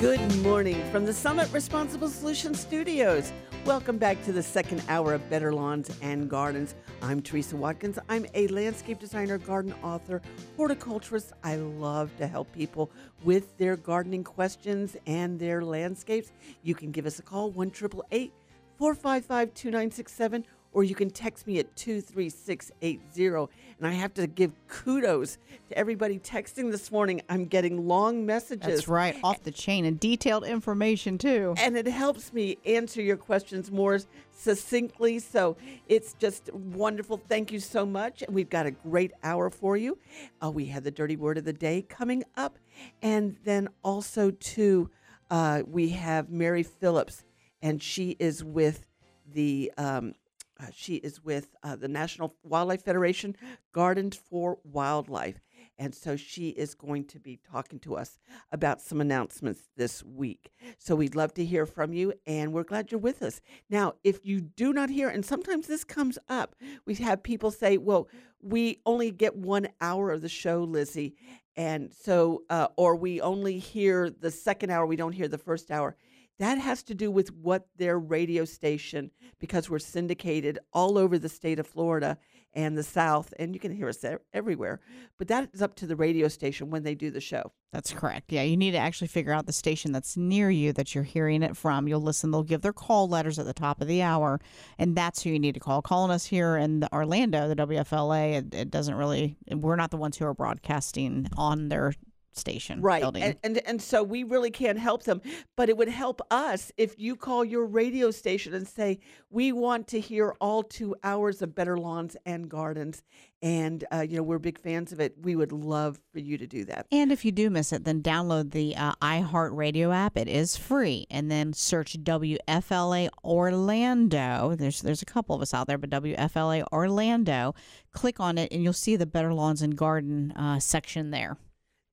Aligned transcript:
Good 0.00 0.34
morning 0.38 0.82
from 0.90 1.04
the 1.04 1.12
Summit 1.12 1.52
Responsible 1.52 2.08
Solutions 2.08 2.58
Studios. 2.58 3.34
Welcome 3.66 3.98
back 3.98 4.24
to 4.24 4.32
the 4.32 4.42
second 4.42 4.82
hour 4.88 5.12
of 5.12 5.28
Better 5.28 5.52
Lawns 5.52 5.94
and 6.00 6.26
Gardens. 6.26 6.74
I'm 7.02 7.20
Teresa 7.20 7.54
Watkins. 7.54 7.98
I'm 8.08 8.24
a 8.32 8.46
landscape 8.46 8.98
designer, 8.98 9.36
garden 9.36 9.74
author, 9.82 10.22
horticulturist. 10.56 11.34
I 11.44 11.56
love 11.56 12.16
to 12.16 12.26
help 12.26 12.50
people 12.50 12.90
with 13.24 13.58
their 13.58 13.76
gardening 13.76 14.24
questions 14.24 14.96
and 15.06 15.38
their 15.38 15.62
landscapes. 15.62 16.32
You 16.62 16.74
can 16.74 16.92
give 16.92 17.04
us 17.04 17.18
a 17.18 17.22
call, 17.22 17.50
1 17.50 17.70
455 17.70 19.52
2967 19.52 20.46
or 20.72 20.84
you 20.84 20.94
can 20.94 21.10
text 21.10 21.46
me 21.46 21.58
at 21.58 21.74
23680. 21.76 23.52
And 23.78 23.86
I 23.86 23.92
have 23.92 24.14
to 24.14 24.26
give 24.26 24.52
kudos 24.68 25.38
to 25.68 25.78
everybody 25.78 26.18
texting 26.18 26.70
this 26.70 26.92
morning. 26.92 27.22
I'm 27.28 27.46
getting 27.46 27.88
long 27.88 28.26
messages. 28.26 28.66
That's 28.66 28.88
right, 28.88 29.16
off 29.24 29.42
the 29.42 29.50
chain 29.50 29.84
and 29.84 29.98
detailed 29.98 30.44
information 30.44 31.18
too. 31.18 31.54
And 31.58 31.76
it 31.76 31.86
helps 31.86 32.32
me 32.32 32.58
answer 32.66 33.02
your 33.02 33.16
questions 33.16 33.70
more 33.70 33.98
succinctly. 34.32 35.18
So 35.18 35.56
it's 35.88 36.14
just 36.14 36.52
wonderful. 36.52 37.20
Thank 37.28 37.52
you 37.52 37.60
so 37.60 37.84
much. 37.84 38.22
And 38.22 38.34
we've 38.34 38.50
got 38.50 38.66
a 38.66 38.70
great 38.70 39.12
hour 39.22 39.50
for 39.50 39.76
you. 39.76 39.98
Uh, 40.42 40.50
we 40.50 40.66
have 40.66 40.84
the 40.84 40.90
dirty 40.90 41.16
word 41.16 41.38
of 41.38 41.44
the 41.44 41.52
day 41.52 41.82
coming 41.82 42.24
up. 42.36 42.58
And 43.02 43.36
then 43.44 43.68
also, 43.82 44.30
too, 44.30 44.90
uh, 45.30 45.62
we 45.66 45.90
have 45.90 46.30
Mary 46.30 46.62
Phillips, 46.62 47.24
and 47.62 47.82
she 47.82 48.16
is 48.18 48.42
with 48.42 48.86
the 49.32 49.70
um, 49.76 50.14
uh, 50.60 50.66
she 50.74 50.96
is 50.96 51.24
with 51.24 51.54
uh, 51.62 51.76
the 51.76 51.88
National 51.88 52.34
Wildlife 52.42 52.84
Federation, 52.84 53.36
Gardens 53.72 54.16
for 54.16 54.58
Wildlife. 54.64 55.40
And 55.78 55.94
so 55.94 56.14
she 56.14 56.50
is 56.50 56.74
going 56.74 57.06
to 57.06 57.18
be 57.18 57.38
talking 57.50 57.78
to 57.80 57.96
us 57.96 58.18
about 58.52 58.82
some 58.82 59.00
announcements 59.00 59.68
this 59.76 60.02
week. 60.04 60.52
So 60.76 60.94
we'd 60.94 61.14
love 61.14 61.32
to 61.34 61.44
hear 61.44 61.64
from 61.64 61.94
you, 61.94 62.12
and 62.26 62.52
we're 62.52 62.64
glad 62.64 62.90
you're 62.90 63.00
with 63.00 63.22
us. 63.22 63.40
Now, 63.70 63.94
if 64.04 64.26
you 64.26 64.42
do 64.42 64.74
not 64.74 64.90
hear, 64.90 65.08
and 65.08 65.24
sometimes 65.24 65.66
this 65.66 65.84
comes 65.84 66.18
up, 66.28 66.54
we 66.84 66.94
have 66.96 67.22
people 67.22 67.50
say, 67.50 67.78
well, 67.78 68.08
we 68.42 68.80
only 68.84 69.10
get 69.10 69.36
one 69.36 69.68
hour 69.80 70.10
of 70.10 70.20
the 70.20 70.28
show, 70.28 70.64
Lizzie. 70.64 71.14
And 71.56 71.92
so, 71.92 72.42
uh, 72.50 72.68
or 72.76 72.96
we 72.96 73.20
only 73.20 73.58
hear 73.58 74.10
the 74.10 74.30
second 74.30 74.70
hour, 74.70 74.86
we 74.86 74.96
don't 74.96 75.12
hear 75.12 75.28
the 75.28 75.38
first 75.38 75.70
hour. 75.70 75.96
That 76.40 76.56
has 76.56 76.82
to 76.84 76.94
do 76.94 77.10
with 77.10 77.34
what 77.34 77.66
their 77.76 77.98
radio 77.98 78.46
station, 78.46 79.10
because 79.38 79.68
we're 79.68 79.78
syndicated 79.78 80.58
all 80.72 80.96
over 80.96 81.18
the 81.18 81.28
state 81.28 81.58
of 81.58 81.66
Florida 81.66 82.16
and 82.54 82.78
the 82.78 82.82
South, 82.82 83.34
and 83.38 83.54
you 83.54 83.60
can 83.60 83.76
hear 83.76 83.90
us 83.90 84.02
everywhere. 84.32 84.80
But 85.18 85.28
that 85.28 85.50
is 85.52 85.60
up 85.60 85.74
to 85.76 85.86
the 85.86 85.96
radio 85.96 86.28
station 86.28 86.70
when 86.70 86.82
they 86.82 86.94
do 86.94 87.10
the 87.10 87.20
show. 87.20 87.52
That's 87.74 87.92
correct. 87.92 88.32
Yeah, 88.32 88.42
you 88.42 88.56
need 88.56 88.70
to 88.70 88.78
actually 88.78 89.08
figure 89.08 89.34
out 89.34 89.44
the 89.44 89.52
station 89.52 89.92
that's 89.92 90.16
near 90.16 90.48
you 90.48 90.72
that 90.72 90.94
you're 90.94 91.04
hearing 91.04 91.42
it 91.42 91.58
from. 91.58 91.86
You'll 91.86 92.00
listen, 92.00 92.30
they'll 92.30 92.42
give 92.42 92.62
their 92.62 92.72
call 92.72 93.06
letters 93.06 93.38
at 93.38 93.44
the 93.44 93.52
top 93.52 93.82
of 93.82 93.86
the 93.86 94.00
hour, 94.00 94.40
and 94.78 94.96
that's 94.96 95.22
who 95.22 95.30
you 95.30 95.38
need 95.38 95.54
to 95.54 95.60
call. 95.60 95.82
Calling 95.82 96.10
us 96.10 96.24
here 96.24 96.56
in 96.56 96.86
Orlando, 96.90 97.48
the 97.48 97.56
WFLA, 97.56 98.38
it, 98.38 98.54
it 98.54 98.70
doesn't 98.70 98.94
really, 98.94 99.36
we're 99.52 99.76
not 99.76 99.90
the 99.90 99.98
ones 99.98 100.16
who 100.16 100.24
are 100.24 100.34
broadcasting 100.34 101.28
on 101.36 101.68
their 101.68 101.92
station 102.40 102.80
right 102.80 103.02
building. 103.02 103.22
And, 103.22 103.36
and 103.42 103.58
and 103.66 103.82
so 103.82 104.02
we 104.02 104.24
really 104.24 104.50
can't 104.50 104.78
help 104.78 105.04
them 105.04 105.20
but 105.56 105.68
it 105.68 105.76
would 105.76 105.88
help 105.88 106.20
us 106.30 106.72
if 106.76 106.98
you 106.98 107.16
call 107.16 107.44
your 107.44 107.66
radio 107.66 108.10
station 108.10 108.54
and 108.54 108.66
say 108.66 108.98
we 109.30 109.52
want 109.52 109.86
to 109.88 110.00
hear 110.00 110.34
all 110.40 110.62
two 110.62 110.96
hours 111.04 111.42
of 111.42 111.54
better 111.54 111.78
lawns 111.78 112.16
and 112.26 112.48
gardens 112.48 113.02
and 113.42 113.84
uh, 113.92 114.00
you 114.00 114.16
know 114.16 114.22
we're 114.22 114.38
big 114.38 114.58
fans 114.58 114.92
of 114.92 115.00
it. 115.00 115.14
We 115.20 115.36
would 115.36 115.52
love 115.52 115.98
for 116.12 116.18
you 116.18 116.36
to 116.38 116.46
do 116.46 116.64
that. 116.66 116.86
And 116.92 117.10
if 117.10 117.24
you 117.24 117.32
do 117.32 117.50
miss 117.50 117.72
it 117.72 117.84
then 117.84 118.02
download 118.02 118.50
the 118.50 118.76
uh, 118.76 118.94
iheartradio 119.02 119.94
app. 119.94 120.16
It 120.16 120.28
is 120.28 120.56
free. 120.56 121.06
And 121.10 121.30
then 121.30 121.52
search 121.52 121.94
wfla 122.02 123.08
orlando. 123.24 124.54
There's 124.56 124.82
there's 124.82 125.02
a 125.02 125.06
couple 125.06 125.34
of 125.34 125.42
us 125.42 125.54
out 125.54 125.66
there 125.66 125.78
but 125.78 125.90
wfla 125.90 126.64
orlando. 126.72 127.54
Click 127.92 128.20
on 128.20 128.38
it 128.38 128.52
and 128.52 128.62
you'll 128.62 128.72
see 128.72 128.96
the 128.96 129.06
better 129.06 129.32
lawns 129.32 129.62
and 129.62 129.76
garden 129.76 130.32
uh, 130.32 130.58
section 130.60 131.10
there 131.10 131.36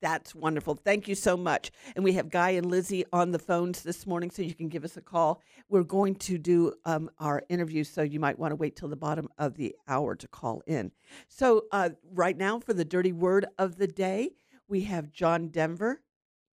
that's 0.02 0.36
wonderful. 0.36 0.76
Thank 0.76 1.08
you 1.08 1.16
so 1.16 1.36
much. 1.36 1.72
And 1.96 2.04
we 2.04 2.14
have 2.14 2.30
Guy 2.30 2.52
and 2.52 2.70
Lizzie 2.70 3.06
on 3.12 3.32
the 3.32 3.40
phones 3.40 3.82
this 3.84 4.06
morning, 4.06 4.30
so 4.30 4.42
you 4.42 4.54
can 4.54 4.70
give 4.70 4.84
us 4.84 4.98
a 4.98 5.02
call. 5.02 5.42
We're 5.70 5.84
going 5.84 6.16
to 6.16 6.38
do 6.38 6.74
um, 6.86 7.10
our 7.20 7.44
interview, 7.50 7.84
so 7.84 8.02
you 8.02 8.20
might 8.20 8.38
want 8.38 8.52
to 8.52 8.56
wait 8.56 8.76
till 8.76 8.90
the 8.90 8.96
bottom 8.96 9.28
of 9.38 9.56
the 9.56 9.76
hour 9.88 10.16
to 10.16 10.28
call 10.28 10.62
in. 10.68 10.92
So, 11.28 11.66
uh, 11.72 11.90
right 12.14 12.38
now, 12.38 12.60
for 12.60 12.74
the 12.74 12.86
dirty 12.86 13.12
word 13.12 13.46
of 13.58 13.78
the 13.78 13.88
day, 13.88 14.32
we 14.68 14.82
have 14.82 15.12
John 15.12 15.48
Denver 15.48 16.02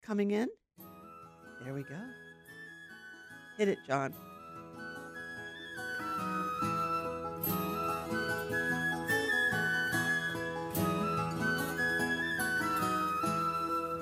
coming 0.04 0.32
in. 0.32 0.48
There 1.64 1.74
we 1.74 1.84
go. 1.84 2.00
Hit 3.58 3.68
it, 3.68 3.80
John. 3.88 4.14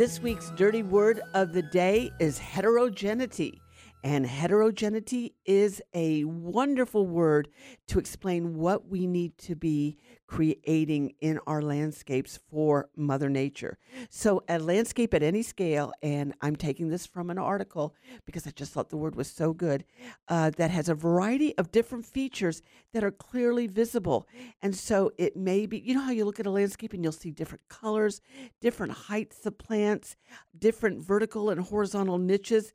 This 0.00 0.18
week's 0.22 0.50
dirty 0.52 0.82
word 0.82 1.20
of 1.34 1.52
the 1.52 1.60
day 1.60 2.10
is 2.18 2.38
heterogeneity. 2.38 3.60
And 4.02 4.26
heterogeneity 4.26 5.34
is 5.44 5.82
a 5.92 6.24
wonderful 6.24 7.06
word 7.06 7.48
to 7.88 7.98
explain 7.98 8.56
what 8.56 8.88
we 8.88 9.06
need 9.06 9.36
to 9.38 9.54
be 9.54 9.98
creating 10.26 11.12
in 11.20 11.38
our 11.46 11.60
landscapes 11.60 12.38
for 12.48 12.88
Mother 12.96 13.28
Nature. 13.28 13.78
So, 14.08 14.42
a 14.48 14.58
landscape 14.58 15.12
at 15.12 15.22
any 15.22 15.42
scale, 15.42 15.92
and 16.02 16.34
I'm 16.40 16.56
taking 16.56 16.88
this 16.88 17.04
from 17.04 17.30
an 17.30 17.38
article 17.38 17.94
because 18.24 18.46
I 18.46 18.50
just 18.50 18.72
thought 18.72 18.90
the 18.90 18.96
word 18.96 19.16
was 19.16 19.28
so 19.28 19.52
good, 19.52 19.84
uh, 20.28 20.50
that 20.50 20.70
has 20.70 20.88
a 20.88 20.94
variety 20.94 21.56
of 21.58 21.72
different 21.72 22.06
features 22.06 22.62
that 22.92 23.02
are 23.02 23.10
clearly 23.10 23.66
visible. 23.66 24.28
And 24.62 24.74
so, 24.74 25.10
it 25.18 25.36
may 25.36 25.66
be, 25.66 25.78
you 25.78 25.94
know 25.94 26.02
how 26.02 26.12
you 26.12 26.24
look 26.24 26.40
at 26.40 26.46
a 26.46 26.50
landscape 26.50 26.92
and 26.94 27.02
you'll 27.02 27.12
see 27.12 27.32
different 27.32 27.68
colors, 27.68 28.20
different 28.60 28.92
heights 28.92 29.44
of 29.44 29.58
plants, 29.58 30.16
different 30.56 31.02
vertical 31.02 31.50
and 31.50 31.60
horizontal 31.60 32.18
niches 32.18 32.72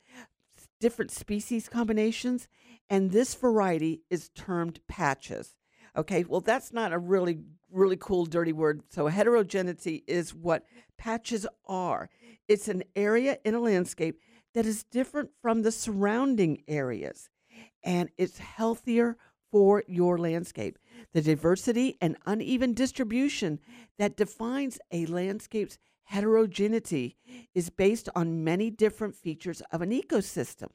different 0.85 1.09
species 1.09 1.67
combinations, 1.67 2.47
and 2.91 3.09
this 3.09 3.33
variety 3.33 4.03
is 4.11 4.29
termed 4.35 4.79
patches. 4.87 5.55
Okay, 5.97 6.23
well, 6.23 6.41
that's 6.41 6.71
not 6.71 6.93
a 6.93 6.99
really, 6.99 7.39
really 7.71 7.97
cool, 7.97 8.27
dirty 8.27 8.53
word. 8.53 8.83
So, 8.91 9.07
heterogeneity 9.07 10.03
is 10.05 10.35
what 10.35 10.63
patches 10.95 11.47
are 11.67 12.07
it's 12.47 12.67
an 12.67 12.83
area 12.95 13.39
in 13.43 13.55
a 13.55 13.59
landscape 13.59 14.19
that 14.53 14.67
is 14.67 14.83
different 14.83 15.31
from 15.41 15.63
the 15.63 15.71
surrounding 15.71 16.61
areas, 16.67 17.31
and 17.83 18.11
it's 18.15 18.37
healthier 18.37 19.17
for 19.51 19.83
your 19.87 20.19
landscape. 20.19 20.77
The 21.13 21.21
diversity 21.23 21.97
and 21.99 22.15
uneven 22.27 22.73
distribution 22.73 23.59
that 23.97 24.17
defines 24.17 24.77
a 24.91 25.07
landscape's 25.07 25.79
heterogeneity 26.05 27.17
is 27.53 27.69
based 27.69 28.09
on 28.15 28.43
many 28.43 28.69
different 28.69 29.15
features 29.15 29.61
of 29.71 29.81
an 29.81 29.91
ecosystem. 29.91 30.69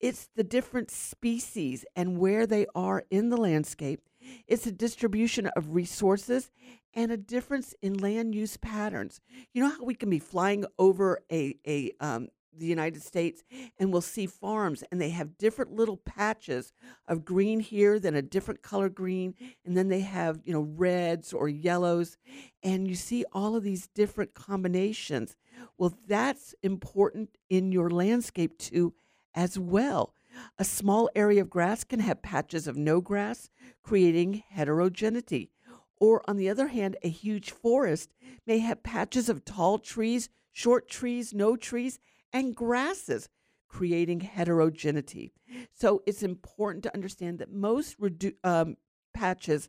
It's 0.00 0.28
the 0.34 0.44
different 0.44 0.90
species 0.90 1.84
and 1.96 2.18
where 2.18 2.46
they 2.46 2.66
are 2.74 3.04
in 3.10 3.30
the 3.30 3.36
landscape. 3.36 4.00
It's 4.46 4.66
a 4.66 4.72
distribution 4.72 5.46
of 5.48 5.74
resources 5.74 6.50
and 6.94 7.10
a 7.10 7.16
difference 7.16 7.74
in 7.82 7.94
land 7.94 8.34
use 8.34 8.56
patterns. 8.56 9.20
You 9.52 9.62
know 9.62 9.70
how 9.70 9.84
we 9.84 9.94
can 9.94 10.10
be 10.10 10.18
flying 10.18 10.64
over 10.78 11.20
a, 11.30 11.56
a 11.66 11.92
um, 12.00 12.28
the 12.58 12.66
United 12.66 13.02
States 13.02 13.42
and 13.78 13.92
we'll 13.92 14.00
see 14.00 14.26
farms 14.26 14.82
and 14.90 15.00
they 15.00 15.10
have 15.10 15.38
different 15.38 15.72
little 15.72 15.96
patches 15.96 16.72
of 17.06 17.24
green 17.24 17.60
here, 17.60 17.98
then 17.98 18.14
a 18.14 18.22
different 18.22 18.62
color 18.62 18.88
green, 18.88 19.34
and 19.64 19.76
then 19.76 19.88
they 19.88 20.00
have, 20.00 20.40
you 20.44 20.52
know, 20.52 20.68
reds 20.76 21.32
or 21.32 21.48
yellows. 21.48 22.16
And 22.62 22.88
you 22.88 22.94
see 22.94 23.24
all 23.32 23.56
of 23.56 23.62
these 23.62 23.88
different 23.88 24.34
combinations. 24.34 25.36
Well, 25.76 25.96
that's 26.06 26.54
important 26.62 27.36
in 27.48 27.72
your 27.72 27.90
landscape 27.90 28.58
too, 28.58 28.94
as 29.34 29.58
well. 29.58 30.14
A 30.58 30.64
small 30.64 31.08
area 31.14 31.40
of 31.40 31.50
grass 31.50 31.84
can 31.84 32.00
have 32.00 32.22
patches 32.22 32.66
of 32.66 32.76
no 32.76 33.00
grass, 33.00 33.50
creating 33.82 34.44
heterogeneity. 34.50 35.50
Or, 36.00 36.22
on 36.28 36.36
the 36.36 36.48
other 36.48 36.68
hand, 36.68 36.96
a 37.02 37.08
huge 37.08 37.50
forest 37.50 38.14
may 38.46 38.58
have 38.58 38.84
patches 38.84 39.28
of 39.28 39.44
tall 39.44 39.78
trees, 39.78 40.28
short 40.52 40.88
trees, 40.88 41.34
no 41.34 41.56
trees, 41.56 41.98
and 42.32 42.54
grasses, 42.54 43.28
creating 43.68 44.20
heterogeneity. 44.20 45.32
So 45.74 46.02
it's 46.06 46.22
important 46.22 46.84
to 46.84 46.94
understand 46.94 47.38
that 47.38 47.52
most 47.52 48.00
redu- 48.00 48.36
um, 48.44 48.76
patches 49.14 49.68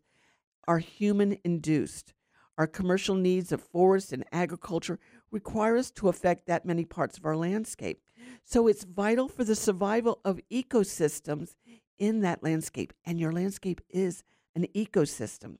are 0.67 0.79
human 0.79 1.37
induced. 1.43 2.13
Our 2.57 2.67
commercial 2.67 3.15
needs 3.15 3.51
of 3.51 3.61
forest 3.61 4.11
and 4.11 4.25
agriculture 4.31 4.99
require 5.31 5.77
us 5.77 5.91
to 5.91 6.09
affect 6.09 6.45
that 6.47 6.65
many 6.65 6.85
parts 6.85 7.17
of 7.17 7.25
our 7.25 7.35
landscape. 7.35 8.01
So 8.43 8.67
it's 8.67 8.83
vital 8.83 9.27
for 9.27 9.43
the 9.43 9.55
survival 9.55 10.19
of 10.25 10.41
ecosystems 10.51 11.55
in 11.97 12.21
that 12.21 12.43
landscape. 12.43 12.93
And 13.05 13.19
your 13.19 13.31
landscape 13.31 13.81
is 13.89 14.23
an 14.55 14.67
ecosystem. 14.75 15.57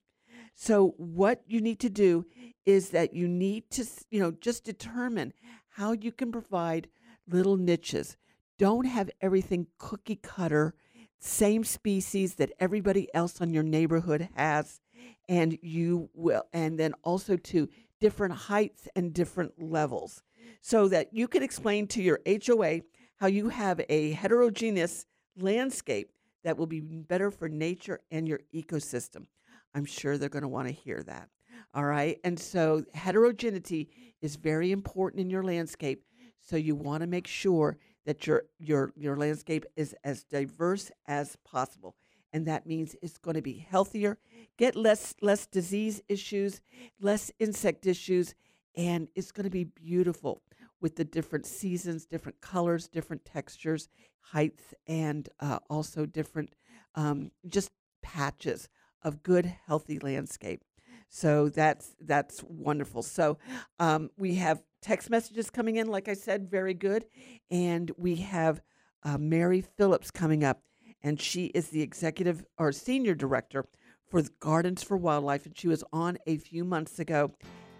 So 0.55 0.93
what 0.97 1.41
you 1.47 1.61
need 1.61 1.79
to 1.79 1.89
do 1.89 2.25
is 2.65 2.89
that 2.89 3.13
you 3.13 3.27
need 3.27 3.69
to, 3.71 3.85
you 4.11 4.19
know, 4.19 4.31
just 4.31 4.65
determine 4.65 5.33
how 5.79 5.93
you 5.93 6.11
can 6.11 6.29
provide 6.29 6.89
little 7.25 7.55
niches. 7.55 8.17
Don't 8.57 8.85
have 8.85 9.09
everything 9.21 9.65
cookie 9.77 10.17
cutter, 10.17 10.73
same 11.19 11.63
species 11.63 12.35
that 12.35 12.51
everybody 12.59 13.07
else 13.13 13.39
on 13.39 13.53
your 13.53 13.63
neighborhood 13.63 14.27
has 14.35 14.81
and 15.29 15.57
you 15.61 16.09
will 16.13 16.43
and 16.51 16.77
then 16.77 16.93
also 17.03 17.37
to 17.37 17.69
different 18.01 18.33
heights 18.33 18.89
and 18.93 19.13
different 19.13 19.53
levels 19.57 20.21
so 20.61 20.89
that 20.89 21.13
you 21.13 21.29
can 21.29 21.43
explain 21.43 21.87
to 21.87 22.03
your 22.03 22.19
HOA 22.27 22.81
how 23.15 23.27
you 23.27 23.47
have 23.47 23.79
a 23.87 24.11
heterogeneous 24.11 25.05
landscape 25.37 26.11
that 26.43 26.57
will 26.57 26.67
be 26.67 26.81
better 26.81 27.31
for 27.31 27.47
nature 27.47 28.01
and 28.11 28.27
your 28.27 28.41
ecosystem. 28.53 29.27
I'm 29.73 29.85
sure 29.85 30.17
they're 30.17 30.27
going 30.27 30.41
to 30.41 30.49
want 30.49 30.67
to 30.67 30.73
hear 30.73 31.01
that. 31.03 31.29
All 31.73 31.85
right. 31.85 32.19
And 32.23 32.39
so 32.39 32.85
heterogeneity 32.93 33.89
is 34.21 34.35
very 34.35 34.71
important 34.71 35.21
in 35.21 35.29
your 35.29 35.43
landscape. 35.43 36.03
So 36.39 36.55
you 36.55 36.75
want 36.75 37.01
to 37.01 37.07
make 37.07 37.27
sure 37.27 37.77
that 38.05 38.25
your 38.25 38.43
your 38.57 38.91
your 38.95 39.15
landscape 39.15 39.65
is 39.75 39.95
as 40.03 40.23
diverse 40.23 40.91
as 41.07 41.35
possible. 41.45 41.95
And 42.31 42.45
that 42.45 42.65
means 42.65 42.95
it's 43.01 43.17
going 43.17 43.35
to 43.35 43.41
be 43.41 43.65
healthier, 43.69 44.17
get 44.57 44.75
less 44.75 45.15
less 45.21 45.45
disease 45.45 46.01
issues, 46.07 46.61
less 46.99 47.31
insect 47.39 47.85
issues, 47.85 48.35
and 48.75 49.09
it's 49.15 49.31
going 49.31 49.43
to 49.43 49.49
be 49.49 49.63
beautiful 49.65 50.41
with 50.81 50.95
the 50.95 51.03
different 51.03 51.45
seasons, 51.45 52.05
different 52.05 52.39
colors, 52.41 52.87
different 52.87 53.25
textures, 53.25 53.89
heights, 54.19 54.73
and 54.87 55.29
uh, 55.39 55.59
also 55.69 56.05
different 56.05 56.55
um, 56.95 57.31
just 57.47 57.71
patches 58.01 58.69
of 59.03 59.23
good, 59.23 59.45
healthy 59.67 59.99
landscape. 59.99 60.63
So 61.09 61.49
that's 61.49 61.95
that's 62.01 62.43
wonderful. 62.43 63.01
So 63.01 63.37
um, 63.79 64.09
we 64.17 64.35
have 64.35 64.61
text 64.81 65.09
messages 65.09 65.49
coming 65.49 65.77
in, 65.77 65.87
like 65.87 66.07
I 66.07 66.13
said, 66.13 66.49
very 66.49 66.73
good, 66.73 67.05
and 67.49 67.91
we 67.97 68.15
have 68.17 68.61
uh, 69.03 69.17
Mary 69.17 69.61
Phillips 69.61 70.11
coming 70.11 70.43
up, 70.43 70.61
and 71.03 71.19
she 71.19 71.47
is 71.47 71.69
the 71.69 71.81
executive 71.81 72.45
or 72.57 72.71
senior 72.71 73.15
director 73.15 73.65
for 74.07 74.23
Gardens 74.39 74.83
for 74.83 74.97
Wildlife, 74.97 75.45
and 75.45 75.57
she 75.57 75.67
was 75.67 75.83
on 75.91 76.17
a 76.27 76.37
few 76.37 76.63
months 76.63 76.99
ago, 76.99 77.31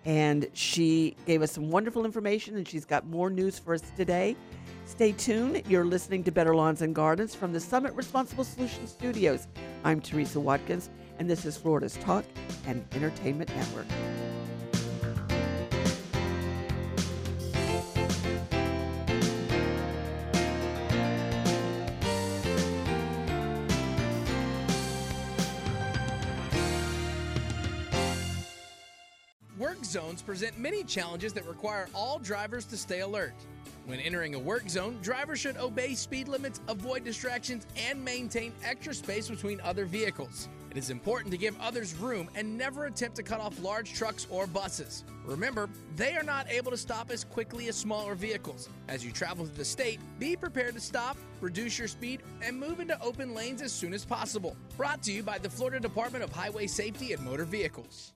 and 0.05 0.47
she 0.53 1.15
gave 1.25 1.41
us 1.41 1.51
some 1.51 1.69
wonderful 1.69 2.05
information, 2.05 2.57
and 2.57 2.67
she's 2.67 2.85
got 2.85 3.05
more 3.07 3.29
news 3.29 3.59
for 3.59 3.73
us 3.73 3.83
today. 3.95 4.35
Stay 4.85 5.11
tuned. 5.11 5.61
You're 5.67 5.85
listening 5.85 6.23
to 6.23 6.31
Better 6.31 6.55
Lawns 6.55 6.81
and 6.81 6.95
Gardens 6.95 7.35
from 7.35 7.53
the 7.53 7.59
Summit 7.59 7.93
Responsible 7.93 8.43
Solutions 8.43 8.91
Studios. 8.91 9.47
I'm 9.83 10.01
Teresa 10.01 10.39
Watkins, 10.39 10.89
and 11.19 11.29
this 11.29 11.45
is 11.45 11.57
Florida's 11.57 11.97
Talk 11.97 12.23
and 12.65 12.83
Entertainment 12.93 13.49
Network. 13.55 13.85
Work 29.57 29.83
zones 29.83 30.21
present 30.21 30.57
many 30.57 30.85
challenges 30.85 31.33
that 31.33 31.45
require 31.45 31.89
all 31.93 32.17
drivers 32.19 32.63
to 32.65 32.77
stay 32.77 33.01
alert. 33.01 33.33
When 33.85 33.99
entering 33.99 34.35
a 34.35 34.39
work 34.39 34.69
zone, 34.69 34.99
drivers 35.01 35.39
should 35.39 35.57
obey 35.57 35.95
speed 35.95 36.29
limits, 36.29 36.61
avoid 36.69 37.03
distractions, 37.03 37.67
and 37.75 38.03
maintain 38.03 38.53
extra 38.63 38.93
space 38.93 39.27
between 39.27 39.59
other 39.61 39.83
vehicles. 39.85 40.47
It 40.71 40.77
is 40.77 40.91
important 40.91 41.31
to 41.31 41.37
give 41.37 41.59
others 41.59 41.95
room 41.95 42.29
and 42.35 42.55
never 42.57 42.85
attempt 42.85 43.15
to 43.15 43.23
cut 43.23 43.39
off 43.39 43.59
large 43.61 43.93
trucks 43.93 44.27
or 44.29 44.45
buses. 44.45 45.03
Remember, 45.25 45.67
they 45.95 46.15
are 46.15 46.23
not 46.23 46.49
able 46.51 46.69
to 46.69 46.77
stop 46.77 47.09
as 47.09 47.23
quickly 47.23 47.69
as 47.69 47.75
smaller 47.75 48.13
vehicles. 48.13 48.69
As 48.87 49.03
you 49.03 49.11
travel 49.11 49.45
through 49.45 49.55
the 49.55 49.65
state, 49.65 49.99
be 50.19 50.35
prepared 50.35 50.75
to 50.75 50.79
stop, 50.79 51.17
reduce 51.41 51.79
your 51.79 51.87
speed, 51.87 52.21
and 52.43 52.59
move 52.59 52.79
into 52.79 53.01
open 53.01 53.33
lanes 53.33 53.63
as 53.63 53.71
soon 53.71 53.93
as 53.93 54.05
possible. 54.05 54.55
Brought 54.77 55.01
to 55.03 55.11
you 55.11 55.23
by 55.23 55.39
the 55.39 55.49
Florida 55.49 55.79
Department 55.79 56.23
of 56.23 56.31
Highway 56.31 56.67
Safety 56.67 57.13
and 57.13 57.23
Motor 57.23 57.45
Vehicles. 57.45 58.13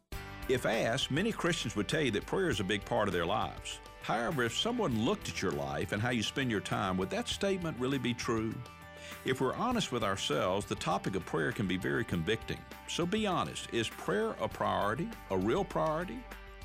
If 0.48 0.66
asked, 0.66 1.10
many 1.10 1.32
Christians 1.32 1.76
would 1.76 1.88
tell 1.88 2.02
you 2.02 2.12
that 2.12 2.26
prayer 2.28 2.50
is 2.50 2.60
a 2.60 2.66
big 2.66 2.86
part 2.86 3.08
of 3.08 3.14
their 3.14 3.26
lives. 3.26 3.80
However, 4.04 4.44
if 4.44 4.56
someone 4.56 5.06
looked 5.06 5.30
at 5.30 5.42
your 5.42 5.54
life 5.54 5.92
and 5.92 6.02
how 6.02 6.10
you 6.10 6.22
spend 6.22 6.52
your 6.52 6.60
time, 6.60 6.98
would 6.98 7.10
that 7.12 7.30
statement 7.30 7.80
really 7.80 7.98
be 7.98 8.14
true? 8.14 8.54
If 9.26 9.40
we're 9.40 9.56
honest 9.56 9.94
with 9.94 10.04
ourselves, 10.04 10.66
the 10.66 10.76
topic 10.76 11.16
of 11.16 11.26
prayer 11.26 11.54
can 11.54 11.66
be 11.66 11.78
very 11.78 12.04
convicting. 12.04 12.58
So 12.90 13.06
be 13.06 13.26
honest. 13.26 13.70
Is 13.72 13.88
prayer 13.88 14.36
a 14.42 14.50
priority? 14.50 15.08
A 15.30 15.38
real 15.38 15.64
priority? 15.64 16.20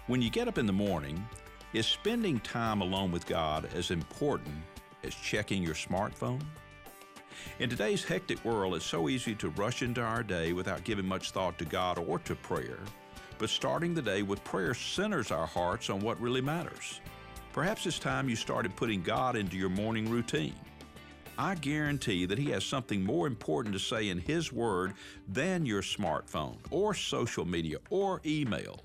When 0.08 0.20
you 0.20 0.28
get 0.28 0.48
up 0.48 0.58
in 0.58 0.66
the 0.66 0.72
morning, 0.72 1.24
is 1.72 1.86
spending 1.86 2.40
time 2.40 2.80
alone 2.80 3.12
with 3.12 3.26
God 3.26 3.68
as 3.76 3.92
important 3.92 4.56
as 5.04 5.14
checking 5.14 5.62
your 5.62 5.76
smartphone? 5.76 6.42
In 7.60 7.70
today's 7.70 8.02
hectic 8.02 8.44
world, 8.44 8.74
it's 8.74 8.84
so 8.84 9.08
easy 9.08 9.36
to 9.36 9.50
rush 9.50 9.82
into 9.82 10.02
our 10.02 10.24
day 10.24 10.52
without 10.52 10.82
giving 10.82 11.06
much 11.06 11.30
thought 11.30 11.58
to 11.58 11.64
God 11.64 11.96
or 11.96 12.18
to 12.20 12.34
prayer. 12.34 12.80
But 13.38 13.50
starting 13.50 13.94
the 13.94 14.02
day 14.02 14.22
with 14.22 14.42
prayer 14.42 14.74
centers 14.74 15.30
our 15.30 15.46
hearts 15.46 15.90
on 15.90 16.00
what 16.00 16.20
really 16.20 16.40
matters. 16.40 17.00
Perhaps 17.52 17.86
it's 17.86 18.00
time 18.00 18.28
you 18.28 18.34
started 18.34 18.74
putting 18.74 19.00
God 19.00 19.36
into 19.36 19.56
your 19.56 19.68
morning 19.68 20.10
routine. 20.10 20.54
I 21.38 21.54
guarantee 21.54 22.26
that 22.26 22.38
He 22.38 22.50
has 22.50 22.64
something 22.64 23.04
more 23.04 23.28
important 23.28 23.72
to 23.74 23.78
say 23.78 24.08
in 24.08 24.18
His 24.18 24.52
Word 24.52 24.94
than 25.28 25.64
your 25.64 25.82
smartphone 25.82 26.58
or 26.72 26.94
social 26.94 27.44
media 27.44 27.78
or 27.90 28.20
email. 28.26 28.80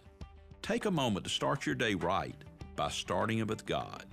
Take 0.62 0.86
a 0.86 0.92
moment 0.92 1.26
to 1.26 1.32
start 1.32 1.66
your 1.66 1.74
day 1.74 1.96
right 1.96 2.36
by 2.76 2.90
starting 2.90 3.40
it 3.40 3.48
with 3.48 3.66
God. 3.66 4.06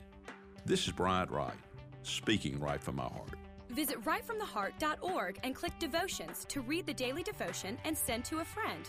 This 0.64 0.86
is 0.86 0.92
Bryant 0.92 1.30
Wright, 1.30 1.54
speaking 2.02 2.58
right 2.58 2.82
from 2.82 2.96
my 2.96 3.04
heart. 3.04 3.34
Visit 3.68 4.02
rightfromtheheart.org 4.04 5.38
and 5.44 5.54
click 5.54 5.78
devotions 5.78 6.46
to 6.48 6.62
read 6.62 6.86
the 6.86 6.94
daily 6.94 7.22
devotion 7.22 7.78
and 7.84 7.96
send 7.96 8.24
to 8.24 8.40
a 8.40 8.44
friend. 8.44 8.88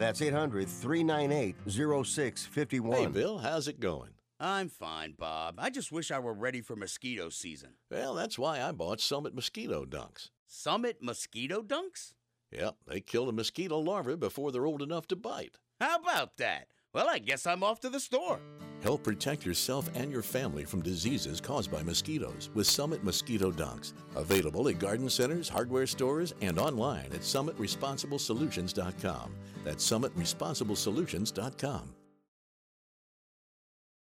That's 0.00 0.22
800 0.22 0.66
398 0.66 1.56
0651. 1.68 2.96
Hey, 2.96 3.06
Bill, 3.08 3.36
how's 3.36 3.68
it 3.68 3.80
going? 3.80 4.12
I'm 4.40 4.70
fine, 4.70 5.12
Bob. 5.12 5.56
I 5.58 5.68
just 5.68 5.92
wish 5.92 6.10
I 6.10 6.18
were 6.18 6.32
ready 6.32 6.62
for 6.62 6.74
mosquito 6.74 7.28
season. 7.28 7.74
Well, 7.90 8.14
that's 8.14 8.38
why 8.38 8.62
I 8.62 8.72
bought 8.72 9.02
Summit 9.02 9.34
Mosquito 9.34 9.84
Dunks. 9.84 10.30
Summit 10.46 11.02
Mosquito 11.02 11.60
Dunks? 11.60 12.14
Yep, 12.50 12.76
they 12.88 13.02
kill 13.02 13.26
the 13.26 13.34
mosquito 13.34 13.78
larvae 13.78 14.16
before 14.16 14.50
they're 14.50 14.64
old 14.64 14.80
enough 14.80 15.06
to 15.08 15.16
bite. 15.16 15.58
How 15.78 15.96
about 15.96 16.38
that? 16.38 16.68
Well, 16.92 17.08
I 17.08 17.18
guess 17.18 17.46
I'm 17.46 17.62
off 17.62 17.80
to 17.80 17.88
the 17.88 18.00
store. 18.00 18.40
Help 18.82 19.04
protect 19.04 19.44
yourself 19.44 19.90
and 19.94 20.10
your 20.10 20.22
family 20.22 20.64
from 20.64 20.80
diseases 20.82 21.40
caused 21.40 21.70
by 21.70 21.82
mosquitoes 21.82 22.48
with 22.54 22.66
Summit 22.66 23.04
Mosquito 23.04 23.52
Dunks. 23.52 23.92
Available 24.16 24.68
at 24.68 24.78
garden 24.78 25.10
centers, 25.10 25.48
hardware 25.48 25.86
stores, 25.86 26.34
and 26.40 26.58
online 26.58 27.06
at 27.12 27.20
summitresponsiblesolutions.com. 27.20 29.34
That's 29.64 29.88
summitresponsiblesolutions.com. 29.88 31.94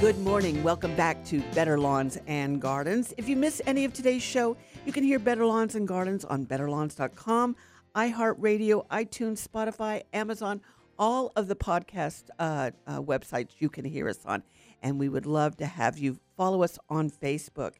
Good 0.00 0.20
morning. 0.20 0.62
Welcome 0.62 0.94
back 0.94 1.24
to 1.24 1.40
Better 1.56 1.76
Lawns 1.76 2.18
and 2.28 2.60
Gardens. 2.60 3.12
If 3.16 3.28
you 3.28 3.34
miss 3.34 3.60
any 3.66 3.84
of 3.84 3.92
today's 3.92 4.22
show, 4.22 4.56
you 4.86 4.92
can 4.92 5.02
hear 5.02 5.18
Better 5.18 5.44
Lawns 5.44 5.74
and 5.74 5.88
Gardens 5.88 6.24
on 6.24 6.46
betterlawns.com, 6.46 7.56
iHeartRadio, 7.96 8.86
iTunes, 8.86 9.44
Spotify, 9.44 10.02
Amazon, 10.12 10.60
all 11.00 11.32
of 11.34 11.48
the 11.48 11.56
podcast 11.56 12.30
uh, 12.38 12.70
uh, 12.86 13.00
websites 13.02 13.54
you 13.58 13.68
can 13.68 13.84
hear 13.84 14.08
us 14.08 14.20
on. 14.24 14.44
And 14.84 15.00
we 15.00 15.08
would 15.08 15.26
love 15.26 15.56
to 15.56 15.66
have 15.66 15.98
you 15.98 16.20
follow 16.36 16.62
us 16.62 16.78
on 16.88 17.10
Facebook. 17.10 17.72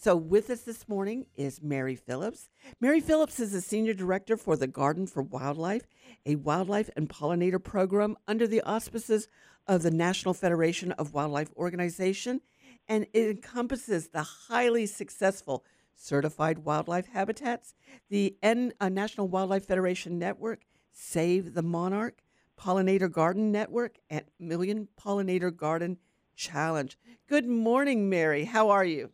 So, 0.00 0.16
with 0.16 0.48
us 0.48 0.60
this 0.60 0.88
morning 0.88 1.26
is 1.36 1.60
Mary 1.60 1.96
Phillips. 1.96 2.48
Mary 2.80 3.00
Phillips 3.00 3.40
is 3.40 3.52
the 3.52 3.60
Senior 3.60 3.94
Director 3.94 4.36
for 4.36 4.56
the 4.56 4.68
Garden 4.68 5.06
for 5.06 5.22
Wildlife, 5.22 5.82
a 6.26 6.36
wildlife 6.36 6.90
and 6.96 7.08
pollinator 7.08 7.62
program 7.62 8.16
under 8.26 8.46
the 8.46 8.60
auspices 8.62 9.28
of 9.66 9.82
the 9.82 9.90
National 9.90 10.34
Federation 10.34 10.92
of 10.92 11.14
Wildlife 11.14 11.50
Organization, 11.56 12.40
and 12.88 13.06
it 13.12 13.28
encompasses 13.28 14.08
the 14.08 14.22
highly 14.22 14.86
successful 14.86 15.64
Certified 15.94 16.60
Wildlife 16.60 17.08
Habitats, 17.08 17.74
the 18.08 18.36
N- 18.42 18.72
uh, 18.80 18.88
National 18.88 19.28
Wildlife 19.28 19.66
Federation 19.66 20.18
Network, 20.18 20.60
Save 20.92 21.54
the 21.54 21.62
Monarch, 21.62 22.22
Pollinator 22.58 23.10
Garden 23.10 23.52
Network, 23.52 23.98
and 24.08 24.24
Million 24.38 24.88
Pollinator 25.00 25.54
Garden 25.54 25.98
Challenge. 26.36 26.96
Good 27.28 27.46
morning, 27.46 28.08
Mary. 28.08 28.44
How 28.44 28.70
are 28.70 28.84
you? 28.84 29.10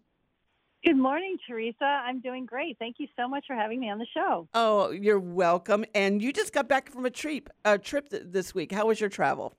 Good 0.85 0.99
morning, 0.99 1.39
Teresa. 1.49 1.85
I'm 1.85 2.21
doing 2.21 2.45
great. 2.45 2.79
Thank 2.79 2.97
you 2.99 3.07
so 3.17 3.27
much 3.27 3.45
for 3.47 3.57
having 3.57 3.81
me 3.81 3.89
on 3.91 3.99
the 3.99 4.07
show. 4.13 4.47
Oh, 4.53 4.91
you're 4.91 5.19
welcome. 5.19 5.87
And 5.95 6.21
you 6.21 6.31
just 6.31 6.53
got 6.53 6.69
back 6.69 6.91
from 6.93 7.07
a 7.07 7.11
trip, 7.11 7.49
a 7.65 7.79
trip 7.79 8.11
th- 8.11 8.25
this 8.27 8.55
week. 8.55 8.71
How 8.71 8.87
was 8.87 9.01
your 9.01 9.09
travel? 9.09 9.55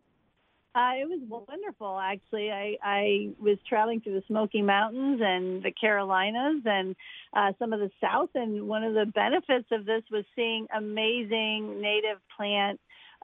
Uh, 0.76 0.92
it 1.02 1.10
was 1.10 1.22
wonderful, 1.48 1.98
actually. 1.98 2.52
I, 2.52 2.76
I 2.84 3.30
was 3.40 3.58
traveling 3.68 4.02
through 4.02 4.16
the 4.16 4.24
Smoky 4.28 4.62
Mountains 4.62 5.20
and 5.24 5.64
the 5.64 5.72
Carolinas 5.72 6.62
and 6.64 6.96
uh, 7.34 7.54
some 7.58 7.74
of 7.74 7.80
the 7.80 7.90
South. 8.00 8.30
And 8.36 8.68
one 8.68 8.84
of 8.84 8.94
the 8.94 9.06
benefits 9.06 9.70
of 9.72 9.86
this 9.86 10.04
was 10.12 10.26
seeing 10.36 10.68
amazing 10.78 11.82
native 11.82 12.20
plant 12.38 12.80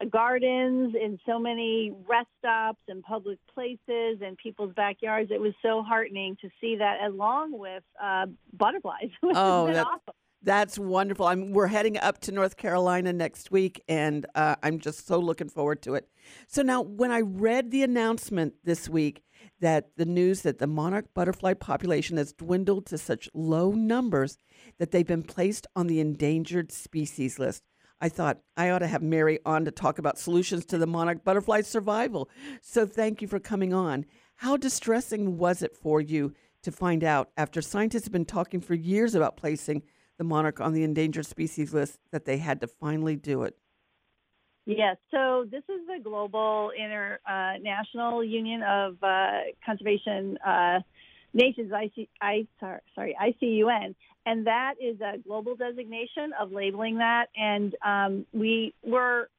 gardens 0.09 0.95
in 0.95 1.19
so 1.25 1.39
many 1.39 1.93
rest 2.07 2.29
stops 2.39 2.79
and 2.87 3.03
public 3.03 3.37
places 3.53 4.19
and 4.21 4.37
people's 4.37 4.73
backyards. 4.73 5.31
It 5.31 5.39
was 5.39 5.53
so 5.61 5.83
heartening 5.83 6.37
to 6.41 6.49
see 6.59 6.77
that 6.77 7.01
along 7.05 7.57
with 7.57 7.83
uh, 8.01 8.27
butterflies. 8.53 9.09
oh, 9.23 9.67
that's 9.67 9.87
awesome. 9.87 10.13
That's 10.43 10.79
wonderful. 10.79 11.27
I'm, 11.27 11.51
we're 11.51 11.67
heading 11.67 11.99
up 11.99 12.19
to 12.21 12.31
North 12.31 12.57
Carolina 12.57 13.13
next 13.13 13.51
week, 13.51 13.83
and 13.87 14.25
uh, 14.33 14.55
I'm 14.63 14.79
just 14.79 15.05
so 15.05 15.19
looking 15.19 15.49
forward 15.49 15.83
to 15.83 15.93
it. 15.93 16.07
So 16.47 16.63
now, 16.63 16.81
when 16.81 17.11
I 17.11 17.21
read 17.21 17.69
the 17.69 17.83
announcement 17.83 18.55
this 18.63 18.89
week 18.89 19.23
that 19.59 19.89
the 19.97 20.05
news 20.05 20.41
that 20.41 20.57
the 20.57 20.65
monarch 20.65 21.13
butterfly 21.13 21.53
population 21.53 22.17
has 22.17 22.33
dwindled 22.33 22.87
to 22.87 22.97
such 22.97 23.29
low 23.35 23.71
numbers 23.71 24.37
that 24.79 24.89
they've 24.89 25.05
been 25.05 25.21
placed 25.21 25.67
on 25.75 25.85
the 25.85 25.99
endangered 25.99 26.71
species 26.71 27.37
list, 27.37 27.63
I 28.01 28.09
thought 28.09 28.39
I 28.57 28.71
ought 28.71 28.79
to 28.79 28.87
have 28.87 29.03
Mary 29.03 29.39
on 29.45 29.63
to 29.65 29.71
talk 29.71 29.99
about 29.99 30.17
solutions 30.17 30.65
to 30.65 30.77
the 30.79 30.87
monarch 30.87 31.23
butterfly 31.23 31.61
survival. 31.61 32.29
So 32.61 32.87
thank 32.87 33.21
you 33.21 33.27
for 33.27 33.39
coming 33.39 33.73
on. 33.73 34.05
How 34.37 34.57
distressing 34.57 35.37
was 35.37 35.61
it 35.61 35.77
for 35.77 36.01
you 36.01 36.33
to 36.63 36.71
find 36.71 37.03
out 37.03 37.29
after 37.37 37.61
scientists 37.61 38.05
have 38.05 38.11
been 38.11 38.25
talking 38.25 38.59
for 38.59 38.73
years 38.73 39.13
about 39.13 39.37
placing 39.37 39.83
the 40.17 40.23
monarch 40.23 40.59
on 40.59 40.73
the 40.73 40.83
endangered 40.83 41.27
species 41.27 41.73
list 41.73 41.99
that 42.11 42.25
they 42.25 42.37
had 42.37 42.59
to 42.61 42.67
finally 42.67 43.15
do 43.15 43.43
it? 43.43 43.55
Yes, 44.65 44.97
so 45.09 45.45
this 45.49 45.63
is 45.69 45.87
the 45.87 45.99
Global 46.03 46.71
International 46.77 48.17
uh, 48.17 48.21
Union 48.21 48.61
of 48.61 48.97
uh, 49.01 49.39
Conservation 49.65 50.37
uh, 50.45 50.79
Nations, 51.33 51.71
IC, 51.71 52.09
I, 52.21 52.47
sorry, 52.59 53.15
ICUN, 53.19 53.95
and 54.25 54.47
that 54.47 54.75
is 54.79 54.99
a 55.01 55.17
global 55.17 55.55
designation 55.55 56.31
of 56.39 56.51
labeling 56.51 56.97
that. 56.97 57.27
And 57.35 57.75
um, 57.85 58.25
we 58.33 58.73
were 58.83 59.29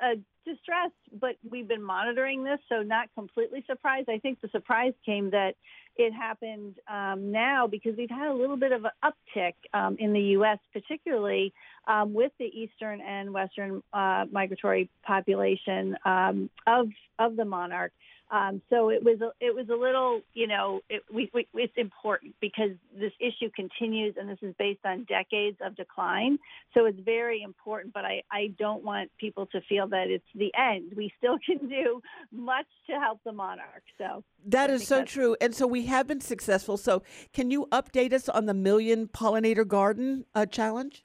uh, 0.00 0.14
distressed, 0.44 0.92
but 1.20 1.36
we've 1.48 1.66
been 1.66 1.82
monitoring 1.82 2.44
this, 2.44 2.58
so 2.68 2.82
not 2.82 3.08
completely 3.14 3.64
surprised. 3.66 4.08
I 4.08 4.18
think 4.18 4.40
the 4.40 4.48
surprise 4.48 4.92
came 5.04 5.30
that 5.30 5.54
it 5.96 6.12
happened 6.12 6.76
um, 6.88 7.30
now 7.30 7.66
because 7.66 7.96
we've 7.96 8.10
had 8.10 8.28
a 8.28 8.34
little 8.34 8.56
bit 8.56 8.72
of 8.72 8.84
an 8.84 8.90
uptick 9.04 9.54
um, 9.72 9.96
in 9.98 10.12
the 10.12 10.20
U.S., 10.20 10.58
particularly 10.72 11.52
um, 11.86 12.14
with 12.14 12.32
the 12.38 12.46
eastern 12.46 13.00
and 13.00 13.32
western 13.32 13.82
uh, 13.92 14.24
migratory 14.30 14.90
population 15.04 15.96
um, 16.04 16.50
of 16.66 16.88
of 17.18 17.36
the 17.36 17.44
monarch. 17.44 17.92
Um, 18.30 18.62
so 18.70 18.88
it 18.88 19.04
was 19.04 19.20
a, 19.20 19.32
it 19.40 19.54
was 19.54 19.68
a 19.68 19.74
little, 19.74 20.20
you 20.32 20.46
know, 20.46 20.80
it, 20.88 21.02
we, 21.12 21.30
we, 21.34 21.46
it's 21.54 21.74
important 21.76 22.34
because 22.40 22.70
this 22.98 23.12
issue 23.20 23.50
continues, 23.54 24.14
and 24.18 24.28
this 24.28 24.38
is 24.42 24.54
based 24.58 24.84
on 24.84 25.04
decades 25.04 25.58
of 25.64 25.76
decline. 25.76 26.38
So 26.72 26.86
it's 26.86 26.98
very 27.00 27.42
important. 27.42 27.92
But 27.92 28.04
I, 28.04 28.22
I 28.30 28.54
don't 28.58 28.82
want 28.82 29.10
people 29.18 29.46
to 29.46 29.60
feel 29.68 29.86
that 29.88 30.08
it's 30.08 30.24
the 30.34 30.52
end. 30.58 30.94
We 30.96 31.12
still 31.18 31.36
can 31.46 31.68
do 31.68 32.00
much 32.32 32.66
to 32.88 32.94
help 32.98 33.20
the 33.24 33.32
monarch. 33.32 33.84
So 33.98 34.24
that 34.46 34.70
is 34.70 34.86
so 34.86 35.04
true, 35.04 35.36
and 35.40 35.54
so 35.54 35.66
we 35.66 35.86
have 35.86 36.06
been 36.06 36.20
successful. 36.20 36.76
So 36.76 37.02
can 37.32 37.50
you 37.50 37.66
update 37.72 38.12
us 38.12 38.28
on 38.28 38.46
the 38.46 38.54
Million 38.54 39.06
Pollinator 39.08 39.66
Garden 39.66 40.24
uh, 40.34 40.46
Challenge? 40.46 41.04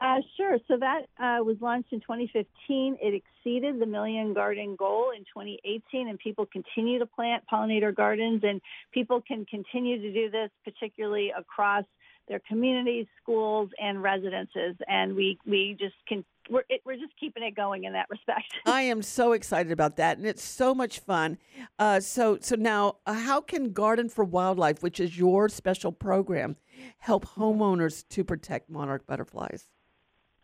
Uh, 0.00 0.16
sure. 0.36 0.58
So 0.68 0.78
that 0.78 1.02
uh, 1.18 1.44
was 1.44 1.56
launched 1.60 1.92
in 1.92 2.00
2015. 2.00 2.96
It 3.00 3.22
exceeded 3.22 3.78
the 3.78 3.86
million 3.86 4.32
garden 4.32 4.74
goal 4.76 5.10
in 5.14 5.22
2018, 5.24 6.08
and 6.08 6.18
people 6.18 6.46
continue 6.46 6.98
to 6.98 7.06
plant 7.06 7.44
pollinator 7.52 7.94
gardens, 7.94 8.42
and 8.42 8.60
people 8.92 9.20
can 9.20 9.44
continue 9.44 10.00
to 10.00 10.12
do 10.12 10.30
this, 10.30 10.50
particularly 10.64 11.32
across 11.36 11.84
their 12.28 12.40
communities, 12.48 13.06
schools, 13.22 13.68
and 13.78 14.02
residences. 14.02 14.76
And 14.88 15.14
we 15.14 15.38
we 15.46 15.76
just 15.78 15.94
can 16.08 16.24
we're 16.48 16.64
it, 16.70 16.80
we're 16.86 16.96
just 16.96 17.12
keeping 17.20 17.42
it 17.42 17.54
going 17.54 17.84
in 17.84 17.92
that 17.92 18.08
respect. 18.08 18.54
I 18.66 18.82
am 18.82 19.02
so 19.02 19.32
excited 19.32 19.72
about 19.72 19.96
that, 19.96 20.16
and 20.16 20.26
it's 20.26 20.42
so 20.42 20.74
much 20.74 21.00
fun. 21.00 21.36
Uh, 21.78 22.00
so 22.00 22.38
so 22.40 22.56
now, 22.56 22.96
uh, 23.06 23.12
how 23.12 23.42
can 23.42 23.72
Garden 23.72 24.08
for 24.08 24.24
Wildlife, 24.24 24.82
which 24.82 25.00
is 25.00 25.18
your 25.18 25.50
special 25.50 25.92
program, 25.92 26.56
help 26.98 27.26
homeowners 27.26 28.08
to 28.08 28.24
protect 28.24 28.70
monarch 28.70 29.06
butterflies? 29.06 29.68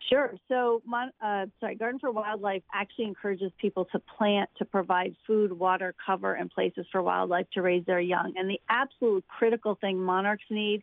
Sure. 0.09 0.33
So, 0.47 0.81
uh, 0.91 1.45
sorry, 1.59 1.75
Garden 1.75 1.99
for 1.99 2.11
Wildlife 2.11 2.63
actually 2.73 3.05
encourages 3.05 3.51
people 3.59 3.85
to 3.91 3.99
plant 4.17 4.49
to 4.57 4.65
provide 4.65 5.15
food, 5.27 5.53
water, 5.53 5.93
cover, 6.03 6.33
and 6.33 6.49
places 6.49 6.85
for 6.91 7.03
wildlife 7.03 7.45
to 7.53 7.61
raise 7.61 7.85
their 7.85 7.99
young. 7.99 8.33
And 8.35 8.49
the 8.49 8.59
absolute 8.69 9.23
critical 9.27 9.77
thing 9.79 9.99
monarchs 9.99 10.45
need 10.49 10.81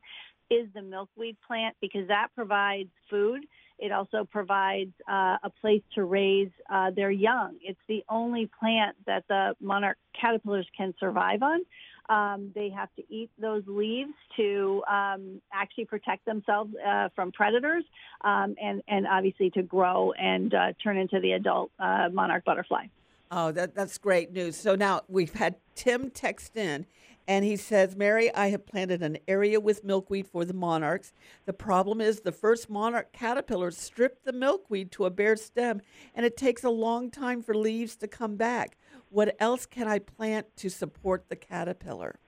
is 0.49 0.69
the 0.75 0.83
milkweed 0.83 1.37
plant 1.45 1.77
because 1.81 2.07
that 2.07 2.29
provides 2.37 2.91
food. 3.11 3.47
It 3.79 3.93
also 3.93 4.25
provides 4.25 4.93
uh, 5.11 5.37
a 5.43 5.51
place 5.61 5.83
to 5.97 6.05
raise 6.05 6.51
uh, 6.71 6.93
their 6.93 7.11
young. 7.11 7.57
It's 7.61 7.81
the 7.89 8.05
only 8.09 8.49
plant 8.59 8.97
that 9.07 9.25
the 9.29 9.55
monarch 9.61 9.99
caterpillars 10.19 10.67
can 10.77 10.95
survive 11.01 11.43
on. 11.43 11.61
Um, 12.09 12.53
they 12.55 12.71
have 12.71 12.89
to 12.97 13.03
eat 13.09 13.31
those 13.39 13.65
leaves 13.67 14.13
to 14.37 14.83
um, 14.89 15.41
actually 15.53 15.87
protect 15.87 16.25
themselves 16.25 16.73
uh, 16.87 17.09
from 17.15 17.33
predators 17.33 17.85
um, 18.23 18.55
and, 18.63 18.83
and 18.87 19.07
obviously 19.07 19.51
to 19.51 19.63
grow 19.63 20.13
and 20.13 20.55
uh, 20.55 20.73
turn 20.83 20.97
into 20.99 21.21
the 21.21 21.33
adult 21.33 21.71
uh, 21.79 22.09
monarch 22.13 22.45
butterfly. 22.45 22.87
Oh, 23.31 23.51
that, 23.53 23.75
that's 23.75 23.99
great 23.99 24.33
news. 24.33 24.57
So 24.57 24.77
now 24.77 25.03
we've 25.09 25.35
had 25.35 25.57
Tim 25.75 26.11
text 26.11 26.57
in, 26.57 26.87
and 27.27 27.45
he 27.45 27.57
says, 27.57 27.97
Mary, 27.97 28.33
I 28.33 28.51
have 28.51 28.67
planted 28.67 29.03
an 29.03 29.19
area 29.27 29.59
with 29.59 29.83
milkweed 29.83 30.29
for 30.29 30.45
the 30.45 30.55
monarchs. 30.55 31.13
The 31.45 31.53
problem 31.53 32.01
is 32.01 32.21
the 32.21 32.31
first 32.31 32.71
monarch 32.71 33.13
caterpillars 33.13 33.77
stripped 33.77 34.25
the 34.25 34.33
milkweed 34.33 34.93
to 34.93 35.07
a 35.07 35.11
bare 35.11 35.35
stem, 35.35 35.81
and 36.15 36.25
it 36.25 36.37
takes 36.37 36.63
a 36.63 36.71
long 36.71 37.11
time 37.11 37.43
for 37.43 37.55
leaves 37.55 37.97
to 37.97 38.07
come 38.07 38.37
back. 38.37 38.77
What 39.11 39.37
else 39.39 39.67
can 39.67 39.89
I 39.89 39.99
plant 39.99 40.57
to 40.57 40.69
support 40.69 41.29
the 41.29 41.37
caterpillar? 41.37 42.19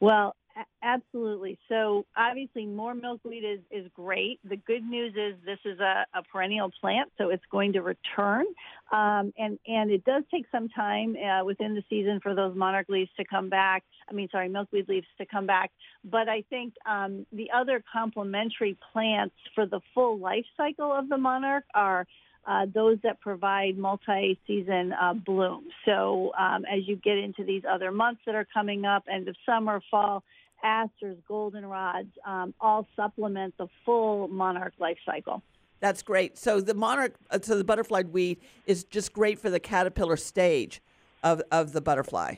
Well, 0.00 0.36
Absolutely. 0.82 1.58
So 1.68 2.04
obviously, 2.16 2.66
more 2.66 2.94
milkweed 2.94 3.42
is, 3.42 3.60
is 3.70 3.90
great. 3.94 4.38
The 4.48 4.56
good 4.56 4.84
news 4.84 5.14
is 5.16 5.34
this 5.44 5.58
is 5.64 5.80
a, 5.80 6.04
a 6.14 6.22
perennial 6.22 6.70
plant, 6.80 7.10
so 7.18 7.30
it's 7.30 7.42
going 7.50 7.72
to 7.72 7.80
return, 7.80 8.44
um, 8.92 9.32
and 9.36 9.58
and 9.66 9.90
it 9.90 10.04
does 10.04 10.22
take 10.30 10.44
some 10.52 10.68
time 10.68 11.16
uh, 11.16 11.44
within 11.44 11.74
the 11.74 11.82
season 11.90 12.20
for 12.22 12.34
those 12.34 12.54
monarch 12.54 12.88
leaves 12.88 13.10
to 13.16 13.24
come 13.24 13.48
back. 13.48 13.82
I 14.08 14.12
mean, 14.12 14.28
sorry, 14.30 14.48
milkweed 14.48 14.88
leaves 14.88 15.06
to 15.18 15.26
come 15.26 15.46
back. 15.46 15.72
But 16.04 16.28
I 16.28 16.44
think 16.50 16.74
um, 16.86 17.26
the 17.32 17.50
other 17.50 17.82
complementary 17.92 18.76
plants 18.92 19.34
for 19.54 19.66
the 19.66 19.80
full 19.92 20.18
life 20.18 20.44
cycle 20.56 20.92
of 20.92 21.08
the 21.08 21.18
monarch 21.18 21.64
are 21.74 22.06
uh, 22.46 22.66
those 22.72 22.98
that 23.02 23.20
provide 23.20 23.78
multi-season 23.78 24.92
uh, 24.92 25.14
bloom. 25.14 25.64
So 25.84 26.32
um, 26.38 26.64
as 26.64 26.86
you 26.86 26.96
get 26.96 27.16
into 27.18 27.44
these 27.44 27.62
other 27.68 27.90
months 27.90 28.22
that 28.26 28.34
are 28.34 28.46
coming 28.52 28.84
up, 28.84 29.04
end 29.10 29.28
of 29.28 29.36
summer, 29.46 29.80
fall, 29.90 30.22
asters, 30.62 31.16
goldenrods, 31.28 32.10
um, 32.26 32.54
all 32.60 32.86
supplement 32.96 33.54
the 33.58 33.68
full 33.84 34.28
monarch 34.28 34.74
life 34.78 34.98
cycle. 35.04 35.42
That's 35.80 36.02
great. 36.02 36.38
So 36.38 36.60
the 36.60 36.74
monarch, 36.74 37.14
uh, 37.30 37.38
so 37.42 37.58
the 37.58 37.64
butterfly 37.64 38.04
weed 38.10 38.38
is 38.66 38.84
just 38.84 39.12
great 39.12 39.38
for 39.38 39.50
the 39.50 39.60
caterpillar 39.60 40.16
stage 40.16 40.80
of, 41.22 41.42
of 41.50 41.72
the 41.72 41.80
butterfly. 41.80 42.36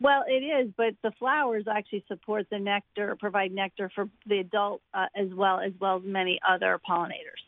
Well, 0.00 0.24
it 0.26 0.42
is, 0.42 0.72
but 0.76 0.94
the 1.04 1.12
flowers 1.12 1.66
actually 1.70 2.04
support 2.08 2.48
the 2.50 2.58
nectar, 2.58 3.14
provide 3.20 3.52
nectar 3.52 3.88
for 3.94 4.08
the 4.26 4.40
adult 4.40 4.82
uh, 4.92 5.06
as 5.14 5.28
well 5.32 5.60
as 5.60 5.72
well 5.80 5.98
as 5.98 6.02
many 6.04 6.40
other 6.48 6.80
pollinators. 6.88 7.42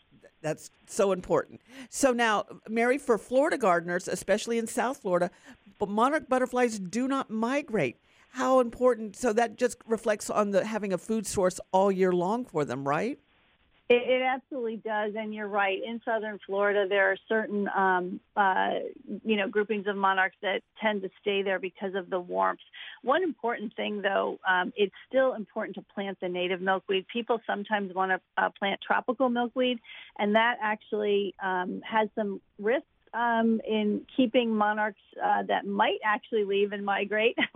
That's 0.45 0.69
so 0.87 1.13
important. 1.13 1.63
So 1.89 2.13
now, 2.13 2.45
Mary, 2.69 2.99
for 2.99 3.17
Florida 3.17 3.57
gardeners, 3.57 4.07
especially 4.07 4.59
in 4.59 4.67
South 4.67 4.99
Florida, 4.99 5.31
but 5.79 5.89
monarch 5.89 6.29
butterflies 6.29 6.79
do 6.79 7.09
not 7.09 7.31
migrate 7.31 7.97
how 8.29 8.61
important 8.61 9.17
so 9.17 9.33
that 9.33 9.57
just 9.57 9.79
reflects 9.87 10.29
on 10.29 10.51
the 10.51 10.67
having 10.67 10.93
a 10.93 10.99
food 10.99 11.27
source 11.27 11.61
all 11.73 11.91
year 11.91 12.13
long 12.13 12.45
for 12.45 12.67
them 12.67 12.87
right 12.87 13.19
it, 13.89 14.03
it 14.09 14.23
absolutely 14.23 14.77
does 14.77 15.13
and 15.17 15.35
you're 15.35 15.49
right. 15.49 15.79
In 15.85 16.01
southern 16.05 16.39
florida 16.47 16.87
there 16.89 17.11
are 17.11 17.17
certain 17.29 17.69
um, 17.69 18.21
uh, 18.37 18.71
you 19.25 19.37
know 19.37 19.49
groupings 19.49 19.87
of 19.87 19.97
monarchs 19.97 20.37
that 20.43 20.63
tend 20.81 21.03
to 21.03 21.11
stay 21.21 21.43
there 21.43 21.59
because 21.59 21.95
of 21.95 22.09
the 22.11 22.21
warmth. 22.21 22.61
One 23.03 23.23
important 23.23 23.75
thing 23.77 24.03
though 24.03 24.39
um, 24.49 24.73
it's 24.77 24.95
still 25.09 25.35
important 25.35 25.77
to 25.77 25.85
plant 25.95 26.19
the 26.21 26.29
native 26.29 26.61
milkweed. 26.61 27.07
People 27.13 27.41
sometimes 27.47 27.95
want 27.95 28.13
to 28.13 28.21
uh, 28.43 28.51
plant 28.59 28.81
tropical 28.87 29.29
milkweed 29.29 29.79
and 30.19 30.35
that 30.35 30.57
actually 30.63 31.35
um, 31.43 31.83
has 31.85 32.09
some 32.15 32.41
risks 32.59 32.87
um, 33.15 33.61
in 33.67 34.03
keeping 34.17 34.55
monarchs 34.55 35.01
uh, 35.23 35.43
that 35.45 35.67
might 35.67 35.99
actually 36.05 36.45
leave 36.45 36.73
and 36.73 36.85
migrate 36.85 37.37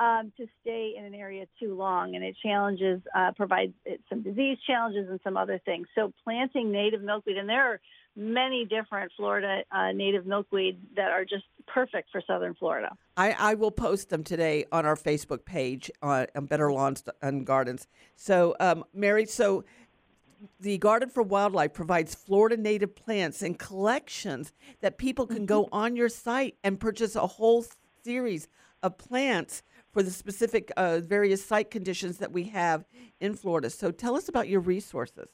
um, 0.00 0.32
to 0.36 0.46
stay 0.62 0.94
in 0.96 1.04
an 1.04 1.14
area 1.14 1.46
too 1.58 1.74
long, 1.74 2.14
and 2.14 2.24
it 2.24 2.36
challenges 2.42 3.00
uh, 3.14 3.32
provides 3.36 3.72
some 4.08 4.22
disease 4.22 4.58
challenges 4.66 5.08
and 5.10 5.20
some 5.24 5.36
other 5.36 5.60
things. 5.64 5.86
So 5.94 6.12
planting 6.24 6.70
native 6.70 7.02
milkweed, 7.02 7.36
and 7.36 7.48
there 7.48 7.72
are 7.72 7.80
many 8.16 8.64
different 8.64 9.12
Florida 9.16 9.62
uh, 9.72 9.92
native 9.92 10.26
milkweed 10.26 10.78
that 10.96 11.10
are 11.10 11.24
just 11.24 11.44
perfect 11.66 12.10
for 12.10 12.22
southern 12.26 12.54
Florida. 12.54 12.96
I, 13.16 13.32
I 13.32 13.54
will 13.54 13.70
post 13.70 14.10
them 14.10 14.24
today 14.24 14.64
on 14.72 14.84
our 14.84 14.96
Facebook 14.96 15.44
page 15.44 15.90
uh, 16.02 16.26
on 16.34 16.46
Better 16.46 16.72
Lawns 16.72 17.04
and 17.22 17.46
Gardens. 17.46 17.86
So, 18.16 18.56
um, 18.60 18.84
Mary, 18.92 19.26
so 19.26 19.64
the 20.58 20.78
Garden 20.78 21.08
for 21.08 21.22
Wildlife 21.22 21.72
provides 21.72 22.14
Florida 22.14 22.56
native 22.56 22.94
plants 22.94 23.42
and 23.42 23.58
collections 23.58 24.52
that 24.80 24.98
people 24.98 25.26
can 25.26 25.46
go 25.46 25.64
mm-hmm. 25.64 25.74
on 25.74 25.96
your 25.96 26.08
site 26.08 26.56
and 26.64 26.78
purchase 26.78 27.16
a 27.16 27.26
whole 27.26 27.64
series 28.02 28.48
of 28.82 28.96
plants 28.98 29.62
for 29.92 30.02
the 30.02 30.10
specific 30.10 30.70
uh, 30.76 31.00
various 31.00 31.44
site 31.44 31.70
conditions 31.70 32.18
that 32.18 32.32
we 32.32 32.44
have 32.44 32.84
in 33.20 33.34
Florida. 33.34 33.68
So 33.68 33.90
tell 33.90 34.16
us 34.16 34.28
about 34.28 34.48
your 34.48 34.60
resources. 34.60 35.28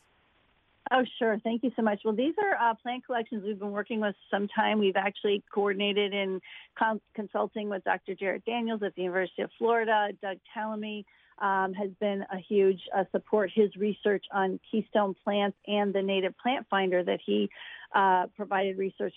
Oh, 0.92 1.02
sure. 1.18 1.38
Thank 1.42 1.64
you 1.64 1.72
so 1.74 1.82
much. 1.82 2.00
Well, 2.04 2.14
these 2.14 2.34
are 2.38 2.70
uh, 2.70 2.74
plant 2.74 3.04
collections 3.04 3.42
we've 3.44 3.58
been 3.58 3.72
working 3.72 4.00
with 4.00 4.14
some 4.30 4.46
time. 4.46 4.78
We've 4.78 4.96
actually 4.96 5.42
coordinated 5.52 6.14
in 6.14 6.40
con- 6.78 7.00
consulting 7.14 7.68
with 7.68 7.82
Dr. 7.82 8.14
Jaret 8.14 8.44
Daniels 8.44 8.82
at 8.84 8.94
the 8.94 9.02
University 9.02 9.42
of 9.42 9.50
Florida, 9.58 10.10
Doug 10.22 10.38
Tallamy 10.56 11.04
um, 11.38 11.74
has 11.74 11.90
been 12.00 12.24
a 12.32 12.38
huge 12.38 12.80
uh, 12.96 13.04
support. 13.12 13.50
His 13.54 13.74
research 13.76 14.24
on 14.32 14.60
keystone 14.70 15.14
plants 15.24 15.56
and 15.66 15.94
the 15.94 16.02
native 16.02 16.36
plant 16.38 16.66
finder 16.68 17.02
that 17.04 17.20
he 17.24 17.48
uh, 17.94 18.26
provided 18.36 18.78
research 18.78 19.14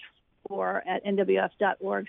for 0.47 0.83
at 0.87 1.05
nwf.org 1.05 2.07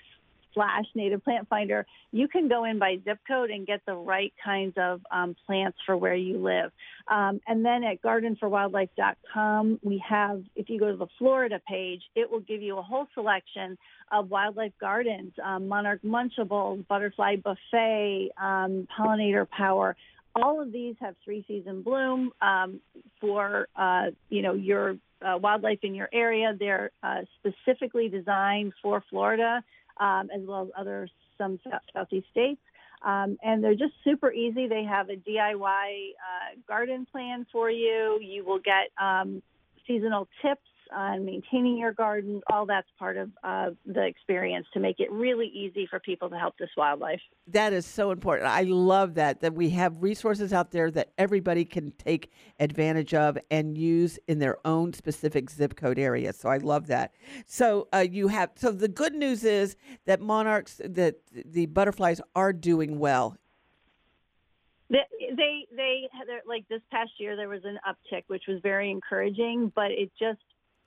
slash 0.53 0.85
native 0.95 1.23
plant 1.23 1.47
finder, 1.49 1.85
you 2.11 2.27
can 2.27 2.47
go 2.47 2.65
in 2.65 2.79
by 2.79 2.97
zip 3.03 3.19
code 3.27 3.49
and 3.49 3.65
get 3.65 3.81
the 3.85 3.95
right 3.95 4.33
kinds 4.43 4.73
of 4.77 5.01
um, 5.11 5.35
plants 5.45 5.77
for 5.85 5.95
where 5.97 6.15
you 6.15 6.37
live. 6.37 6.71
Um, 7.07 7.39
and 7.47 7.65
then 7.65 7.83
at 7.83 8.01
gardenforwildlife.com, 8.01 9.79
we 9.83 10.03
have, 10.07 10.43
if 10.55 10.69
you 10.69 10.79
go 10.79 10.91
to 10.91 10.97
the 10.97 11.07
Florida 11.17 11.61
page, 11.67 12.01
it 12.15 12.29
will 12.29 12.39
give 12.39 12.61
you 12.61 12.77
a 12.77 12.81
whole 12.81 13.07
selection 13.13 13.77
of 14.11 14.29
wildlife 14.29 14.73
gardens, 14.79 15.33
um, 15.43 15.67
monarch 15.67 16.01
munchables, 16.03 16.85
butterfly 16.87 17.37
buffet, 17.37 18.29
um, 18.41 18.87
pollinator 18.97 19.49
power. 19.49 19.95
All 20.35 20.61
of 20.61 20.71
these 20.71 20.95
have 21.01 21.15
three 21.23 21.43
season 21.47 21.81
bloom 21.81 22.31
um, 22.41 22.79
for 23.19 23.67
uh, 23.75 24.11
you 24.29 24.41
know 24.41 24.53
your 24.53 24.95
uh, 25.21 25.37
wildlife 25.37 25.79
in 25.83 25.93
your 25.93 26.09
area. 26.13 26.55
They're 26.57 26.91
uh, 27.03 27.21
specifically 27.39 28.07
designed 28.07 28.73
for 28.81 29.03
Florida 29.09 29.61
um, 29.97 30.29
as 30.33 30.41
well 30.43 30.63
as 30.63 30.69
other 30.77 31.07
some 31.37 31.59
southeast 31.93 32.27
states. 32.31 32.61
Um, 33.03 33.37
and 33.43 33.63
they're 33.63 33.73
just 33.73 33.93
super 34.03 34.31
easy. 34.31 34.67
They 34.67 34.83
have 34.83 35.09
a 35.09 35.15
DIY 35.15 35.55
uh, 35.57 36.55
garden 36.67 37.07
plan 37.11 37.47
for 37.51 37.69
you. 37.69 38.19
You 38.21 38.45
will 38.45 38.59
get 38.59 38.91
um, 39.03 39.41
seasonal 39.87 40.27
tips 40.41 40.61
on 40.91 41.25
maintaining 41.25 41.77
your 41.77 41.93
garden. 41.93 42.41
All 42.51 42.65
that's 42.65 42.87
part 42.97 43.17
of 43.17 43.29
uh, 43.43 43.71
the 43.85 44.05
experience 44.05 44.67
to 44.73 44.79
make 44.79 44.99
it 44.99 45.11
really 45.11 45.47
easy 45.47 45.87
for 45.89 45.99
people 45.99 46.29
to 46.29 46.37
help 46.37 46.57
this 46.57 46.69
wildlife. 46.77 47.21
That 47.47 47.73
is 47.73 47.85
so 47.85 48.11
important. 48.11 48.49
I 48.49 48.63
love 48.63 49.15
that 49.15 49.41
that 49.41 49.53
we 49.53 49.69
have 49.71 50.01
resources 50.01 50.53
out 50.53 50.71
there 50.71 50.91
that 50.91 51.11
everybody 51.17 51.65
can 51.65 51.91
take 51.91 52.31
advantage 52.59 53.13
of 53.13 53.37
and 53.49 53.77
use 53.77 54.19
in 54.27 54.39
their 54.39 54.57
own 54.65 54.93
specific 54.93 55.49
zip 55.49 55.75
code 55.75 55.99
area. 55.99 56.33
So 56.33 56.49
I 56.49 56.57
love 56.57 56.87
that. 56.87 57.13
So 57.45 57.87
uh, 57.93 58.05
you 58.09 58.27
have 58.29 58.51
so 58.55 58.71
the 58.71 58.87
good 58.87 59.13
news 59.13 59.43
is 59.43 59.75
that 60.05 60.21
monarchs 60.21 60.81
that 60.83 61.15
the 61.31 61.65
butterflies 61.67 62.21
are 62.35 62.53
doing 62.53 62.99
well 62.99 63.37
they, 64.91 65.05
they, 65.35 65.67
they, 65.75 66.09
like 66.45 66.67
this 66.67 66.81
past 66.91 67.11
year, 67.17 67.35
there 67.35 67.47
was 67.47 67.61
an 67.63 67.79
uptick, 67.87 68.23
which 68.27 68.43
was 68.47 68.59
very 68.61 68.91
encouraging, 68.91 69.71
but 69.73 69.91
it 69.91 70.11
just 70.19 70.39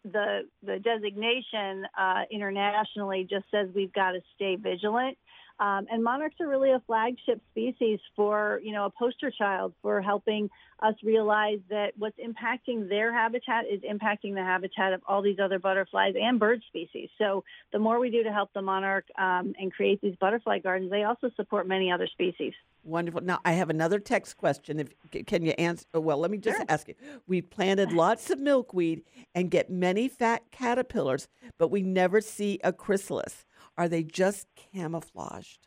the 0.04 0.42
the 0.62 0.78
designation 0.78 1.86
uh, 1.98 2.22
internationally 2.30 3.26
just 3.28 3.46
says 3.50 3.68
we've 3.74 3.92
got 3.92 4.12
to 4.12 4.20
stay 4.34 4.56
vigilant. 4.56 5.16
Um, 5.60 5.86
and 5.88 6.02
monarchs 6.02 6.34
are 6.40 6.48
really 6.48 6.72
a 6.72 6.82
flagship 6.84 7.40
species 7.52 8.00
for, 8.16 8.60
you 8.64 8.72
know, 8.72 8.86
a 8.86 8.90
poster 8.90 9.30
child 9.30 9.72
for 9.82 10.02
helping 10.02 10.50
us 10.82 10.94
realize 11.04 11.60
that 11.70 11.92
what's 11.96 12.18
impacting 12.18 12.88
their 12.88 13.12
habitat 13.12 13.66
is 13.70 13.80
impacting 13.82 14.34
the 14.34 14.42
habitat 14.42 14.92
of 14.92 15.02
all 15.06 15.22
these 15.22 15.38
other 15.38 15.60
butterflies 15.60 16.14
and 16.20 16.40
bird 16.40 16.60
species. 16.66 17.08
So 17.18 17.44
the 17.72 17.78
more 17.78 18.00
we 18.00 18.10
do 18.10 18.24
to 18.24 18.32
help 18.32 18.52
the 18.52 18.62
monarch 18.62 19.04
um, 19.16 19.54
and 19.56 19.72
create 19.72 20.00
these 20.00 20.16
butterfly 20.16 20.58
gardens, 20.58 20.90
they 20.90 21.04
also 21.04 21.30
support 21.36 21.68
many 21.68 21.92
other 21.92 22.08
species. 22.08 22.52
Wonderful. 22.84 23.22
Now 23.22 23.40
I 23.44 23.52
have 23.52 23.70
another 23.70 23.98
text 23.98 24.36
question. 24.36 24.78
If 24.78 25.26
can 25.26 25.42
you 25.42 25.52
answer? 25.52 25.86
Oh, 25.94 26.00
well, 26.00 26.18
let 26.18 26.30
me 26.30 26.36
just 26.36 26.58
sure. 26.58 26.66
ask 26.68 26.86
you. 26.86 26.94
We 27.26 27.40
planted 27.40 27.92
lots 27.92 28.30
of 28.30 28.38
milkweed 28.38 29.02
and 29.34 29.50
get 29.50 29.70
many 29.70 30.06
fat 30.06 30.42
caterpillars, 30.50 31.28
but 31.58 31.70
we 31.70 31.82
never 31.82 32.20
see 32.20 32.60
a 32.62 32.72
chrysalis. 32.72 33.46
Are 33.78 33.88
they 33.88 34.02
just 34.02 34.46
camouflaged? 34.72 35.66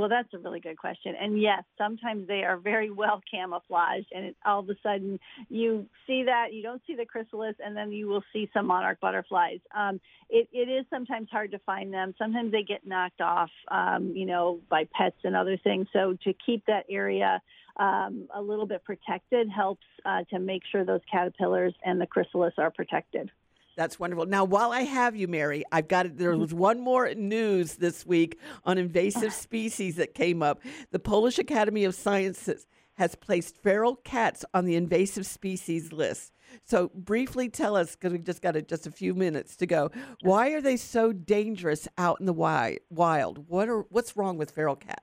Well, 0.00 0.08
that's 0.08 0.32
a 0.32 0.38
really 0.38 0.60
good 0.60 0.78
question. 0.78 1.14
And 1.20 1.38
yes, 1.38 1.62
sometimes 1.76 2.26
they 2.26 2.42
are 2.42 2.56
very 2.56 2.90
well 2.90 3.20
camouflaged, 3.30 4.06
and 4.12 4.24
it, 4.24 4.36
all 4.46 4.60
of 4.60 4.70
a 4.70 4.74
sudden 4.82 5.20
you 5.50 5.84
see 6.06 6.22
that 6.22 6.54
you 6.54 6.62
don't 6.62 6.80
see 6.86 6.94
the 6.94 7.04
chrysalis, 7.04 7.56
and 7.62 7.76
then 7.76 7.92
you 7.92 8.06
will 8.06 8.24
see 8.32 8.48
some 8.54 8.66
monarch 8.66 8.98
butterflies. 8.98 9.58
Um, 9.76 10.00
it, 10.30 10.48
it 10.54 10.70
is 10.70 10.86
sometimes 10.88 11.28
hard 11.30 11.50
to 11.50 11.58
find 11.66 11.92
them. 11.92 12.14
Sometimes 12.16 12.50
they 12.50 12.62
get 12.62 12.86
knocked 12.86 13.20
off, 13.20 13.50
um, 13.70 14.14
you 14.16 14.24
know, 14.24 14.60
by 14.70 14.88
pets 14.90 15.18
and 15.22 15.36
other 15.36 15.58
things. 15.58 15.86
So 15.92 16.16
to 16.24 16.32
keep 16.46 16.64
that 16.64 16.86
area 16.88 17.42
um, 17.76 18.26
a 18.34 18.40
little 18.40 18.66
bit 18.66 18.82
protected 18.82 19.50
helps 19.50 19.84
uh, 20.06 20.24
to 20.30 20.38
make 20.38 20.62
sure 20.72 20.82
those 20.82 21.02
caterpillars 21.12 21.74
and 21.84 22.00
the 22.00 22.06
chrysalis 22.06 22.54
are 22.56 22.70
protected. 22.70 23.30
That's 23.80 23.98
wonderful. 23.98 24.26
Now, 24.26 24.44
while 24.44 24.72
I 24.72 24.82
have 24.82 25.16
you, 25.16 25.26
Mary, 25.26 25.64
I've 25.72 25.88
got 25.88 26.04
it. 26.04 26.18
There 26.18 26.36
was 26.36 26.52
one 26.52 26.80
more 26.80 27.14
news 27.14 27.76
this 27.76 28.04
week 28.04 28.38
on 28.66 28.76
invasive 28.76 29.32
species 29.46 29.96
that 29.96 30.12
came 30.12 30.42
up. 30.42 30.60
The 30.90 30.98
Polish 30.98 31.38
Academy 31.38 31.84
of 31.84 31.94
Sciences 31.94 32.66
has 32.96 33.14
placed 33.14 33.56
feral 33.56 33.96
cats 33.96 34.44
on 34.52 34.66
the 34.66 34.74
invasive 34.74 35.24
species 35.24 35.94
list. 35.94 36.34
So, 36.62 36.90
briefly 36.94 37.48
tell 37.48 37.74
us, 37.74 37.96
because 37.96 38.12
we've 38.12 38.22
just 38.22 38.42
got 38.42 38.54
a, 38.54 38.60
just 38.60 38.86
a 38.86 38.90
few 38.90 39.14
minutes 39.14 39.56
to 39.56 39.66
go. 39.66 39.90
Why 40.20 40.50
are 40.50 40.60
they 40.60 40.76
so 40.76 41.14
dangerous 41.14 41.88
out 41.96 42.20
in 42.20 42.26
the 42.26 42.34
wild? 42.34 43.48
What 43.48 43.70
are 43.70 43.86
what's 43.88 44.14
wrong 44.14 44.36
with 44.36 44.50
feral 44.50 44.76
cats? 44.76 45.00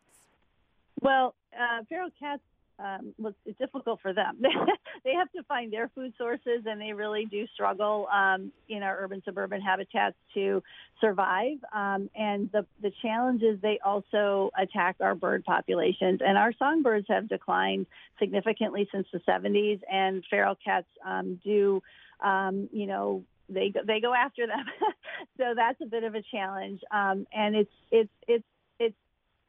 Well, 1.02 1.34
uh, 1.60 1.82
feral 1.90 2.12
cats 2.20 2.44
um, 2.80 3.14
well, 3.18 3.34
it's 3.46 3.58
difficult 3.58 4.00
for 4.02 4.14
them. 4.14 4.40
they 5.04 5.14
have 5.14 5.32
to 5.32 5.44
find 5.44 5.74
their 5.74 5.90
food 5.96 6.14
sources, 6.18 6.64
and 6.66 6.80
they 6.80 6.94
really 6.94 7.26
do 7.26 7.48
struggle 7.54 8.08
um, 8.14 8.52
in 8.70 8.84
our 8.84 8.98
urban 9.02 9.22
suburban 9.26 9.62
habitats 9.62 10.16
to 10.36 10.62
survive. 11.02 11.58
Um, 11.74 12.10
and 12.16 12.52
the 12.52 12.66
the 12.82 12.92
challenge 13.02 13.42
is 13.42 13.60
they 13.62 13.80
also 13.84 14.52
attack 14.58 14.98
our 15.00 15.16
bird 15.16 15.44
populations, 15.44 16.20
and 16.24 16.38
our 16.38 16.54
songbirds 16.60 17.08
have 17.10 17.28
declined 17.28 17.88
significantly 18.20 18.88
since 18.92 19.08
the 19.12 19.20
70s. 19.20 19.82
And 19.92 20.24
feral 20.30 20.56
cats 20.64 20.88
um, 21.06 21.40
do, 21.44 21.82
um, 22.24 22.70
you 22.72 22.86
know, 22.86 23.24
they 23.50 23.74
they 23.86 24.00
go 24.00 24.14
after 24.14 24.46
them. 24.46 24.66
so 25.38 25.54
that's 25.56 25.82
a 25.82 25.86
bit 25.86 26.04
of 26.04 26.14
a 26.14 26.22
challenge. 26.32 26.82
Um, 26.92 27.26
and 27.34 27.56
it's 27.56 27.72
it's 27.92 28.12
it's 28.28 28.46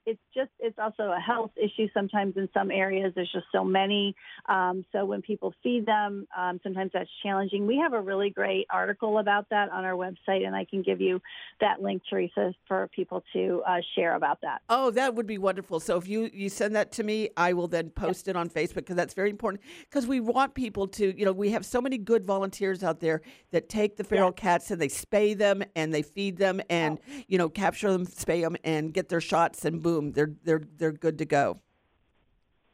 it's 0.09 0.21
just 0.35 0.51
it's 0.59 0.79
also 0.79 1.13
a 1.13 1.21
health 1.21 1.51
issue 1.57 1.87
sometimes 1.93 2.35
in 2.37 2.49
some 2.55 2.71
areas 2.71 3.13
there's 3.15 3.31
just 3.31 3.45
so 3.53 3.63
many 3.63 4.15
um, 4.49 4.85
so 4.91 5.05
when 5.05 5.21
people 5.21 5.53
feed 5.63 5.85
them 5.85 6.27
um, 6.37 6.59
sometimes 6.63 6.91
that's 6.95 7.11
challenging 7.23 7.67
we 7.67 7.77
have 7.77 7.93
a 7.93 8.01
really 8.01 8.31
great 8.31 8.67
article 8.71 9.19
about 9.19 9.47
that 9.51 9.71
on 9.71 9.85
our 9.85 9.93
website 9.93 10.47
and 10.47 10.57
i 10.57 10.65
can 10.65 10.83
give 10.83 10.99
you 10.99 11.21
that 11.61 11.83
link 11.83 12.01
teresa 12.09 12.55
for 12.67 12.89
people 12.97 13.23
to 13.35 13.63
uh, 13.69 13.77
share 13.95 14.17
about 14.17 14.41
that 14.41 14.63
oh 14.71 14.91
that 14.91 15.15
would 15.15 15.27
be 15.27 15.37
wonderful 15.37 15.79
so 15.79 15.99
if 15.99 16.09
you 16.09 16.31
you 16.33 16.49
send 16.49 16.75
that 16.75 16.91
to 16.91 17.03
me 17.03 17.29
i 17.37 17.53
will 17.53 17.69
then 17.69 17.91
post 17.91 18.27
yeah. 18.27 18.31
it 18.31 18.37
on 18.37 18.49
facebook 18.49 18.77
because 18.77 18.97
that's 18.97 19.15
very 19.15 19.29
important 19.29 19.63
because 19.91 20.07
we 20.07 20.21
want 20.21 20.55
people 20.55 20.89
to 20.89 21.17
you 21.19 21.27
know 21.27 21.33
we 21.33 21.51
have 21.51 21.67
so 21.67 21.83
many 21.83 21.99
good 21.99 22.25
volunteers 22.25 22.83
out 22.83 23.01
there 23.01 23.21
that 23.51 23.69
take 23.69 23.97
the 23.97 24.05
feral 24.05 24.33
yeah. 24.35 24.43
cats 24.43 24.71
and 24.71 24.81
they 24.81 24.89
spay 24.89 25.37
them 25.37 25.63
and 25.77 25.93
they 25.93 26.03
feed 26.03 26.39
them 26.39 26.63
and 26.71 26.99
oh. 26.99 27.23
you 27.29 27.37
know 27.37 27.51
capture 27.51 27.93
them 27.93 28.07
spay 28.07 28.41
them 28.41 28.57
and 28.65 28.95
get 28.95 29.11
their 29.11 29.21
shots 29.21 29.67
and 29.67 29.83
boom 29.83 29.98
boom, 29.99 30.13
they're 30.13 30.33
they're 30.45 30.63
they're 30.77 30.93
good 30.93 31.19
to 31.19 31.25
go. 31.25 31.59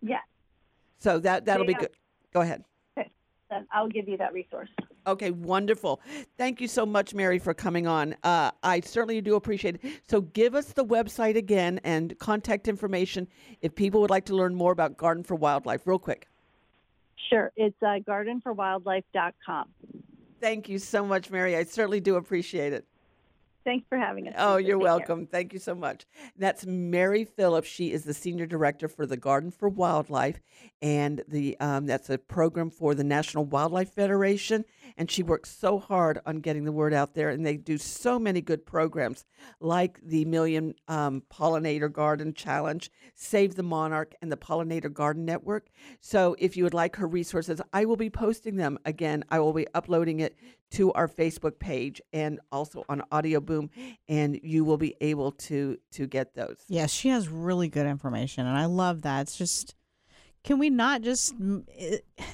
Yeah. 0.02 0.18
So 0.98 1.18
that 1.20 1.44
that'll 1.44 1.66
be 1.66 1.74
good. 1.74 1.90
Go 2.32 2.40
ahead. 2.40 2.64
Okay. 2.96 3.10
Then 3.50 3.66
I'll 3.72 3.88
give 3.88 4.08
you 4.08 4.16
that 4.18 4.32
resource. 4.32 4.68
Okay, 5.06 5.30
wonderful. 5.30 6.00
Thank 6.38 6.62
you 6.62 6.68
so 6.68 6.86
much, 6.86 7.12
Mary, 7.12 7.38
for 7.38 7.52
coming 7.52 7.86
on. 7.86 8.16
Uh, 8.22 8.50
I 8.62 8.80
certainly 8.80 9.20
do 9.20 9.34
appreciate 9.34 9.78
it. 9.82 10.00
So, 10.08 10.22
give 10.22 10.54
us 10.54 10.72
the 10.72 10.84
website 10.84 11.36
again 11.36 11.78
and 11.84 12.18
contact 12.18 12.68
information 12.68 13.28
if 13.60 13.74
people 13.74 14.00
would 14.00 14.10
like 14.10 14.24
to 14.26 14.34
learn 14.34 14.54
more 14.54 14.72
about 14.72 14.96
Garden 14.96 15.22
for 15.22 15.34
Wildlife, 15.34 15.86
real 15.86 15.98
quick. 15.98 16.26
Sure. 17.28 17.52
It's 17.56 17.76
uh, 17.82 17.98
gardenforwildlife.com. 18.08 19.68
Thank 20.40 20.68
you 20.68 20.78
so 20.78 21.04
much, 21.04 21.30
Mary. 21.30 21.56
I 21.56 21.64
certainly 21.64 22.00
do 22.00 22.16
appreciate 22.16 22.72
it. 22.72 22.86
Thanks 23.64 23.86
for 23.88 23.96
having 23.96 24.28
us. 24.28 24.34
Oh, 24.36 24.58
you're 24.58 24.78
welcome. 24.78 25.20
Care. 25.20 25.30
Thank 25.32 25.54
you 25.54 25.58
so 25.58 25.74
much. 25.74 26.04
That's 26.36 26.66
Mary 26.66 27.24
Phillips. 27.24 27.66
She 27.66 27.92
is 27.92 28.04
the 28.04 28.12
senior 28.12 28.44
director 28.44 28.88
for 28.88 29.06
the 29.06 29.16
Garden 29.16 29.50
for 29.50 29.70
Wildlife, 29.70 30.40
and 30.82 31.22
the 31.26 31.58
um, 31.60 31.86
that's 31.86 32.10
a 32.10 32.18
program 32.18 32.70
for 32.70 32.94
the 32.94 33.04
National 33.04 33.46
Wildlife 33.46 33.92
Federation. 33.94 34.66
And 34.98 35.10
she 35.10 35.22
works 35.22 35.50
so 35.50 35.78
hard 35.78 36.20
on 36.26 36.40
getting 36.40 36.64
the 36.64 36.72
word 36.72 36.92
out 36.92 37.14
there, 37.14 37.30
and 37.30 37.44
they 37.44 37.56
do 37.56 37.78
so 37.78 38.18
many 38.18 38.42
good 38.42 38.66
programs 38.66 39.24
like 39.60 39.98
the 40.02 40.26
Million 40.26 40.74
um, 40.86 41.22
Pollinator 41.32 41.90
Garden 41.90 42.34
Challenge, 42.34 42.90
Save 43.14 43.54
the 43.54 43.62
Monarch, 43.62 44.14
and 44.20 44.30
the 44.30 44.36
Pollinator 44.36 44.92
Garden 44.92 45.24
Network. 45.24 45.68
So, 46.00 46.36
if 46.38 46.54
you 46.56 46.64
would 46.64 46.74
like 46.74 46.96
her 46.96 47.06
resources, 47.06 47.62
I 47.72 47.86
will 47.86 47.96
be 47.96 48.10
posting 48.10 48.56
them 48.56 48.78
again. 48.84 49.24
I 49.30 49.40
will 49.40 49.54
be 49.54 49.66
uploading 49.74 50.20
it 50.20 50.36
to 50.74 50.92
our 50.92 51.08
Facebook 51.08 51.58
page 51.58 52.00
and 52.12 52.40
also 52.50 52.84
on 52.88 53.02
Audio 53.12 53.40
Boom, 53.40 53.70
and 54.08 54.38
you 54.42 54.64
will 54.64 54.76
be 54.76 54.96
able 55.00 55.32
to 55.32 55.78
to 55.92 56.06
get 56.06 56.34
those. 56.34 56.56
Yes, 56.68 56.90
she 56.90 57.08
has 57.08 57.28
really 57.28 57.68
good 57.68 57.86
information, 57.86 58.46
and 58.46 58.56
I 58.56 58.66
love 58.66 59.02
that. 59.02 59.22
It's 59.22 59.36
just, 59.36 59.74
can 60.42 60.58
we 60.58 60.70
not 60.70 61.02
just? 61.02 61.34
It, 61.68 62.04
eh, 62.18 62.24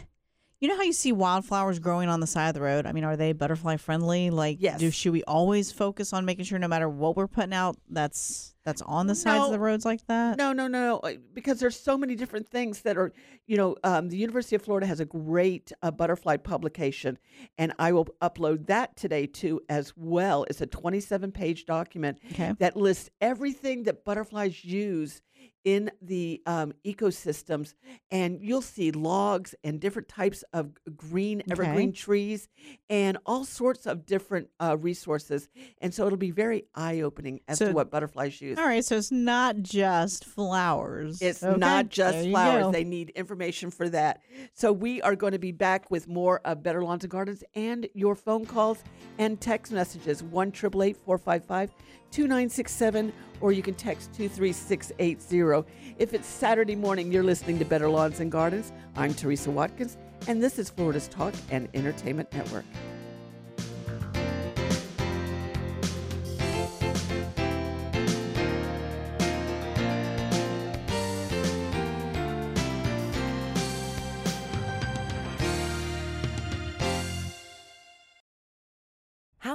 you 0.60 0.68
know 0.68 0.76
how 0.76 0.82
you 0.82 0.92
see 0.92 1.10
wildflowers 1.12 1.78
growing 1.78 2.10
on 2.10 2.20
the 2.20 2.26
side 2.26 2.48
of 2.48 2.54
the 2.54 2.60
road? 2.60 2.84
I 2.84 2.92
mean, 2.92 3.04
are 3.04 3.16
they 3.16 3.32
butterfly 3.32 3.76
friendly? 3.76 4.28
Like, 4.28 4.58
yes. 4.60 4.78
do 4.78 4.90
should 4.90 5.12
we 5.12 5.24
always 5.24 5.72
focus 5.72 6.12
on 6.12 6.26
making 6.26 6.44
sure 6.44 6.58
no 6.58 6.68
matter 6.68 6.88
what 6.88 7.16
we're 7.16 7.28
putting 7.28 7.54
out, 7.54 7.78
that's 7.88 8.54
that's 8.64 8.82
on 8.82 9.06
the 9.06 9.14
sides 9.14 9.38
no, 9.38 9.46
of 9.46 9.52
the 9.52 9.58
roads 9.58 9.84
like 9.84 10.06
that? 10.06 10.36
No, 10.36 10.52
no, 10.52 10.68
no, 10.68 11.00
because 11.32 11.60
there's 11.60 11.78
so 11.78 11.96
many 11.96 12.14
different 12.14 12.48
things 12.48 12.82
that 12.82 12.96
are, 12.96 13.12
you 13.46 13.56
know, 13.56 13.76
um, 13.84 14.08
the 14.08 14.16
University 14.16 14.56
of 14.56 14.62
Florida 14.62 14.86
has 14.86 15.00
a 15.00 15.04
great 15.04 15.72
uh, 15.82 15.90
butterfly 15.90 16.36
publication, 16.36 17.18
and 17.58 17.72
I 17.78 17.92
will 17.92 18.08
upload 18.20 18.66
that 18.66 18.96
today 18.96 19.26
too 19.26 19.60
as 19.68 19.92
well. 19.96 20.44
It's 20.48 20.60
a 20.60 20.66
27 20.66 21.32
page 21.32 21.64
document 21.64 22.18
okay. 22.32 22.54
that 22.58 22.76
lists 22.76 23.10
everything 23.20 23.84
that 23.84 24.04
butterflies 24.04 24.64
use 24.64 25.22
in 25.64 25.90
the 26.00 26.40
um, 26.46 26.72
ecosystems, 26.86 27.74
and 28.10 28.40
you'll 28.40 28.62
see 28.62 28.90
logs 28.92 29.54
and 29.62 29.78
different 29.78 30.08
types 30.08 30.42
of 30.52 30.72
green 30.96 31.42
evergreen 31.50 31.90
okay. 31.90 31.96
trees 31.96 32.48
and 32.88 33.18
all 33.26 33.44
sorts 33.44 33.86
of 33.86 34.06
different 34.06 34.48
uh, 34.58 34.76
resources. 34.78 35.48
And 35.80 35.92
so 35.92 36.06
it'll 36.06 36.18
be 36.18 36.30
very 36.30 36.64
eye 36.74 37.02
opening 37.02 37.40
as 37.46 37.58
so, 37.58 37.68
to 37.68 37.72
what 37.72 37.90
butterflies 37.90 38.40
use. 38.40 38.49
All 38.58 38.64
right, 38.66 38.84
so 38.84 38.96
it's 38.96 39.12
not 39.12 39.56
just 39.62 40.24
flowers. 40.24 41.20
It's 41.20 41.42
okay. 41.42 41.58
not 41.58 41.88
just 41.88 42.28
flowers. 42.28 42.72
They 42.72 42.84
need 42.84 43.10
information 43.10 43.70
for 43.70 43.88
that. 43.90 44.22
So 44.54 44.72
we 44.72 45.00
are 45.02 45.16
going 45.16 45.32
to 45.32 45.38
be 45.38 45.52
back 45.52 45.90
with 45.90 46.08
more 46.08 46.40
of 46.44 46.62
Better 46.62 46.82
Lawns 46.82 47.04
and 47.04 47.10
Gardens 47.10 47.44
and 47.54 47.88
your 47.94 48.14
phone 48.14 48.46
calls 48.46 48.82
and 49.18 49.40
text 49.40 49.72
messages 49.72 50.22
1 50.22 50.52
455 50.52 51.70
2967 52.10 53.12
or 53.40 53.52
you 53.52 53.62
can 53.62 53.74
text 53.74 54.12
23680. 54.14 55.70
If 55.98 56.14
it's 56.14 56.26
Saturday 56.26 56.76
morning, 56.76 57.12
you're 57.12 57.22
listening 57.22 57.58
to 57.58 57.64
Better 57.64 57.88
Lawns 57.88 58.20
and 58.20 58.30
Gardens. 58.30 58.72
I'm 58.96 59.14
Teresa 59.14 59.50
Watkins, 59.50 59.96
and 60.26 60.42
this 60.42 60.58
is 60.58 60.70
Florida's 60.70 61.08
Talk 61.08 61.34
and 61.50 61.68
Entertainment 61.74 62.32
Network. 62.32 62.64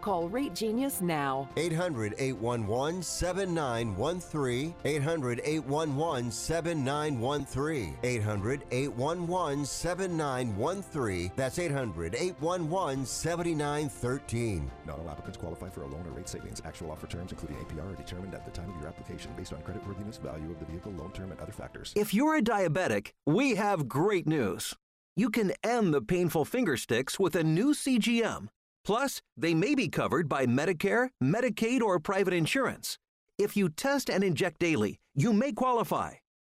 Call 0.00 0.28
Rate 0.28 0.54
Genius 0.54 1.00
now. 1.00 1.48
800 1.56 2.14
811 2.18 3.02
7913. 3.02 4.74
800 4.84 5.40
811 5.44 6.30
7913. 6.30 7.96
800 8.02 8.62
811 8.70 9.64
7913. 9.64 11.32
That's 11.36 11.58
800 11.58 12.14
811 12.14 13.06
7913. 13.06 14.70
Not 14.86 14.98
all 14.98 15.10
applicants 15.10 15.38
qualify 15.38 15.68
for 15.68 15.82
a 15.82 15.86
loan 15.86 16.06
or 16.06 16.10
rate 16.10 16.28
savings. 16.28 16.62
Actual 16.64 16.90
offer 16.90 17.06
terms, 17.06 17.32
including 17.32 17.56
APR, 17.58 17.92
are 17.92 17.96
determined 17.96 18.34
at 18.34 18.44
the 18.44 18.50
time 18.50 18.70
of 18.70 18.76
your 18.76 18.88
application 18.88 19.30
based 19.36 19.52
on 19.52 19.60
creditworthiness, 19.60 20.20
value 20.20 20.50
of 20.50 20.58
the 20.58 20.66
vehicle, 20.66 20.92
loan 20.92 21.12
term, 21.12 21.30
and 21.30 21.40
other 21.40 21.52
factors. 21.52 21.92
If 21.96 22.14
you're 22.14 22.36
a 22.36 22.42
diabetic, 22.42 23.12
we 23.26 23.56
have 23.56 23.88
great 23.88 24.26
news. 24.26 24.74
You 25.16 25.28
can 25.28 25.52
end 25.62 25.92
the 25.92 26.00
painful 26.00 26.44
finger 26.44 26.76
sticks 26.76 27.18
with 27.18 27.34
a 27.34 27.44
new 27.44 27.74
CGM. 27.74 28.48
Plus, 28.90 29.22
they 29.36 29.54
may 29.54 29.76
be 29.76 29.88
covered 29.88 30.28
by 30.28 30.46
Medicare, 30.46 31.10
Medicaid, 31.22 31.80
or 31.80 32.00
private 32.00 32.34
insurance. 32.34 32.98
If 33.38 33.56
you 33.56 33.68
test 33.68 34.10
and 34.10 34.24
inject 34.24 34.58
daily, 34.58 34.98
you 35.14 35.32
may 35.32 35.52
qualify. 35.52 36.14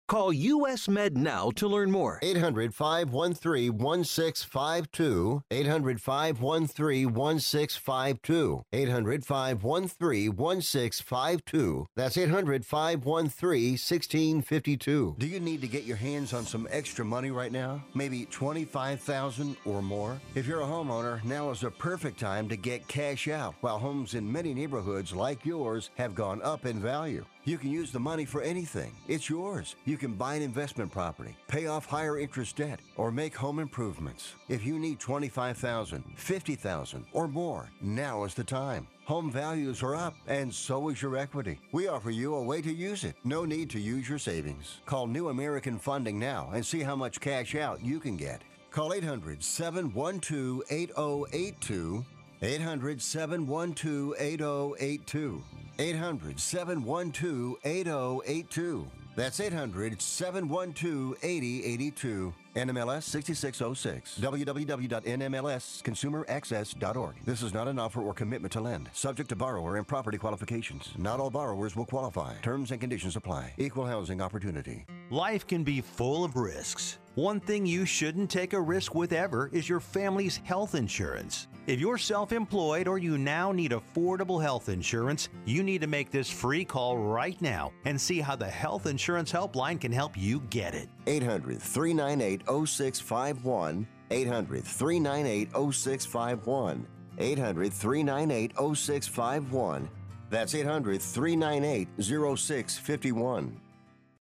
Call 0.09 0.33
US 0.33 0.89
Med 0.89 1.17
now 1.17 1.49
to 1.51 1.67
learn 1.67 1.89
more. 1.89 2.19
800 2.21 2.75
513 2.75 3.77
1652. 3.77 5.41
800 5.49 6.01
513 6.01 7.13
1652. 7.13 8.63
800 8.73 9.25
513 9.25 10.35
1652. 10.35 11.87
That's 11.95 12.17
800 12.17 12.65
513 12.65 13.71
1652. 13.71 15.15
Do 15.17 15.27
you 15.27 15.39
need 15.39 15.61
to 15.61 15.67
get 15.67 15.85
your 15.85 15.97
hands 15.97 16.33
on 16.33 16.45
some 16.45 16.67
extra 16.69 17.05
money 17.05 17.31
right 17.31 17.51
now? 17.51 17.81
Maybe 17.93 18.25
25000 18.25 19.55
or 19.65 19.81
more? 19.81 20.19
If 20.35 20.45
you're 20.45 20.61
a 20.61 20.65
homeowner, 20.65 21.23
now 21.23 21.49
is 21.51 21.63
a 21.63 21.71
perfect 21.71 22.19
time 22.19 22.49
to 22.49 22.57
get 22.57 22.87
cash 22.89 23.29
out 23.29 23.55
while 23.61 23.79
homes 23.79 24.15
in 24.15 24.29
many 24.29 24.53
neighborhoods 24.53 25.13
like 25.13 25.45
yours 25.45 25.91
have 25.95 26.13
gone 26.13 26.41
up 26.41 26.65
in 26.65 26.79
value. 26.81 27.25
You 27.45 27.57
can 27.57 27.71
use 27.71 27.91
the 27.91 27.99
money 27.99 28.23
for 28.23 28.41
anything. 28.41 28.93
It's 29.09 29.29
yours. 29.29 29.75
You 29.83 29.97
can 29.97 30.13
buy 30.13 30.35
an 30.35 30.41
investment 30.41 30.93
property, 30.93 31.35
pay 31.49 31.67
off 31.67 31.85
higher 31.85 32.17
interest 32.17 32.55
debt, 32.55 32.79
or 32.95 33.11
make 33.11 33.35
home 33.35 33.59
improvements. 33.59 34.35
If 34.47 34.65
you 34.65 34.79
need 34.79 35.01
25,000, 35.01 36.05
50,000 36.15 37.05
or 37.11 37.27
more, 37.27 37.69
now 37.81 38.23
is 38.23 38.33
the 38.33 38.45
time. 38.45 38.87
Home 39.05 39.29
values 39.29 39.83
are 39.83 39.93
up 39.93 40.15
and 40.27 40.53
so 40.53 40.87
is 40.87 41.01
your 41.01 41.17
equity. 41.17 41.59
We 41.73 41.89
offer 41.89 42.11
you 42.11 42.35
a 42.35 42.41
way 42.41 42.61
to 42.61 42.73
use 42.73 43.03
it. 43.03 43.17
No 43.25 43.43
need 43.43 43.69
to 43.71 43.79
use 43.79 44.07
your 44.07 44.19
savings. 44.19 44.77
Call 44.85 45.07
New 45.07 45.27
American 45.27 45.77
Funding 45.77 46.17
now 46.17 46.49
and 46.53 46.65
see 46.65 46.79
how 46.79 46.95
much 46.95 47.19
cash 47.19 47.55
out 47.55 47.83
you 47.83 47.99
can 47.99 48.15
get. 48.15 48.41
Call 48.71 48.93
800 48.93 49.43
712 49.43 50.63
8082 50.69 52.05
800 52.43 53.01
712 53.01 54.15
8082. 54.19 55.41
800 55.79 56.39
712 56.39 57.55
8082. 57.63 58.87
That's 59.15 59.39
800 59.39 60.01
712 60.01 61.15
8082. 61.23 62.33
NMLS 62.55 63.03
6606. 63.03 64.17
www.nmlsconsumeraccess.org. 64.19 67.15
This 67.25 67.41
is 67.41 67.53
not 67.53 67.67
an 67.67 67.79
offer 67.79 68.01
or 68.01 68.13
commitment 68.13 68.51
to 68.53 68.61
lend. 68.61 68.89
Subject 68.93 69.27
to 69.29 69.35
borrower 69.35 69.75
and 69.77 69.87
property 69.87 70.17
qualifications. 70.17 70.89
Not 70.97 71.19
all 71.19 71.29
borrowers 71.29 71.75
will 71.75 71.85
qualify. 71.85 72.33
Terms 72.41 72.71
and 72.71 72.81
conditions 72.81 73.15
apply. 73.15 73.53
Equal 73.57 73.85
housing 73.85 74.19
opportunity. 74.21 74.85
Life 75.09 75.47
can 75.47 75.63
be 75.63 75.81
full 75.81 76.25
of 76.25 76.35
risks. 76.35 76.99
One 77.15 77.39
thing 77.39 77.65
you 77.65 77.85
shouldn't 77.85 78.29
take 78.29 78.53
a 78.53 78.61
risk 78.61 78.93
with 78.95 79.13
ever 79.13 79.49
is 79.53 79.69
your 79.69 79.79
family's 79.79 80.37
health 80.37 80.75
insurance. 80.75 81.47
If 81.65 81.79
you're 81.79 81.97
self 81.97 82.33
employed 82.33 82.89
or 82.89 82.97
you 82.97 83.17
now 83.17 83.53
need 83.53 83.71
affordable 83.71 84.41
health 84.41 84.67
insurance, 84.67 85.29
you 85.45 85.63
need 85.63 85.79
to 85.79 85.87
make 85.87 86.11
this 86.11 86.29
free 86.29 86.65
call 86.65 86.97
right 86.97 87.41
now 87.41 87.71
and 87.85 87.99
see 87.99 88.19
how 88.19 88.35
the 88.35 88.45
Health 88.45 88.85
Insurance 88.85 89.31
Helpline 89.31 89.79
can 89.79 89.91
help 89.91 90.17
you 90.17 90.41
get 90.49 90.75
it. 90.75 90.89
800 91.07 91.61
398 91.61 92.41
0651. 92.67 93.87
800 94.11 94.63
398 94.65 95.73
0651. 95.73 96.87
800 97.17 97.73
398 97.73 98.51
0651. 98.75 99.89
That's 100.29 100.55
800 100.55 101.01
398 101.01 101.87
0651. 101.97 103.61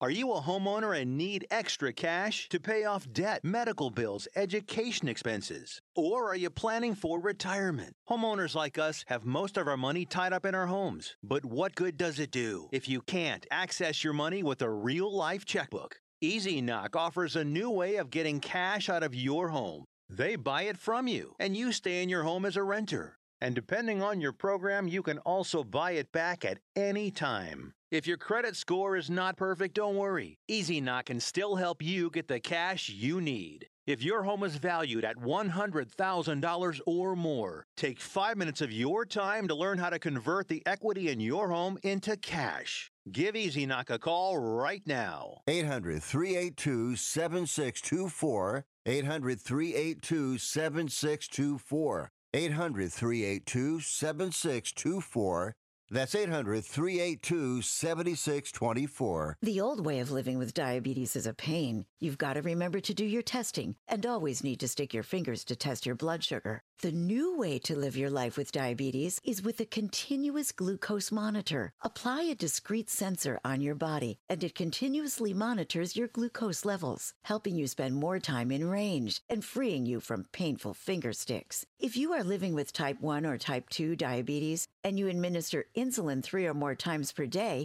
Are 0.03 0.11
you 0.11 0.33
a 0.33 0.41
homeowner 0.41 1.01
and 1.01 1.17
need 1.17 1.47
extra 1.49 1.93
cash 1.93 2.49
to 2.49 2.59
pay 2.59 2.83
off 2.83 3.07
debt, 3.13 3.45
medical 3.45 3.89
bills, 3.89 4.27
education 4.35 5.07
expenses? 5.07 5.81
Or 5.95 6.29
are 6.29 6.35
you 6.35 6.51
planning 6.51 6.97
for 6.97 7.21
retirement? 7.21 7.95
Homeowners 8.11 8.57
like 8.57 8.79
us 8.79 9.05
have 9.07 9.25
most 9.25 9.57
of 9.57 9.69
our 9.69 9.77
money 9.77 10.05
tied 10.05 10.33
up 10.33 10.45
in 10.45 10.57
our 10.57 10.67
homes. 10.67 11.15
But 11.23 11.45
what 11.45 11.77
good 11.77 11.97
does 11.97 12.19
it 12.19 12.33
do 12.33 12.69
if 12.73 12.89
you 12.89 13.01
can't 13.03 13.47
access 13.53 14.03
your 14.03 14.13
money 14.13 14.43
with 14.43 14.61
a 14.61 14.69
real 14.69 15.17
life 15.17 15.45
checkbook? 15.45 16.01
Easy 16.21 16.61
Knock 16.61 16.97
offers 16.97 17.37
a 17.37 17.45
new 17.45 17.71
way 17.71 17.95
of 17.95 18.11
getting 18.11 18.41
cash 18.41 18.89
out 18.89 19.05
of 19.05 19.15
your 19.15 19.51
home. 19.51 19.85
They 20.09 20.35
buy 20.35 20.63
it 20.63 20.79
from 20.79 21.07
you, 21.07 21.37
and 21.39 21.57
you 21.57 21.71
stay 21.71 22.03
in 22.03 22.09
your 22.09 22.25
home 22.25 22.45
as 22.45 22.57
a 22.57 22.65
renter. 22.65 23.19
And 23.43 23.57
depending 23.57 24.05
on 24.05 24.21
your 24.21 24.31
program, 24.31 24.87
you 24.87 25.03
can 25.03 25.19
also 25.19 25.65
buy 25.65 25.93
it 25.93 26.13
back 26.13 26.45
at 26.45 26.61
any 26.77 27.11
time. 27.11 27.75
If 27.91 28.07
your 28.07 28.17
credit 28.17 28.55
score 28.55 28.97
is 28.97 29.11
not 29.11 29.37
perfect, 29.37 29.75
don't 29.75 29.97
worry. 29.97 30.39
Easy 30.47 30.81
Knock 30.81 31.07
can 31.07 31.19
still 31.19 31.57
help 31.57 31.83
you 31.83 32.09
get 32.09 32.29
the 32.29 32.39
cash 32.39 32.89
you 32.89 33.21
need. 33.21 33.67
If 33.85 34.01
your 34.01 34.23
home 34.23 34.45
is 34.45 34.55
valued 34.55 35.05
at 35.05 35.17
$100,000 35.17 36.81
or 36.87 37.17
more, 37.17 37.67
take 37.77 37.99
five 37.99 38.37
minutes 38.37 38.61
of 38.61 38.71
your 38.71 39.05
time 39.05 39.49
to 39.49 39.57
learn 39.57 39.79
how 39.79 39.91
to 39.91 39.99
convert 39.99 40.47
the 40.47 40.63
equity 40.65 41.09
in 41.09 41.19
your 41.19 41.49
home 41.49 41.79
into 41.83 42.17
cash. 42.17 42.93
Give 43.11 43.35
Easy 43.35 43.67
Knock 43.67 43.91
a 43.91 43.99
call 43.99 44.39
right 44.39 44.87
now. 44.87 45.39
800 45.49 46.01
382 46.01 46.95
7624. 46.95 48.65
800 48.87 49.41
382 49.41 50.39
7624. 50.39 52.12
800 52.35 52.91
382 52.91 53.81
7624. 53.81 55.55
That's 55.91 56.15
800 56.15 56.65
382 56.65 57.61
7624. 57.61 59.37
The 59.43 59.61
old 59.61 59.85
way 59.85 59.99
of 59.99 60.11
living 60.11 60.39
with 60.39 60.55
diabetes 60.55 61.15
is 61.15 61.27
a 61.27 61.35
pain. 61.35 61.85
You've 62.01 62.17
got 62.17 62.35
to 62.35 62.41
remember 62.41 62.81
to 62.81 62.95
do 62.95 63.05
your 63.05 63.21
testing 63.21 63.77
and 63.87 64.07
always 64.07 64.43
need 64.43 64.61
to 64.61 64.69
stick 64.69 64.95
your 64.95 65.03
fingers 65.03 65.45
to 65.45 65.57
test 65.57 65.85
your 65.85 65.95
blood 65.95 66.25
sugar. 66.25 66.63
The 66.81 66.91
new 66.91 67.39
way 67.39 67.61
to 67.61 67.77
live 67.77 67.97
your 67.97 68.11
life 68.11 68.37
with 68.37 68.51
diabetes 68.51 69.21
is 69.23 69.41
with 69.41 69.61
a 69.61 69.65
continuous 69.65 70.51
glucose 70.51 71.13
monitor. 71.13 71.73
Apply 71.83 72.23
a 72.23 72.35
discrete 72.35 72.91
sensor 72.91 73.39
on 73.45 73.61
your 73.61 73.77
body, 73.77 74.19
and 74.29 74.43
it 74.43 74.57
continuously 74.57 75.33
monitors 75.33 75.95
your 75.95 76.09
glucose 76.09 76.65
levels, 76.65 77.15
helping 77.23 77.55
you 77.55 77.69
spend 77.69 77.95
more 77.95 78.19
time 78.19 78.51
in 78.51 78.69
range 78.69 79.21
and 79.29 79.45
freeing 79.45 79.87
you 79.87 80.01
from 80.01 80.27
painful 80.33 80.75
finger 80.75 81.13
sticks. 81.13 81.65
If 81.79 81.97
you 81.97 82.13
are 82.15 82.25
living 82.25 82.53
with 82.53 82.73
type 82.73 83.01
1 83.01 83.27
or 83.27 83.39
type 83.39 83.69
2 83.69 83.95
diabetes 83.95 84.67
and 84.83 84.99
you 84.99 85.07
administer 85.07 85.67
insulin 85.77 86.21
three 86.21 86.47
or 86.47 86.55
more 86.55 86.75
times 86.75 87.13
per 87.13 87.27
day 87.27 87.65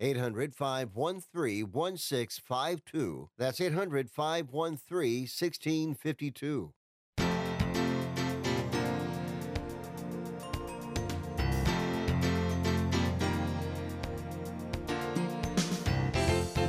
800 0.00 0.54
513 0.54 1.70
1652. 1.70 3.28
That's 3.36 3.60
800 3.60 4.10
513 4.10 5.20
1652. 5.22 6.72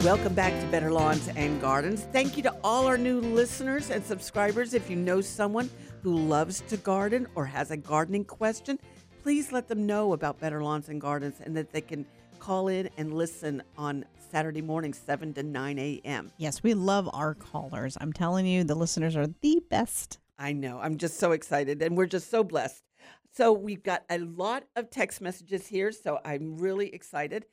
Welcome 0.03 0.33
back 0.33 0.59
to 0.59 0.65
Better 0.67 0.91
Lawns 0.91 1.29
and 1.35 1.61
Gardens. 1.61 2.07
Thank 2.11 2.35
you 2.35 2.41
to 2.43 2.55
all 2.63 2.87
our 2.87 2.97
new 2.97 3.21
listeners 3.21 3.91
and 3.91 4.03
subscribers. 4.03 4.73
If 4.73 4.89
you 4.89 4.95
know 4.95 5.21
someone 5.21 5.69
who 6.01 6.17
loves 6.17 6.61
to 6.69 6.77
garden 6.77 7.27
or 7.35 7.45
has 7.45 7.69
a 7.69 7.77
gardening 7.77 8.25
question, 8.25 8.79
please 9.21 9.51
let 9.51 9.67
them 9.67 9.85
know 9.85 10.13
about 10.13 10.39
Better 10.39 10.63
Lawns 10.63 10.89
and 10.89 10.99
Gardens 10.99 11.35
and 11.39 11.55
that 11.55 11.71
they 11.71 11.81
can 11.81 12.07
call 12.41 12.67
in 12.69 12.89
and 12.97 13.13
listen 13.13 13.61
on 13.77 14.03
Saturday 14.31 14.63
morning, 14.63 14.93
7 14.93 15.31
to 15.35 15.43
9 15.43 15.77
a.m. 15.77 16.31
Yes, 16.37 16.63
we 16.63 16.73
love 16.73 17.07
our 17.13 17.35
callers. 17.35 17.97
I'm 18.01 18.11
telling 18.11 18.47
you, 18.47 18.63
the 18.63 18.73
listeners 18.73 19.15
are 19.15 19.27
the 19.41 19.61
best. 19.69 20.17
I 20.39 20.51
know. 20.51 20.79
I'm 20.79 20.97
just 20.97 21.19
so 21.19 21.33
excited 21.33 21.83
and 21.83 21.95
we're 21.95 22.07
just 22.07 22.31
so 22.31 22.43
blessed. 22.43 22.83
So 23.31 23.53
we've 23.53 23.83
got 23.83 24.03
a 24.09 24.17
lot 24.17 24.63
of 24.75 24.89
text 24.89 25.21
messages 25.21 25.67
here, 25.67 25.91
so 25.91 26.19
I'm 26.25 26.57
really 26.57 26.93
excited. 26.93 27.45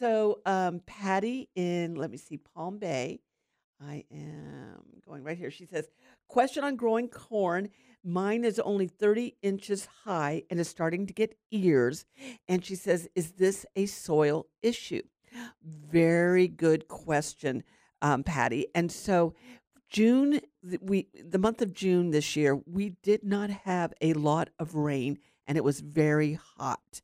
so 0.00 0.40
um, 0.44 0.80
Patty 0.86 1.48
in 1.54 1.94
let 1.94 2.10
me 2.10 2.16
see 2.16 2.38
Palm 2.38 2.78
Bay. 2.78 3.20
I 3.80 4.04
am 4.12 4.82
going 5.06 5.22
right 5.22 5.38
here. 5.38 5.50
She 5.50 5.66
says, 5.66 5.88
"Question 6.28 6.64
on 6.64 6.76
growing 6.76 7.08
corn. 7.08 7.70
Mine 8.04 8.44
is 8.44 8.58
only 8.58 8.86
30 8.86 9.36
inches 9.42 9.88
high 10.04 10.42
and 10.50 10.58
is 10.58 10.68
starting 10.68 11.06
to 11.06 11.12
get 11.12 11.36
ears." 11.50 12.04
And 12.48 12.64
she 12.64 12.74
says, 12.74 13.08
"Is 13.14 13.32
this 13.32 13.66
a 13.76 13.86
soil 13.86 14.46
issue?" 14.62 15.02
Very 15.62 16.48
good 16.48 16.88
question, 16.88 17.64
um, 18.02 18.22
Patty. 18.22 18.66
And 18.74 18.92
so 18.92 19.34
June, 19.92 20.40
we 20.80 21.08
the 21.22 21.38
month 21.38 21.60
of 21.60 21.74
June 21.74 22.10
this 22.10 22.34
year, 22.34 22.56
we 22.56 22.94
did 23.02 23.22
not 23.22 23.50
have 23.50 23.92
a 24.00 24.14
lot 24.14 24.48
of 24.58 24.74
rain, 24.74 25.18
and 25.46 25.58
it 25.58 25.64
was 25.64 25.80
very 25.80 26.38
hot. 26.56 27.02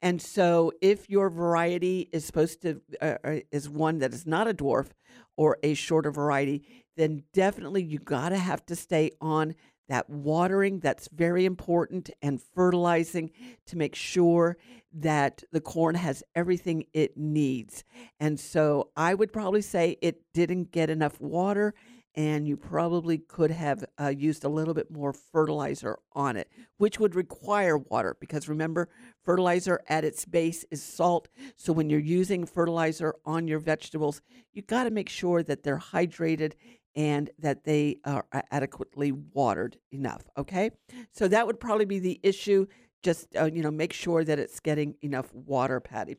And 0.00 0.20
so, 0.22 0.72
if 0.80 1.10
your 1.10 1.28
variety 1.28 2.08
is 2.12 2.24
supposed 2.24 2.62
to 2.62 2.80
uh, 3.02 3.16
uh, 3.22 3.40
is 3.52 3.68
one 3.68 3.98
that 3.98 4.14
is 4.14 4.26
not 4.26 4.48
a 4.48 4.54
dwarf 4.54 4.88
or 5.36 5.58
a 5.62 5.74
shorter 5.74 6.10
variety, 6.10 6.64
then 6.96 7.24
definitely 7.34 7.82
you 7.82 7.98
gotta 7.98 8.38
have 8.38 8.64
to 8.66 8.74
stay 8.74 9.10
on 9.20 9.54
that 9.90 10.08
watering 10.08 10.78
that's 10.78 11.08
very 11.12 11.44
important 11.44 12.10
and 12.22 12.40
fertilizing 12.54 13.30
to 13.66 13.76
make 13.76 13.94
sure 13.94 14.56
that 14.92 15.42
the 15.52 15.60
corn 15.60 15.94
has 15.94 16.22
everything 16.34 16.84
it 16.92 17.16
needs. 17.16 17.84
And 18.18 18.38
so 18.38 18.90
I 18.96 19.14
would 19.14 19.32
probably 19.32 19.62
say 19.62 19.96
it 20.00 20.22
didn't 20.32 20.72
get 20.72 20.90
enough 20.90 21.20
water 21.20 21.74
and 22.16 22.46
you 22.46 22.56
probably 22.56 23.18
could 23.18 23.50
have 23.50 23.84
uh, 24.00 24.08
used 24.08 24.44
a 24.44 24.48
little 24.48 24.74
bit 24.74 24.90
more 24.90 25.12
fertilizer 25.12 25.96
on 26.12 26.36
it, 26.36 26.48
which 26.76 26.98
would 26.98 27.14
require 27.14 27.78
water 27.78 28.16
because 28.20 28.48
remember, 28.48 28.88
fertilizer 29.22 29.80
at 29.88 30.04
its 30.04 30.24
base 30.24 30.64
is 30.70 30.82
salt. 30.82 31.28
So 31.54 31.72
when 31.72 31.88
you're 31.88 32.00
using 32.00 32.46
fertilizer 32.46 33.14
on 33.24 33.46
your 33.46 33.60
vegetables, 33.60 34.22
you've 34.52 34.66
got 34.66 34.84
to 34.84 34.90
make 34.90 35.08
sure 35.08 35.42
that 35.44 35.62
they're 35.62 35.78
hydrated 35.78 36.54
and 36.96 37.30
that 37.38 37.64
they 37.64 37.98
are 38.04 38.26
adequately 38.50 39.12
watered 39.12 39.76
enough. 39.90 40.22
Okay, 40.36 40.70
so 41.12 41.28
that 41.28 41.46
would 41.46 41.60
probably 41.60 41.86
be 41.86 41.98
the 41.98 42.20
issue. 42.22 42.66
Just 43.02 43.34
uh, 43.36 43.50
you 43.52 43.62
know, 43.62 43.70
make 43.70 43.92
sure 43.92 44.24
that 44.24 44.38
it's 44.38 44.60
getting 44.60 44.94
enough 45.02 45.32
water, 45.32 45.80
Patty. 45.80 46.16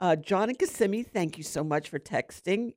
Uh, 0.00 0.16
John 0.16 0.48
and 0.48 0.58
Kissimmee, 0.58 1.04
thank 1.04 1.38
you 1.38 1.44
so 1.44 1.64
much 1.64 1.88
for 1.88 1.98
texting 1.98 2.72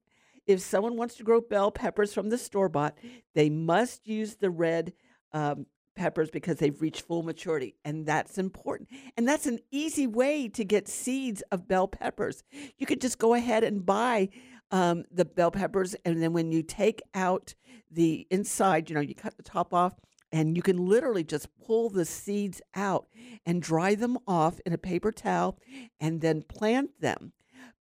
if 0.49 0.62
someone 0.62 0.97
wants 0.97 1.13
to 1.13 1.23
grow 1.23 1.41
bell 1.41 1.69
peppers 1.69 2.12
from 2.12 2.30
the 2.30 2.38
store 2.38 2.69
bought, 2.69 2.97
they 3.36 3.52
must 3.52 4.08
use 4.08 4.36
the 4.36 4.49
red 4.49 4.93
um, 5.32 5.67
peppers 5.95 6.32
because 6.32 6.58
they've 6.58 6.82
reached 6.82 7.04
full 7.04 7.21
maturity. 7.21 7.75
And 7.86 8.08
that's 8.08 8.39
important. 8.39 8.89
And 9.15 9.28
that's 9.28 9.45
an 9.45 9.60
easy 9.69 10.08
way 10.08 10.47
to 10.47 10.65
get 10.65 10.88
seeds 10.88 11.43
of 11.52 11.67
bell 11.67 11.88
peppers. 11.88 12.43
You 12.80 12.88
could 12.88 12.99
just 12.99 13.19
go 13.19 13.36
ahead 13.36 13.63
and 13.63 13.86
buy 13.86 14.30
um, 14.72 15.06
the 15.12 15.26
bell 15.26 15.52
peppers. 15.52 15.96
And 16.06 16.22
then 16.22 16.34
when 16.34 16.52
you 16.52 16.64
take 16.64 17.02
out 17.14 17.54
the 17.92 18.28
inside, 18.30 18.90
you 18.90 18.96
know, 18.96 19.02
you 19.02 19.16
cut 19.16 19.38
the 19.38 19.44
top 19.44 19.74
off. 19.74 19.94
And 20.32 20.56
you 20.56 20.62
can 20.62 20.88
literally 20.88 21.24
just 21.24 21.48
pull 21.58 21.90
the 21.90 22.06
seeds 22.06 22.62
out 22.76 23.08
and 23.48 23.64
dry 23.64 23.96
them 23.96 24.20
off 24.28 24.60
in 24.64 24.74
a 24.74 24.78
paper 24.78 25.12
towel 25.12 25.58
and 26.00 26.22
then 26.22 26.44
plant 26.44 27.02
them 27.02 27.34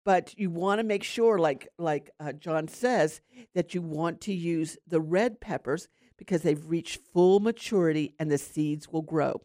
but 0.09 0.33
you 0.39 0.49
want 0.49 0.79
to 0.79 0.85
make 0.85 1.05
sure 1.05 1.39
like 1.39 1.69
like 1.77 2.09
uh, 2.19 2.33
John 2.33 2.67
says 2.67 3.21
that 3.55 3.75
you 3.75 3.83
want 3.83 4.23
to 4.23 4.33
use 4.33 4.79
the 4.87 5.03
red 5.03 5.39
peppers 5.39 5.87
because 6.17 6.41
they've 6.41 6.67
reached 6.67 7.03
full 7.13 7.41
maturity 7.41 8.15
and 8.19 8.31
the 8.31 8.39
seeds 8.39 8.89
will 8.89 9.03
grow. 9.03 9.43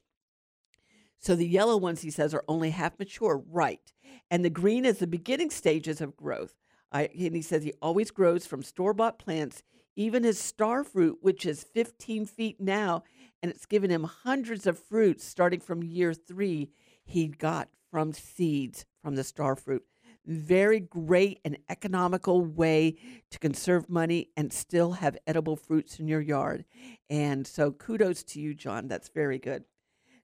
So 1.20 1.36
the 1.36 1.46
yellow 1.46 1.76
ones 1.76 2.02
he 2.02 2.10
says 2.10 2.34
are 2.34 2.46
only 2.48 2.70
half 2.70 2.98
mature, 2.98 3.44
right? 3.52 3.92
And 4.32 4.46
the 4.46 4.50
green 4.50 4.86
is 4.86 5.00
the 5.00 5.08
beginning 5.08 5.50
stages 5.50 6.00
of 6.00 6.16
growth. 6.16 6.56
I, 6.94 7.10
and 7.18 7.36
he 7.36 7.42
says 7.42 7.64
he 7.64 7.74
always 7.82 8.12
grows 8.12 8.46
from 8.46 8.64
store-bought 8.64 9.20
plants, 9.20 9.64
even 9.96 10.24
his 10.24 10.40
star 10.40 10.84
fruit, 10.84 11.18
which 11.22 11.46
is 11.46 11.64
15 11.64 12.26
feet 12.26 12.60
now, 12.60 13.04
and 13.42 13.52
it's 13.52 13.66
given 13.66 13.90
him 13.90 14.04
hundreds 14.04 14.68
of 14.68 14.80
fruits 14.80 15.24
starting 15.26 15.60
from 15.60 15.84
year 15.84 16.14
three. 16.14 16.70
He 17.04 17.28
got 17.28 17.70
from 17.92 18.14
seeds 18.14 18.86
from 19.02 19.16
the 19.16 19.24
star 19.24 19.56
fruit 19.56 19.84
very 20.26 20.80
great 20.80 21.40
and 21.44 21.58
economical 21.70 22.42
way 22.46 22.96
to 23.30 23.40
conserve 23.40 23.90
money 23.90 24.30
and 24.38 24.54
still 24.54 24.94
have 24.94 25.18
edible 25.28 25.56
fruits 25.56 26.00
in 26.00 26.08
your 26.08 26.22
yard. 26.22 26.66
And 27.10 27.46
so 27.46 27.72
kudos 27.72 28.24
to 28.24 28.40
you, 28.40 28.54
John. 28.54 28.88
That's 28.88 29.10
very 29.10 29.38
good. 29.38 29.66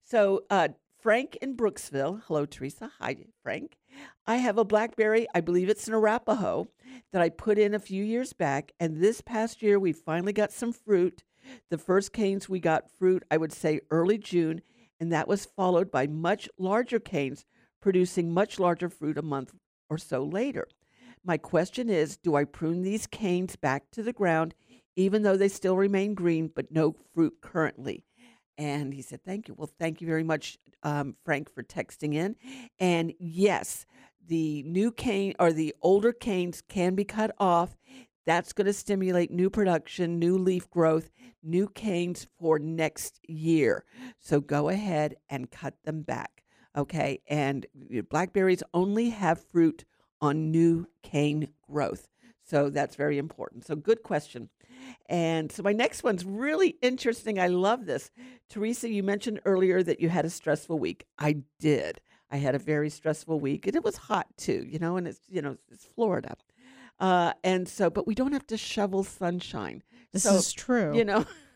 So, 0.03 0.43
uh, 0.49 0.69
Frank 1.01 1.37
in 1.41 1.55
Brooksville. 1.55 2.23
Hello, 2.27 2.45
Teresa. 2.45 2.91
Hi, 2.99 3.15
Frank. 3.41 3.77
I 4.27 4.35
have 4.35 4.57
a 4.57 4.65
blackberry, 4.65 5.27
I 5.33 5.39
believe 5.39 5.69
it's 5.69 5.87
an 5.87 5.93
Arapaho, 5.93 6.67
that 7.13 7.21
I 7.21 7.29
put 7.29 7.57
in 7.57 7.73
a 7.73 7.79
few 7.79 8.03
years 8.03 8.33
back. 8.33 8.73
And 8.81 8.97
this 8.97 9.21
past 9.21 9.61
year, 9.61 9.79
we 9.79 9.93
finally 9.93 10.33
got 10.33 10.51
some 10.51 10.73
fruit. 10.73 11.23
The 11.69 11.77
first 11.77 12.11
canes 12.11 12.49
we 12.49 12.59
got 12.59 12.91
fruit, 12.91 13.23
I 13.31 13.37
would 13.37 13.53
say 13.53 13.79
early 13.89 14.17
June, 14.17 14.61
and 14.99 15.09
that 15.13 15.29
was 15.29 15.45
followed 15.45 15.89
by 15.89 16.05
much 16.05 16.49
larger 16.57 16.99
canes 16.99 17.45
producing 17.81 18.33
much 18.33 18.59
larger 18.59 18.89
fruit 18.89 19.17
a 19.17 19.21
month 19.21 19.53
or 19.89 19.97
so 19.97 20.21
later. 20.25 20.67
My 21.23 21.37
question 21.37 21.89
is 21.89 22.17
Do 22.17 22.35
I 22.35 22.43
prune 22.43 22.81
these 22.81 23.07
canes 23.07 23.55
back 23.55 23.89
to 23.91 24.03
the 24.03 24.11
ground, 24.11 24.53
even 24.97 25.23
though 25.23 25.37
they 25.37 25.47
still 25.47 25.77
remain 25.77 26.13
green, 26.13 26.51
but 26.53 26.73
no 26.73 26.93
fruit 27.13 27.37
currently? 27.41 28.03
And 28.59 28.93
he 28.93 29.01
said, 29.01 29.23
Thank 29.23 29.47
you. 29.47 29.55
Well, 29.57 29.69
thank 29.79 30.01
you 30.01 30.07
very 30.07 30.23
much, 30.23 30.57
um, 30.83 31.15
Frank, 31.23 31.51
for 31.51 31.63
texting 31.63 32.13
in. 32.13 32.35
And 32.77 33.13
yes, 33.17 33.85
the 34.27 34.63
new 34.63 34.91
cane 34.91 35.33
or 35.39 35.53
the 35.53 35.73
older 35.81 36.11
canes 36.11 36.61
can 36.67 36.93
be 36.93 37.05
cut 37.05 37.31
off. 37.39 37.77
That's 38.25 38.51
going 38.53 38.67
to 38.67 38.73
stimulate 38.73 39.31
new 39.31 39.49
production, 39.49 40.19
new 40.19 40.37
leaf 40.37 40.69
growth, 40.69 41.09
new 41.41 41.69
canes 41.69 42.27
for 42.37 42.59
next 42.59 43.21
year. 43.27 43.85
So 44.19 44.41
go 44.41 44.67
ahead 44.67 45.15
and 45.29 45.49
cut 45.49 45.75
them 45.85 46.01
back. 46.01 46.43
Okay. 46.77 47.21
And 47.27 47.65
blackberries 48.09 48.61
only 48.73 49.09
have 49.09 49.41
fruit 49.41 49.85
on 50.21 50.51
new 50.51 50.85
cane 51.01 51.49
growth. 51.61 52.09
So 52.49 52.69
that's 52.69 52.95
very 52.95 53.17
important. 53.17 53.65
So, 53.65 53.75
good 53.75 54.01
question. 54.01 54.49
And 55.07 55.51
so, 55.51 55.61
my 55.61 55.73
next 55.73 56.03
one's 56.03 56.25
really 56.25 56.77
interesting. 56.81 57.39
I 57.39 57.47
love 57.47 57.85
this. 57.85 58.09
Teresa, 58.49 58.89
you 58.89 59.03
mentioned 59.03 59.39
earlier 59.45 59.83
that 59.83 59.99
you 59.99 60.09
had 60.09 60.25
a 60.25 60.29
stressful 60.29 60.79
week. 60.79 61.05
I 61.19 61.43
did. 61.59 62.01
I 62.31 62.37
had 62.37 62.55
a 62.55 62.59
very 62.59 62.89
stressful 62.89 63.39
week, 63.39 63.67
and 63.67 63.75
it 63.75 63.83
was 63.83 63.97
hot 63.97 64.27
too, 64.37 64.65
you 64.67 64.79
know, 64.79 64.97
and 64.97 65.07
it's, 65.07 65.21
you 65.29 65.41
know, 65.41 65.57
it's 65.71 65.85
Florida. 65.85 66.35
Uh, 66.99 67.33
and 67.43 67.67
so, 67.67 67.89
but 67.89 68.05
we 68.05 68.13
don't 68.13 68.33
have 68.33 68.45
to 68.47 68.57
shovel 68.57 69.03
sunshine. 69.03 69.81
This 70.11 70.23
so, 70.23 70.35
is 70.35 70.51
true. 70.51 70.95
You 70.95 71.05
know, 71.05 71.25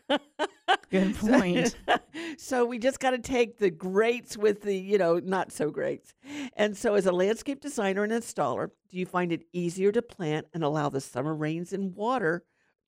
Good 0.90 1.14
point. 1.18 1.76
so 2.38 2.64
we 2.64 2.78
just 2.78 3.00
got 3.00 3.10
to 3.10 3.18
take 3.18 3.58
the 3.58 3.70
greats 3.70 4.36
with 4.36 4.62
the, 4.62 4.76
you 4.76 4.98
know, 4.98 5.18
not 5.18 5.52
so 5.52 5.70
greats. 5.70 6.14
And 6.56 6.76
so, 6.76 6.94
as 6.94 7.06
a 7.06 7.12
landscape 7.12 7.60
designer 7.60 8.04
and 8.04 8.12
installer, 8.12 8.70
do 8.88 8.98
you 8.98 9.06
find 9.06 9.32
it 9.32 9.44
easier 9.52 9.92
to 9.92 10.02
plant 10.02 10.46
and 10.54 10.62
allow 10.62 10.88
the 10.88 11.00
summer 11.00 11.34
rains 11.34 11.72
and 11.72 11.94
water, 11.94 12.44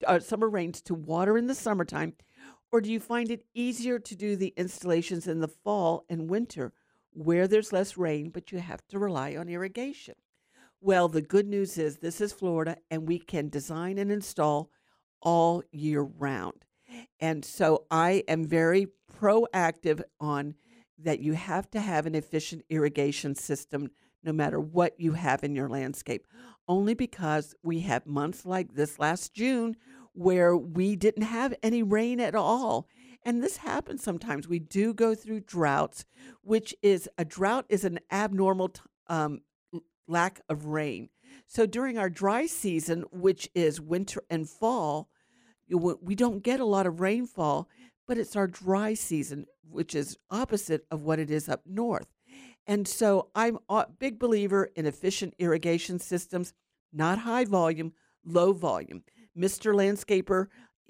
uh, 0.07 0.21
summer 0.21 0.49
rains 0.49 0.83
to 0.83 0.95
water 0.95 1.37
in 1.37 1.47
the 1.47 1.55
summertime, 1.55 2.15
or 2.73 2.81
do 2.81 2.91
you 2.91 3.01
find 3.01 3.31
it 3.31 3.45
easier 3.55 3.99
to 3.99 4.15
do 4.17 4.37
the 4.37 4.53
installations 4.57 5.27
in 5.27 5.41
the 5.41 5.49
fall 5.49 6.05
and 6.09 6.31
winter 6.31 6.73
where 7.13 7.49
there's 7.49 7.73
less 7.73 7.97
rain, 7.97 8.31
but 8.31 8.53
you 8.53 8.59
have 8.59 8.87
to 8.89 8.99
rely 8.99 9.37
on 9.37 9.49
irrigation? 9.49 10.15
Well, 10.83 11.09
the 11.09 11.23
good 11.23 11.49
news 11.49 11.79
is 11.79 11.99
this 11.99 12.21
is 12.21 12.33
Florida, 12.35 12.79
and 12.91 13.09
we 13.09 13.19
can 13.21 13.49
design 13.51 13.99
and 13.99 14.13
install 14.13 14.71
all 15.23 15.65
year 15.73 16.03
round. 16.03 16.66
And 17.21 17.45
so 17.45 17.85
I 17.91 18.25
am 18.29 18.45
very 18.45 18.89
proactive 19.21 20.03
on 20.21 20.55
that 20.99 21.21
you 21.21 21.35
have 21.35 21.71
to 21.71 21.81
have 21.81 22.07
an 22.07 22.15
efficient 22.15 22.65
irrigation 22.71 23.35
system 23.35 23.91
no 24.23 24.33
matter 24.33 24.59
what 24.59 24.99
you 24.99 25.13
have 25.13 25.45
in 25.45 25.55
your 25.55 25.69
landscape. 25.69 26.27
Only 26.69 26.95
because 26.95 27.55
we 27.63 27.81
have 27.81 28.07
months 28.07 28.45
like 28.45 28.75
this 28.75 28.99
last 28.99 29.35
June 29.35 29.77
where 30.13 30.57
we 30.57 30.97
didn't 30.97 31.25
have 31.25 31.55
any 31.63 31.83
rain 31.83 32.19
at 32.21 32.35
all. 32.35 32.89
And 33.23 33.43
this 33.43 33.59
happens 33.59 34.03
sometimes. 34.03 34.49
We 34.49 34.59
do 34.59 34.95
go 34.95 35.15
through 35.15 35.41
droughts, 35.41 36.05
which 36.43 36.75
is 36.83 37.09
a 37.19 37.25
drought 37.25 37.67
is 37.69 37.85
an 37.85 38.01
abnormal 38.11 38.73
um, 39.09 39.43
lack 40.09 40.41
of 40.49 40.67
rain. 40.67 41.11
So 41.47 41.67
during 41.67 41.99
our 41.99 42.11
dry 42.11 42.47
season, 42.47 43.05
which 43.12 43.49
is 43.55 43.81
winter 43.81 44.23
and 44.31 44.49
fall, 44.49 45.09
we 45.71 46.14
don't 46.14 46.43
get 46.43 46.61
a 46.61 46.64
lot 46.64 46.87
of 46.87 47.01
rainfall, 47.01 47.69
but 48.07 48.19
it's 48.19 48.37
our 48.37 48.47
dry 48.47 48.95
season, 48.95 49.47
which 49.69 49.95
is 49.95 50.17
opposite 50.31 50.87
of 50.91 51.03
what 51.03 51.19
it 51.19 51.31
is 51.31 51.49
up 51.49 51.62
north. 51.67 52.07
And 52.67 52.87
so 52.87 53.29
I'm 53.35 53.59
a 53.69 53.87
big 53.99 54.19
believer 54.19 54.71
in 54.77 54.87
efficient 54.87 55.35
irrigation 55.39 55.99
systems, 55.99 56.53
not 56.93 57.19
high 57.19 57.45
volume, 57.45 57.93
low 58.25 58.53
volume. 58.53 59.03
Mr. 59.39 59.75
Landscaper, 59.75 60.47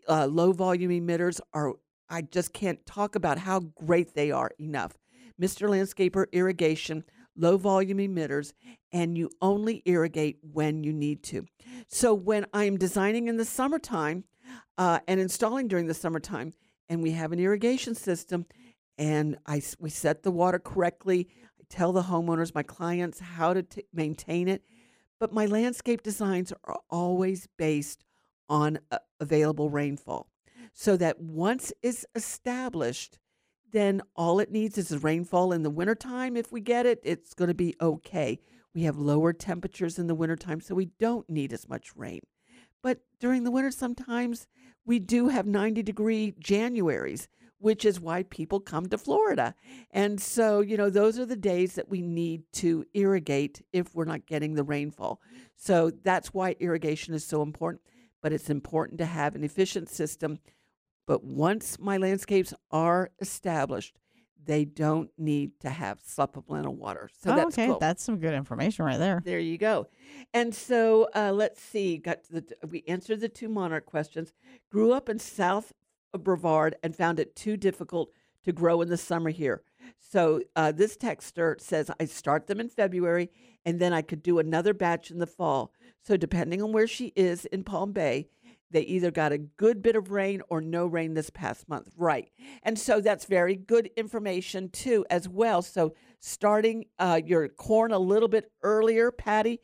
uh, 0.09 0.27
low 0.27 0.53
volume 0.53 0.91
emitters 0.91 1.41
are, 1.53 1.75
I 2.09 2.23
just 2.23 2.53
can't 2.53 2.85
talk 2.87 3.15
about 3.15 3.39
how 3.39 3.61
great 3.61 4.15
they 4.15 4.31
are 4.31 4.53
enough. 4.59 4.97
Mr. 5.41 5.69
Landscaper 5.69 6.27
irrigation, 6.33 7.05
low 7.37 7.59
volume 7.59 7.99
emitters, 7.99 8.53
and 8.93 9.19
you 9.19 9.31
only 9.43 9.83
irrigate 9.85 10.39
when 10.41 10.83
you 10.83 10.93
need 10.93 11.23
to. 11.25 11.47
So 11.89 12.15
when 12.15 12.47
I'm 12.55 12.79
designing 12.79 13.29
in 13.29 13.37
the 13.37 13.45
summertime 13.45 14.25
uh, 14.79 15.01
and 15.09 15.21
installing 15.21 15.69
during 15.69 15.87
the 15.87 15.95
summertime, 15.95 16.53
and 16.89 17.03
we 17.03 17.13
have 17.13 17.33
an 17.33 17.39
irrigation 17.39 17.95
system, 17.95 18.47
and 18.99 19.37
I 19.47 19.63
we 19.79 19.91
set 19.91 20.23
the 20.23 20.31
water 20.31 20.59
correctly. 20.59 21.29
I 21.61 21.65
tell 21.69 21.93
the 21.93 22.03
homeowners, 22.03 22.55
my 22.55 22.63
clients, 22.63 23.21
how 23.21 23.55
to 23.55 23.63
t- 23.63 23.85
maintain 23.93 24.49
it. 24.49 24.63
But 25.19 25.33
my 25.33 25.47
landscape 25.47 26.03
designs 26.03 26.53
are 26.65 26.79
always 26.91 27.49
based 27.57 28.05
on 28.49 28.79
uh, 28.91 28.99
available 29.19 29.71
rainfall, 29.71 30.29
so 30.73 30.97
that 30.99 31.21
once 31.21 31.73
it's 31.83 32.05
established, 32.15 33.19
then 33.73 34.03
all 34.15 34.41
it 34.41 34.53
needs 34.53 34.79
is 34.79 35.03
rainfall 35.03 35.53
in 35.53 35.63
the 35.63 35.71
wintertime. 35.71 36.37
If 36.37 36.53
we 36.53 36.61
get 36.61 36.87
it, 36.87 37.01
it's 37.03 37.35
going 37.35 37.49
to 37.49 37.55
be 37.55 37.75
okay. 37.81 38.39
We 38.75 38.83
have 38.83 38.99
lower 38.99 39.33
temperatures 39.33 39.99
in 39.99 40.07
the 40.07 40.15
wintertime, 40.15 40.61
so 40.61 40.75
we 40.75 40.91
don't 41.01 41.29
need 41.31 41.53
as 41.53 41.67
much 41.69 41.97
rain. 41.97 42.21
But 42.87 43.01
during 43.19 43.43
the 43.43 43.51
winter, 43.51 43.73
sometimes 43.73 44.47
we 44.85 45.01
do 45.01 45.27
have 45.27 45.45
90 45.45 45.83
degree 45.83 46.37
Januaries, 46.41 47.27
which 47.59 47.85
is 47.85 47.99
why 47.99 48.23
people 48.23 48.61
come 48.61 48.87
to 48.87 48.97
Florida. 48.97 49.57
And 49.91 50.21
so, 50.21 50.61
you 50.61 50.77
know, 50.77 50.89
those 50.89 51.19
are 51.19 51.27
the 51.27 51.35
days 51.35 51.75
that 51.75 51.89
we 51.89 52.01
need 52.01 52.45
to 52.53 52.85
irrigate 52.95 53.61
if 53.73 53.93
we're 53.93 54.05
not 54.05 54.27
getting 54.27 54.55
the 54.55 54.63
rainfall. 54.63 55.21
So 55.57 55.91
that's 55.91 56.33
why 56.33 56.55
irrigation 56.61 57.13
is 57.13 57.27
so 57.27 57.43
important. 57.43 57.83
But 58.23 58.33
it's 58.33 58.51
important 58.51 58.99
to 58.99 59.07
have 59.07 59.35
an 59.35 59.43
efficient 59.43 59.89
system. 59.89 60.39
But 61.09 61.25
once 61.25 61.81
my 61.81 61.97
landscapes 61.97 62.55
are 62.71 63.11
established, 63.21 63.97
they 64.47 64.65
don't 64.65 65.11
need 65.19 65.59
to 65.61 65.71
have 65.71 66.01
supplemental 66.03 66.75
water. 66.75 67.11
So 67.21 67.33
oh, 67.33 67.37
that's 67.37 67.59
okay, 67.59 67.67
cool. 67.67 67.79
that's 67.79 68.03
some 68.03 68.19
good 68.19 68.35
information 68.35 68.85
right 68.85 68.99
there. 68.99 69.23
There 69.25 69.39
you 69.39 69.59
go. 69.59 69.89
And 70.33 70.55
so 70.55 71.09
uh, 71.15 71.33
let's 71.33 71.61
see. 71.61 71.99
Got 71.99 72.25
to 72.25 72.33
the 72.33 72.57
we 72.69 72.85
answered 72.89 73.21
the 73.21 73.29
two 73.29 73.49
monarch 73.49 73.87
questions. 73.87 74.33
Grew 74.71 74.93
up 74.93 75.09
in 75.09 75.19
South 75.19 75.73
Brevard 76.17 76.77
and 76.83 76.95
found 76.95 77.19
it 77.21 77.37
too 77.37 77.57
difficult 77.57 78.11
to 78.45 78.53
grow 78.53 78.81
in 78.81 78.89
the 78.89 78.97
summer 78.97 79.31
here. 79.31 79.63
So 79.99 80.41
uh, 80.55 80.73
this 80.73 80.97
texter 80.97 81.61
says 81.61 81.91
I 81.99 82.05
start 82.07 82.47
them 82.47 82.61
in 82.61 82.69
February 82.69 83.31
and 83.65 83.81
then 83.81 83.93
I 83.93 84.03
could 84.03 84.23
do 84.23 84.39
another 84.39 84.73
batch 84.73 85.11
in 85.11 85.19
the 85.19 85.27
fall. 85.27 85.73
So 86.03 86.17
depending 86.17 86.63
on 86.63 86.73
where 86.73 86.87
she 86.87 87.13
is 87.17 87.45
in 87.47 87.65
Palm 87.65 87.93
Bay, 87.93 88.29
they 88.71 88.83
either 88.83 89.11
got 89.11 89.33
a 89.33 89.39
good 89.39 89.83
bit 89.83 89.97
of 89.97 90.11
rain 90.11 90.43
or 90.49 90.61
no 90.61 90.87
rain 90.87 91.15
this 91.15 91.31
past 91.31 91.69
month. 91.69 91.89
Right. 91.97 92.31
And 92.63 92.79
so 92.79 93.01
that's 93.01 93.25
very 93.25 93.55
good 93.57 93.91
information, 93.97 94.69
too, 94.71 95.05
as 95.11 95.29
well. 95.29 95.63
So 95.63 95.95
starting 96.21 96.87
uh, 96.99 97.21
your 97.25 97.49
corn 97.49 97.93
a 97.93 97.99
little 97.99 98.29
bit 98.29 98.51
earlier, 98.63 99.11
Patty, 99.11 99.61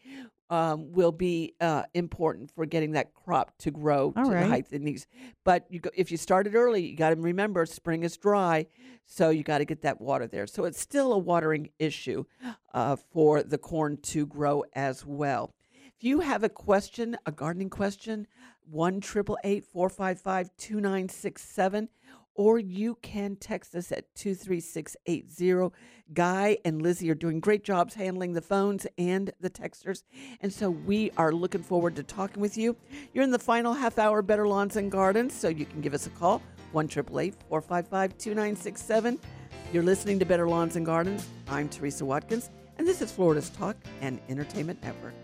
um, 0.51 0.93
will 0.93 1.13
be 1.13 1.55
uh, 1.63 1.85
important 1.95 2.51
for 2.51 2.67
getting 2.67 2.93
that 2.93 3.15
crop 3.15 3.57
to 3.59 3.71
grow 3.71 4.13
All 4.15 4.25
to 4.25 4.31
right. 4.31 4.43
the 4.43 4.49
height 4.49 4.67
it 4.71 4.83
needs. 4.83 5.07
But 5.45 5.65
you 5.71 5.81
go, 5.81 5.89
if 5.95 6.11
you 6.11 6.19
started 6.19 6.55
early, 6.55 6.87
you 6.87 6.97
got 6.97 7.11
to 7.11 7.17
remember 7.17 7.65
spring 7.65 8.03
is 8.03 8.19
dry, 8.19 8.67
so 9.07 9.31
you 9.31 9.45
got 9.45 9.59
to 9.59 9.65
get 9.65 9.81
that 9.81 9.99
water 9.99 10.27
there. 10.27 10.47
So 10.47 10.65
it's 10.65 10.79
still 10.79 11.15
a 11.15 11.19
watering 11.19 11.71
issue 11.79 12.25
uh, 12.75 12.97
for 12.97 13.43
the 13.43 13.57
corn 13.57 13.97
to 14.03 14.27
grow 14.27 14.63
as 14.75 15.07
well. 15.07 15.55
If 15.73 16.05
you 16.05 16.21
have 16.21 16.45
a 16.45 16.51
question, 16.51 17.17
a 17.25 17.33
gardening 17.33 17.71
question, 17.71 18.27
one 18.65 19.01
triple 19.01 19.39
eight 19.45 19.65
four 19.65 19.89
five 19.89 20.21
five 20.21 20.51
two 20.57 20.81
nine 20.81 21.09
six 21.09 21.43
seven, 21.43 21.89
or 22.35 22.59
you 22.59 22.97
can 23.03 23.37
text 23.37 23.75
us 23.75 23.93
at 23.93 24.15
two 24.15 24.35
three 24.35 24.61
six 24.61 24.97
eight 25.07 25.31
zero. 25.31 25.73
Guy 26.13 26.59
and 26.65 26.83
Lizzie 26.83 27.11
are 27.11 27.15
doing 27.15 27.41
great 27.41 27.65
jobs 27.65 27.95
handling 27.95 28.35
the 28.35 28.43
phones 28.43 28.87
and 28.99 29.33
the 29.41 29.49
texters, 29.49 30.03
and 30.41 30.53
so 30.53 30.71
we 30.71 31.11
are 31.17 31.33
looking 31.33 31.63
forward 31.63 31.97
to 31.97 32.03
talking 32.03 32.41
with 32.41 32.59
you. 32.59 32.77
You're 33.15 33.25
in 33.25 33.31
the 33.31 33.39
final 33.39 33.73
half 33.73 33.99
hour, 33.99 34.21
Better 34.21 34.47
Lawns 34.47 34.77
and 34.77 34.91
Gardens, 34.91 35.33
so 35.33 35.49
you 35.49 35.65
can 35.65 35.81
give 35.81 35.95
us 35.95 36.07
a 36.07 36.11
call 36.11 36.43
one 36.73 36.89
triple 36.89 37.21
eight 37.21 37.35
four 37.49 37.61
five 37.61 37.89
five 37.89 38.17
two 38.19 38.35
nine 38.35 38.57
six 38.57 38.83
seven. 38.83 39.19
You're 39.73 39.83
listening 39.83 40.19
to 40.19 40.27
Better 40.27 40.49
Lawns 40.49 40.77
and 40.77 40.85
Gardens. 40.85 41.27
I'm 41.49 41.69
Teresa 41.69 42.05
Watkins, 42.05 42.51
and 42.77 42.87
this 42.87 43.01
is 43.01 43.11
Florida's 43.11 43.49
Talk 43.51 43.77
and 44.03 44.21
Entertainment 44.29 44.83
Network. 44.83 45.15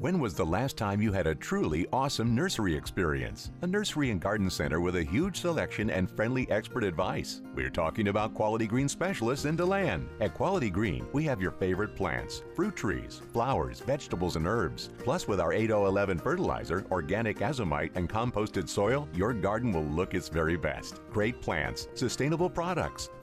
When 0.00 0.18
was 0.18 0.32
the 0.32 0.46
last 0.46 0.78
time 0.78 1.02
you 1.02 1.12
had 1.12 1.26
a 1.26 1.34
truly 1.34 1.86
awesome 1.92 2.34
nursery 2.34 2.74
experience? 2.74 3.50
A 3.60 3.66
nursery 3.66 4.10
and 4.10 4.18
garden 4.18 4.48
center 4.48 4.80
with 4.80 4.96
a 4.96 5.02
huge 5.02 5.38
selection 5.38 5.90
and 5.90 6.10
friendly 6.10 6.50
expert 6.50 6.84
advice. 6.84 7.42
We're 7.54 7.68
talking 7.68 8.08
about 8.08 8.32
Quality 8.32 8.66
Green 8.66 8.88
specialists 8.88 9.44
in 9.44 9.56
DeLand. 9.56 10.08
At 10.22 10.32
Quality 10.32 10.70
Green, 10.70 11.06
we 11.12 11.24
have 11.24 11.42
your 11.42 11.50
favorite 11.50 11.94
plants, 11.94 12.42
fruit 12.56 12.76
trees, 12.76 13.20
flowers, 13.34 13.80
vegetables, 13.80 14.36
and 14.36 14.46
herbs. 14.46 14.88
Plus, 15.04 15.28
with 15.28 15.38
our 15.38 15.52
8011 15.52 16.18
fertilizer, 16.20 16.86
organic 16.90 17.40
azomite, 17.40 17.94
and 17.94 18.08
composted 18.08 18.70
soil, 18.70 19.06
your 19.12 19.34
garden 19.34 19.70
will 19.70 19.84
look 19.84 20.14
its 20.14 20.30
very 20.30 20.56
best. 20.56 21.02
Great 21.10 21.42
plants, 21.42 21.88
sustainable 21.92 22.48
products, 22.48 23.10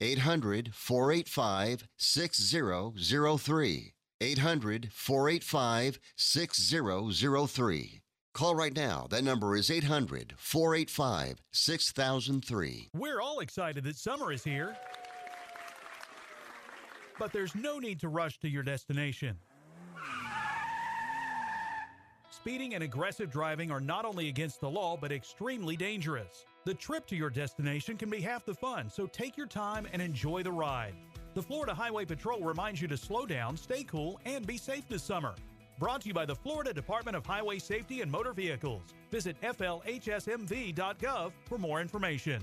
800 0.00 0.74
485 0.74 1.88
6003. 1.96 3.92
800 4.22 4.88
485 4.92 5.98
6003. 6.16 8.02
Call 8.32 8.54
right 8.54 8.74
now. 8.74 9.06
That 9.10 9.24
number 9.24 9.56
is 9.56 9.70
800 9.70 10.34
485 10.36 11.42
6003. 11.52 12.90
We're 12.94 13.20
all 13.20 13.40
excited 13.40 13.84
that 13.84 13.96
summer 13.96 14.32
is 14.32 14.44
here. 14.44 14.76
But 17.18 17.32
there's 17.32 17.54
no 17.54 17.78
need 17.78 18.00
to 18.00 18.08
rush 18.08 18.38
to 18.40 18.48
your 18.48 18.62
destination. 18.62 19.36
Speeding 22.30 22.74
and 22.74 22.82
aggressive 22.82 23.30
driving 23.30 23.70
are 23.70 23.80
not 23.80 24.06
only 24.06 24.28
against 24.28 24.60
the 24.60 24.70
law, 24.70 24.96
but 24.98 25.12
extremely 25.12 25.76
dangerous. 25.76 26.46
The 26.64 26.74
trip 26.74 27.06
to 27.06 27.16
your 27.16 27.30
destination 27.30 27.96
can 27.96 28.10
be 28.10 28.20
half 28.20 28.44
the 28.44 28.54
fun, 28.54 28.90
so 28.90 29.06
take 29.06 29.36
your 29.36 29.46
time 29.46 29.86
and 29.92 30.02
enjoy 30.02 30.42
the 30.42 30.52
ride. 30.52 30.94
The 31.34 31.42
Florida 31.42 31.72
Highway 31.72 32.04
Patrol 32.04 32.42
reminds 32.42 32.82
you 32.82 32.88
to 32.88 32.98
slow 32.98 33.24
down, 33.24 33.56
stay 33.56 33.82
cool, 33.82 34.20
and 34.26 34.46
be 34.46 34.58
safe 34.58 34.86
this 34.88 35.02
summer. 35.02 35.34
Brought 35.78 36.02
to 36.02 36.08
you 36.08 36.14
by 36.14 36.26
the 36.26 36.34
Florida 36.34 36.74
Department 36.74 37.16
of 37.16 37.24
Highway 37.24 37.58
Safety 37.58 38.02
and 38.02 38.12
Motor 38.12 38.34
Vehicles. 38.34 38.82
Visit 39.10 39.40
flhsmv.gov 39.40 41.32
for 41.46 41.56
more 41.56 41.80
information. 41.80 42.42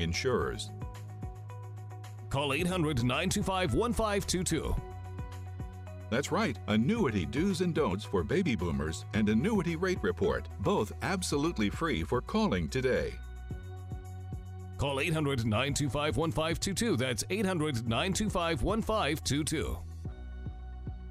insurers. 0.00 0.70
Call 2.28 2.52
800 2.52 3.02
925 3.02 3.74
1522. 3.74 4.76
That's 6.10 6.32
right, 6.32 6.58
annuity 6.68 7.24
do's 7.24 7.60
and 7.60 7.74
don'ts 7.74 8.04
for 8.04 8.22
baby 8.22 8.56
boomers 8.56 9.04
and 9.14 9.28
annuity 9.28 9.76
rate 9.76 9.98
report, 10.02 10.48
both 10.60 10.92
absolutely 11.02 11.70
free 11.70 12.02
for 12.02 12.20
calling 12.20 12.68
today. 12.68 13.12
Call 14.76 15.00
800 15.00 15.44
925 15.44 16.16
1522. 16.16 16.96
That's 16.96 17.24
800 17.30 17.86
925 17.86 18.62
1522. 18.62 19.89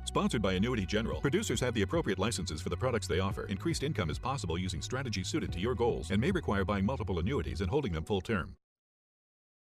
Sponsored 0.09 0.41
by 0.41 0.53
Annuity 0.53 0.87
General. 0.87 1.21
Producers 1.21 1.59
have 1.59 1.75
the 1.75 1.83
appropriate 1.83 2.17
licenses 2.17 2.63
for 2.63 2.69
the 2.69 2.75
products 2.75 3.05
they 3.05 3.19
offer. 3.19 3.45
Increased 3.45 3.83
income 3.83 4.09
is 4.09 4.17
possible 4.17 4.57
using 4.57 4.81
strategies 4.81 5.27
suited 5.27 5.51
to 5.51 5.59
your 5.59 5.75
goals 5.75 6.09
and 6.09 6.19
may 6.19 6.31
require 6.31 6.65
buying 6.65 6.83
multiple 6.83 7.19
annuities 7.19 7.61
and 7.61 7.69
holding 7.69 7.93
them 7.93 8.03
full 8.03 8.19
term. 8.19 8.55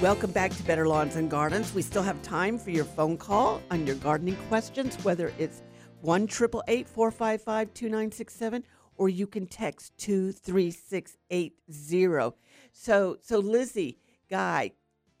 Welcome 0.00 0.30
back 0.30 0.56
to 0.56 0.62
Better 0.62 0.88
Lawns 0.88 1.16
and 1.16 1.30
Gardens. 1.30 1.74
We 1.74 1.82
still 1.82 2.02
have 2.02 2.22
time 2.22 2.56
for 2.56 2.70
your 2.70 2.86
phone 2.86 3.18
call 3.18 3.60
on 3.70 3.86
your 3.86 3.96
gardening 3.96 4.36
questions, 4.48 4.96
whether 5.04 5.30
it's 5.38 5.60
1 6.00 6.26
455 6.26 7.74
2967 7.74 8.64
or 8.96 9.10
you 9.10 9.26
can 9.26 9.46
text 9.46 9.92
23680. 9.98 12.34
So, 12.72 13.18
so 13.20 13.38
Lizzie, 13.40 13.98
Guy, 14.30 14.70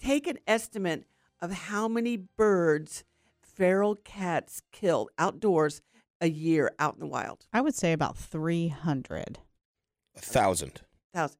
take 0.02 0.26
an 0.26 0.38
estimate 0.46 1.04
of 1.42 1.52
how 1.52 1.86
many 1.86 2.16
birds 2.16 3.04
feral 3.42 3.96
cats 3.96 4.62
kill 4.72 5.10
outdoors 5.18 5.82
a 6.22 6.30
year 6.30 6.72
out 6.78 6.94
in 6.94 7.00
the 7.00 7.06
wild. 7.06 7.44
I 7.52 7.60
would 7.60 7.74
say 7.74 7.92
about 7.92 8.16
300. 8.16 9.40
A 10.16 10.20
thousand. 10.20 10.80
Thousand. 11.12 11.36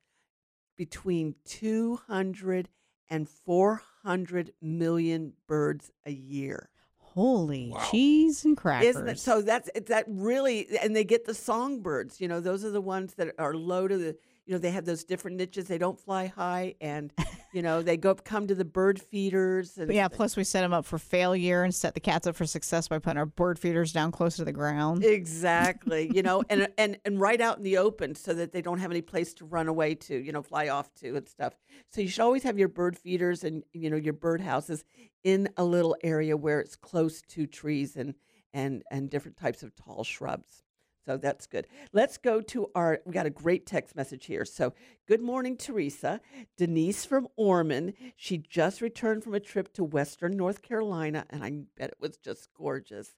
Between 0.77 1.37
200 1.47 2.69
and 3.11 3.29
400 3.29 4.53
million 4.63 5.33
birds 5.47 5.91
a 6.07 6.13
year. 6.13 6.71
Holy 6.99 7.75
cheese 7.91 8.45
and 8.45 8.57
crackers. 8.57 8.91
Isn't 8.91 9.09
it? 9.09 9.19
So 9.19 9.43
that's 9.43 9.69
that 9.89 10.05
really, 10.07 10.69
and 10.81 10.95
they 10.95 11.03
get 11.03 11.27
the 11.27 11.35
songbirds. 11.35 12.21
You 12.21 12.29
know, 12.29 12.41
those 12.41 12.65
are 12.65 12.71
the 12.71 12.81
ones 12.81 13.15
that 13.15 13.35
are 13.39 13.55
low 13.55 13.89
to 13.89 13.99
the. 13.99 14.17
You 14.51 14.57
know, 14.57 14.63
they 14.63 14.73
have 14.73 14.85
those 14.85 15.05
different 15.05 15.37
niches. 15.37 15.69
They 15.69 15.79
don't 15.79 15.97
fly 15.97 16.27
high, 16.27 16.75
and 16.81 17.13
you 17.53 17.63
know 17.63 17.83
they 17.83 17.97
go 17.97 18.17
come 18.17 18.49
to 18.49 18.55
the 18.57 18.65
bird 18.65 19.01
feeders. 19.01 19.79
And 19.79 19.93
yeah, 19.93 20.09
plus 20.09 20.37
we 20.37 20.43
set 20.43 20.63
them 20.63 20.73
up 20.73 20.85
for 20.85 20.99
failure 20.99 21.63
and 21.63 21.73
set 21.73 21.95
the 21.95 22.01
cats 22.01 22.27
up 22.27 22.35
for 22.35 22.45
success 22.45 22.89
by 22.89 22.99
putting 22.99 23.19
our 23.19 23.27
bird 23.27 23.61
feeders 23.61 23.93
down 23.93 24.11
close 24.11 24.35
to 24.39 24.45
the 24.45 24.51
ground. 24.51 25.05
Exactly. 25.05 26.11
You 26.13 26.25
know, 26.25 26.43
and 26.51 26.67
and 26.79 26.99
and 27.05 27.21
right 27.21 27.41
out 27.41 27.59
in 27.59 27.63
the 27.63 27.79
open 27.79 28.17
so 28.17 28.35
that 28.35 28.51
they 28.51 28.61
don't 28.61 28.81
have 28.81 28.91
any 28.91 29.03
place 29.03 29.35
to 29.35 29.45
run 29.45 29.69
away 29.69 29.95
to, 29.95 30.19
you 30.19 30.33
know, 30.33 30.43
fly 30.43 30.69
off 30.69 30.93
to 30.97 31.15
and 31.15 31.29
stuff. 31.29 31.55
So 31.93 32.01
you 32.01 32.09
should 32.09 32.23
always 32.23 32.43
have 32.43 32.59
your 32.59 32.67
bird 32.67 32.99
feeders 32.99 33.45
and 33.45 33.63
you 33.73 33.89
know 33.89 33.97
your 33.97 34.15
bird 34.15 34.41
houses 34.41 34.85
in 35.23 35.49
a 35.59 35.63
little 35.63 35.97
area 36.03 36.37
where 36.37 36.59
it's 36.59 36.75
close 36.75 37.23
to 37.23 37.47
trees 37.47 37.95
and 37.95 38.17
and 38.53 38.83
and 38.91 39.11
different 39.11 39.37
types 39.37 39.63
of 39.63 39.77
tall 39.77 40.03
shrubs. 40.03 40.65
So 41.11 41.17
that's 41.17 41.49
good. 41.49 41.67
Let's 41.93 42.19
go 42.19 42.41
to 42.41 42.71
our. 42.73 43.01
We 43.05 43.13
got 43.13 43.27
a 43.27 43.31
great 43.31 43.67
text 43.67 43.97
message 43.97 44.27
here. 44.27 44.45
So, 44.45 44.75
good 45.09 45.21
morning, 45.21 45.57
Teresa. 45.57 46.21
Denise 46.57 47.05
from 47.05 47.27
Ormond. 47.35 47.95
She 48.15 48.39
just 48.39 48.81
returned 48.81 49.25
from 49.25 49.35
a 49.35 49.41
trip 49.41 49.73
to 49.73 49.83
Western 49.83 50.37
North 50.37 50.63
Carolina, 50.63 51.27
and 51.29 51.43
I 51.43 51.51
bet 51.77 51.91
it 51.91 51.97
was 51.99 52.17
just 52.17 52.49
gorgeous. 52.57 53.17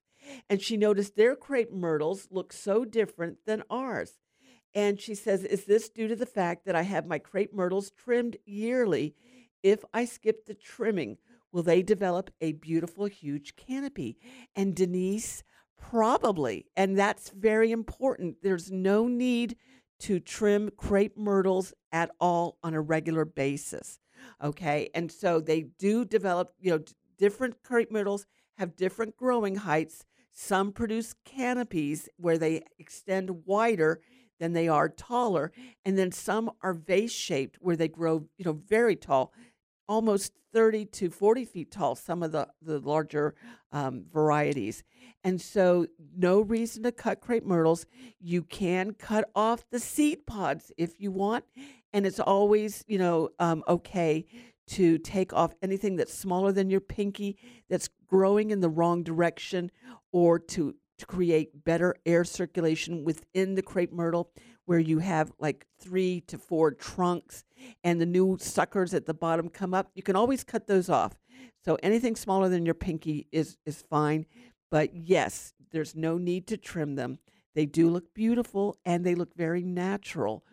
And 0.49 0.59
she 0.59 0.75
noticed 0.75 1.15
their 1.15 1.35
crepe 1.35 1.71
myrtles 1.71 2.29
look 2.31 2.51
so 2.51 2.83
different 2.83 3.45
than 3.45 3.61
ours. 3.69 4.13
And 4.73 4.99
she 4.99 5.13
says, 5.13 5.43
Is 5.43 5.65
this 5.65 5.87
due 5.87 6.07
to 6.07 6.15
the 6.15 6.25
fact 6.25 6.65
that 6.65 6.75
I 6.75 6.81
have 6.81 7.05
my 7.05 7.19
crepe 7.19 7.53
myrtles 7.53 7.91
trimmed 7.91 8.37
yearly? 8.43 9.13
If 9.61 9.85
I 9.93 10.05
skip 10.05 10.47
the 10.47 10.55
trimming, 10.55 11.19
will 11.51 11.61
they 11.61 11.83
develop 11.83 12.31
a 12.41 12.53
beautiful, 12.53 13.05
huge 13.05 13.55
canopy? 13.55 14.17
And 14.55 14.75
Denise, 14.75 15.43
probably. 15.89 16.65
And 16.75 16.97
that's 16.97 17.29
very 17.29 17.71
important. 17.71 18.37
There's 18.41 18.71
no 18.71 19.07
need 19.07 19.57
to 19.99 20.19
trim 20.19 20.71
crepe 20.77 21.17
myrtles 21.17 21.73
at 21.91 22.11
all 22.19 22.57
on 22.63 22.73
a 22.73 22.81
regular 22.81 23.25
basis. 23.25 23.99
Okay. 24.41 24.89
And 24.95 25.11
so 25.11 25.39
they 25.39 25.61
do 25.77 26.05
develop, 26.05 26.53
you 26.59 26.71
know, 26.71 26.77
d- 26.79 26.93
different 27.17 27.61
crepe 27.63 27.91
myrtles 27.91 28.25
have 28.57 28.75
different 28.75 29.17
growing 29.17 29.55
heights. 29.55 30.05
Some 30.31 30.71
produce 30.71 31.13
canopies 31.25 32.07
where 32.17 32.37
they 32.37 32.63
extend 32.79 33.45
wider 33.45 33.99
than 34.39 34.53
they 34.53 34.67
are 34.67 34.89
taller. 34.89 35.51
And 35.85 35.97
then 35.97 36.11
some 36.11 36.49
are 36.61 36.73
vase 36.73 37.11
shaped 37.11 37.57
where 37.59 37.75
they 37.75 37.87
grow, 37.87 38.25
you 38.37 38.45
know, 38.45 38.53
very 38.67 38.95
tall, 38.95 39.33
almost 39.87 40.33
30 40.53 40.85
to 40.85 41.09
40 41.09 41.45
feet 41.45 41.71
tall, 41.71 41.95
some 41.95 42.23
of 42.23 42.31
the, 42.31 42.47
the 42.61 42.79
larger 42.79 43.35
um, 43.71 44.05
varieties. 44.11 44.83
And 45.23 45.41
so, 45.41 45.87
no 46.15 46.41
reason 46.41 46.83
to 46.83 46.91
cut 46.91 47.21
crepe 47.21 47.45
myrtles. 47.45 47.85
You 48.19 48.43
can 48.43 48.93
cut 48.93 49.29
off 49.35 49.65
the 49.71 49.79
seed 49.79 50.25
pods 50.25 50.71
if 50.77 50.99
you 50.99 51.11
want. 51.11 51.45
And 51.91 52.05
it's 52.05 52.19
always, 52.19 52.83
you 52.87 52.97
know, 52.97 53.29
um, 53.39 53.63
okay 53.67 54.25
to 54.65 54.97
take 54.97 55.33
off 55.33 55.53
anything 55.61 55.95
that's 55.95 56.13
smaller 56.13 56.51
than 56.51 56.69
your 56.69 56.81
pinky 56.81 57.37
that's 57.69 57.89
growing 58.07 58.51
in 58.51 58.61
the 58.61 58.69
wrong 58.69 59.03
direction 59.03 59.69
or 60.11 60.39
to, 60.39 60.75
to 60.97 61.05
create 61.05 61.63
better 61.65 61.95
air 62.05 62.23
circulation 62.23 63.03
within 63.03 63.55
the 63.55 63.61
crepe 63.61 63.91
myrtle 63.91 64.31
where 64.65 64.79
you 64.79 64.99
have 64.99 65.31
like 65.39 65.65
three 65.79 66.21
to 66.27 66.37
four 66.37 66.71
trunks 66.71 67.43
and 67.83 67.99
the 67.99 68.05
new 68.05 68.37
suckers 68.39 68.93
at 68.93 69.05
the 69.05 69.13
bottom 69.13 69.49
come 69.49 69.73
up. 69.73 69.91
You 69.93 70.03
can 70.03 70.15
always 70.15 70.43
cut 70.43 70.67
those 70.67 70.89
off. 70.89 71.13
So 71.65 71.77
anything 71.83 72.15
smaller 72.15 72.49
than 72.49 72.65
your 72.65 72.75
pinky 72.75 73.27
is 73.31 73.57
is 73.65 73.83
fine. 73.89 74.25
But 74.69 74.95
yes, 74.95 75.53
there's 75.71 75.95
no 75.95 76.17
need 76.17 76.47
to 76.47 76.57
trim 76.57 76.95
them. 76.95 77.19
They 77.55 77.65
do 77.65 77.89
look 77.89 78.13
beautiful 78.13 78.77
and 78.85 79.05
they 79.05 79.15
look 79.15 79.35
very 79.35 79.63
natural 79.63 80.43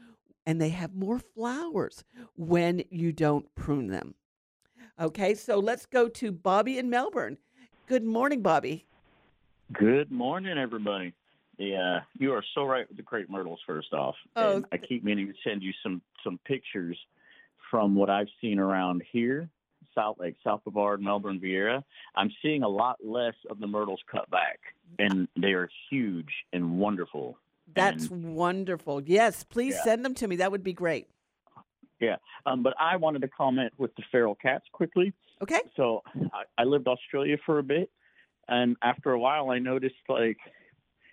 and 0.46 0.60
they 0.60 0.70
have 0.70 0.94
more 0.94 1.18
flowers 1.18 2.04
when 2.36 2.82
you 2.90 3.12
don't 3.12 3.54
prune 3.54 3.88
them. 3.88 4.14
Okay, 5.00 5.34
so 5.34 5.58
let's 5.58 5.86
go 5.86 6.08
to 6.08 6.32
Bobby 6.32 6.78
in 6.78 6.90
Melbourne. 6.90 7.38
Good 7.86 8.04
morning, 8.04 8.42
Bobby. 8.42 8.86
Good 9.72 10.10
morning, 10.10 10.58
everybody. 10.58 11.14
Yeah, 11.60 12.00
you 12.18 12.32
are 12.32 12.42
so 12.54 12.64
right 12.64 12.88
with 12.88 12.96
the 12.96 13.02
crepe 13.02 13.28
myrtles. 13.28 13.60
First 13.66 13.92
off, 13.92 14.14
Oh, 14.34 14.56
And 14.56 14.64
I 14.72 14.78
keep 14.78 15.04
meaning 15.04 15.26
to 15.26 15.34
send 15.44 15.62
you 15.62 15.72
some 15.82 16.00
some 16.24 16.40
pictures 16.46 16.98
from 17.70 17.94
what 17.94 18.08
I've 18.08 18.28
seen 18.40 18.58
around 18.58 19.02
here, 19.12 19.50
South 19.94 20.16
Lake, 20.18 20.36
South 20.42 20.62
Brevard, 20.64 21.02
Melbourne, 21.02 21.38
Viera. 21.38 21.84
I'm 22.16 22.30
seeing 22.40 22.62
a 22.62 22.68
lot 22.68 22.96
less 23.04 23.34
of 23.50 23.60
the 23.60 23.66
myrtles 23.66 24.00
cut 24.10 24.28
back, 24.30 24.58
and 24.98 25.28
they 25.36 25.48
are 25.52 25.68
huge 25.90 26.32
and 26.54 26.78
wonderful. 26.78 27.36
That's 27.74 28.08
wonderful. 28.08 29.02
Yes, 29.02 29.44
please 29.44 29.74
Yeah. 29.74 29.82
send 29.84 30.04
them 30.04 30.14
to 30.14 30.26
me. 30.28 30.36
That 30.36 30.50
would 30.50 30.64
be 30.64 30.72
great. 30.72 31.08
Yeah, 32.00 32.16
um, 32.46 32.62
but 32.62 32.72
I 32.80 32.96
wanted 32.96 33.20
to 33.20 33.28
comment 33.28 33.74
with 33.76 33.94
the 33.96 34.02
feral 34.10 34.34
cats 34.34 34.64
quickly. 34.72 35.12
Okay. 35.42 35.60
So 35.76 36.02
I, 36.32 36.44
I 36.56 36.64
lived 36.64 36.88
Australia 36.88 37.36
for 37.44 37.58
a 37.58 37.62
bit, 37.62 37.90
and 38.48 38.76
after 38.82 39.10
a 39.12 39.18
while, 39.18 39.50
I 39.50 39.58
noticed 39.58 39.96
like, 40.08 40.38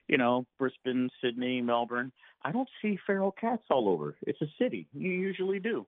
you 0.08 0.18
know, 0.18 0.46
Brisbane, 0.58 1.10
Sydney, 1.22 1.62
Melbourne. 1.62 2.12
I 2.44 2.52
don't 2.52 2.70
see 2.82 2.98
feral 3.06 3.32
cats 3.32 3.64
all 3.70 3.90
over. 3.90 4.16
It's 4.22 4.42
a 4.42 4.48
city. 4.60 4.88
You 4.94 5.12
usually 5.12 5.60
do, 5.60 5.86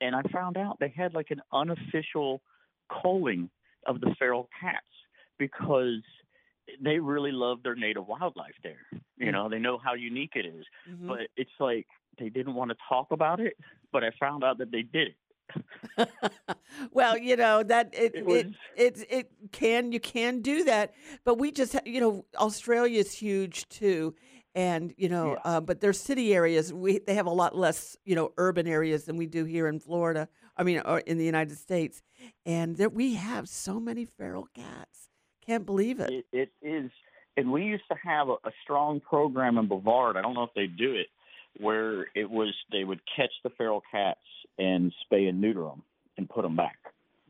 and 0.00 0.14
I 0.14 0.22
found 0.32 0.56
out 0.56 0.78
they 0.80 0.92
had 0.94 1.14
like 1.14 1.30
an 1.30 1.40
unofficial 1.52 2.40
culling 3.02 3.50
of 3.86 4.00
the 4.00 4.14
feral 4.18 4.48
cats 4.60 4.86
because 5.38 6.02
they 6.82 6.98
really 6.98 7.32
love 7.32 7.62
their 7.62 7.74
native 7.74 8.06
wildlife 8.06 8.54
there. 8.62 8.86
You 9.16 9.32
know, 9.32 9.48
they 9.48 9.58
know 9.58 9.78
how 9.78 9.94
unique 9.94 10.32
it 10.36 10.46
is, 10.46 10.64
Mhm. 10.88 11.08
but 11.08 11.28
it's 11.36 11.50
like 11.58 11.86
they 12.18 12.28
didn't 12.28 12.54
want 12.54 12.70
to 12.70 12.76
talk 12.88 13.10
about 13.10 13.40
it. 13.40 13.56
But 13.92 14.04
I 14.04 14.10
found 14.20 14.44
out 14.44 14.58
that 14.58 14.70
they 14.70 14.82
did 14.82 15.08
it. 15.08 15.16
Well, 16.92 17.16
you 17.18 17.36
know 17.36 17.62
that 17.62 17.90
it 17.92 18.14
It 18.14 18.18
it, 18.18 18.26
was- 18.26 18.44
it 18.76 19.06
it 19.10 19.30
can 19.52 19.92
you 19.92 20.00
can 20.00 20.40
do 20.40 20.64
that, 20.64 20.94
but 21.24 21.38
we 21.38 21.50
just 21.52 21.76
you 21.84 22.00
know 22.00 22.24
Australia 22.36 22.98
is 23.00 23.12
huge 23.12 23.68
too, 23.68 24.14
and 24.54 24.92
you 24.96 25.08
know 25.08 25.38
uh, 25.44 25.60
but 25.60 25.80
their 25.80 25.92
city 25.92 26.34
areas 26.34 26.72
we 26.72 26.98
they 26.98 27.14
have 27.14 27.26
a 27.26 27.30
lot 27.30 27.56
less 27.56 27.96
you 28.04 28.14
know 28.14 28.32
urban 28.36 28.66
areas 28.66 29.04
than 29.04 29.16
we 29.16 29.26
do 29.26 29.44
here 29.44 29.66
in 29.68 29.78
Florida. 29.80 30.28
I 30.56 30.64
mean, 30.64 30.80
or 30.84 30.98
in 31.00 31.18
the 31.18 31.24
United 31.24 31.56
States, 31.56 32.02
and 32.44 32.76
there 32.76 32.88
we 32.88 33.14
have 33.14 33.48
so 33.48 33.78
many 33.78 34.04
feral 34.04 34.48
cats. 34.54 35.08
Can't 35.46 35.64
believe 35.64 36.00
it. 36.00 36.10
It, 36.10 36.26
it 36.32 36.50
is, 36.62 36.90
and 37.36 37.50
we 37.52 37.62
used 37.64 37.84
to 37.90 37.96
have 38.02 38.28
a, 38.28 38.34
a 38.44 38.50
strong 38.64 39.00
program 39.00 39.56
in 39.56 39.66
Brevard. 39.68 40.16
I 40.16 40.22
don't 40.22 40.34
know 40.34 40.42
if 40.42 40.54
they 40.54 40.66
do 40.66 40.92
it, 40.94 41.06
where 41.58 42.06
it 42.14 42.28
was 42.28 42.52
they 42.72 42.84
would 42.84 43.00
catch 43.16 43.30
the 43.44 43.50
feral 43.50 43.82
cats 43.90 44.20
and 44.58 44.92
spay 45.04 45.28
and 45.28 45.40
neuter 45.40 45.62
them 45.62 45.82
and 46.18 46.28
put 46.28 46.42
them 46.42 46.56
back. 46.56 46.76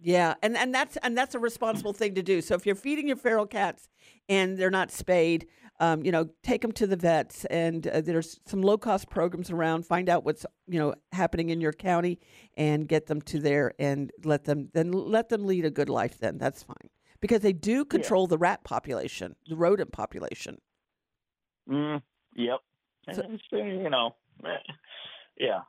Yeah, 0.01 0.35
and 0.43 0.57
and 0.57 0.75
that's 0.75 0.97
and 0.99 1.17
that's 1.17 1.35
a 1.35 1.39
responsible 1.39 1.93
thing 1.93 2.15
to 2.15 2.23
do. 2.23 2.41
So 2.41 2.55
if 2.55 2.67
you're 2.67 2.75
feeding 2.75 3.09
your 3.09 3.17
feral 3.17 3.47
cats 3.47 3.89
and 4.29 4.57
they're 4.57 4.71
not 4.71 4.91
spayed, 4.91 5.47
um, 5.81 6.05
you 6.05 6.13
know, 6.13 6.29
take 6.43 6.63
them 6.63 6.73
to 6.73 6.87
the 6.87 6.97
vets. 6.97 7.45
And 7.47 7.87
uh, 7.87 8.01
there's 8.01 8.41
some 8.47 8.63
low 8.63 8.79
cost 8.79 9.11
programs 9.11 9.51
around. 9.51 9.87
Find 9.87 10.09
out 10.09 10.25
what's 10.25 10.47
you 10.67 10.79
know 10.79 10.95
happening 11.13 11.51
in 11.51 11.61
your 11.61 11.73
county 11.73 12.21
and 12.57 12.89
get 12.89 13.07
them 13.07 13.21
to 13.23 13.41
there 13.41 13.73
and 13.79 14.13
let 14.25 14.45
them 14.45 14.69
then 14.73 14.93
let 14.93 15.29
them 15.29 15.47
lead 15.47 15.65
a 15.65 15.71
good 15.71 15.89
life. 15.89 16.19
Then 16.19 16.39
that's 16.39 16.63
fine 16.63 16.91
because 17.21 17.41
they 17.41 17.53
do 17.53 17.85
control 17.85 18.27
the 18.27 18.39
rat 18.39 18.63
population, 18.65 19.35
the 19.49 19.57
rodent 19.57 19.93
population. 19.93 20.59
Mm, 21.69 22.03
yep. 22.37 22.61
And 23.07 23.19
it's, 23.19 23.43
uh, 23.53 23.57
you 23.57 23.91
know, 23.91 24.15
yeah. 25.39 25.61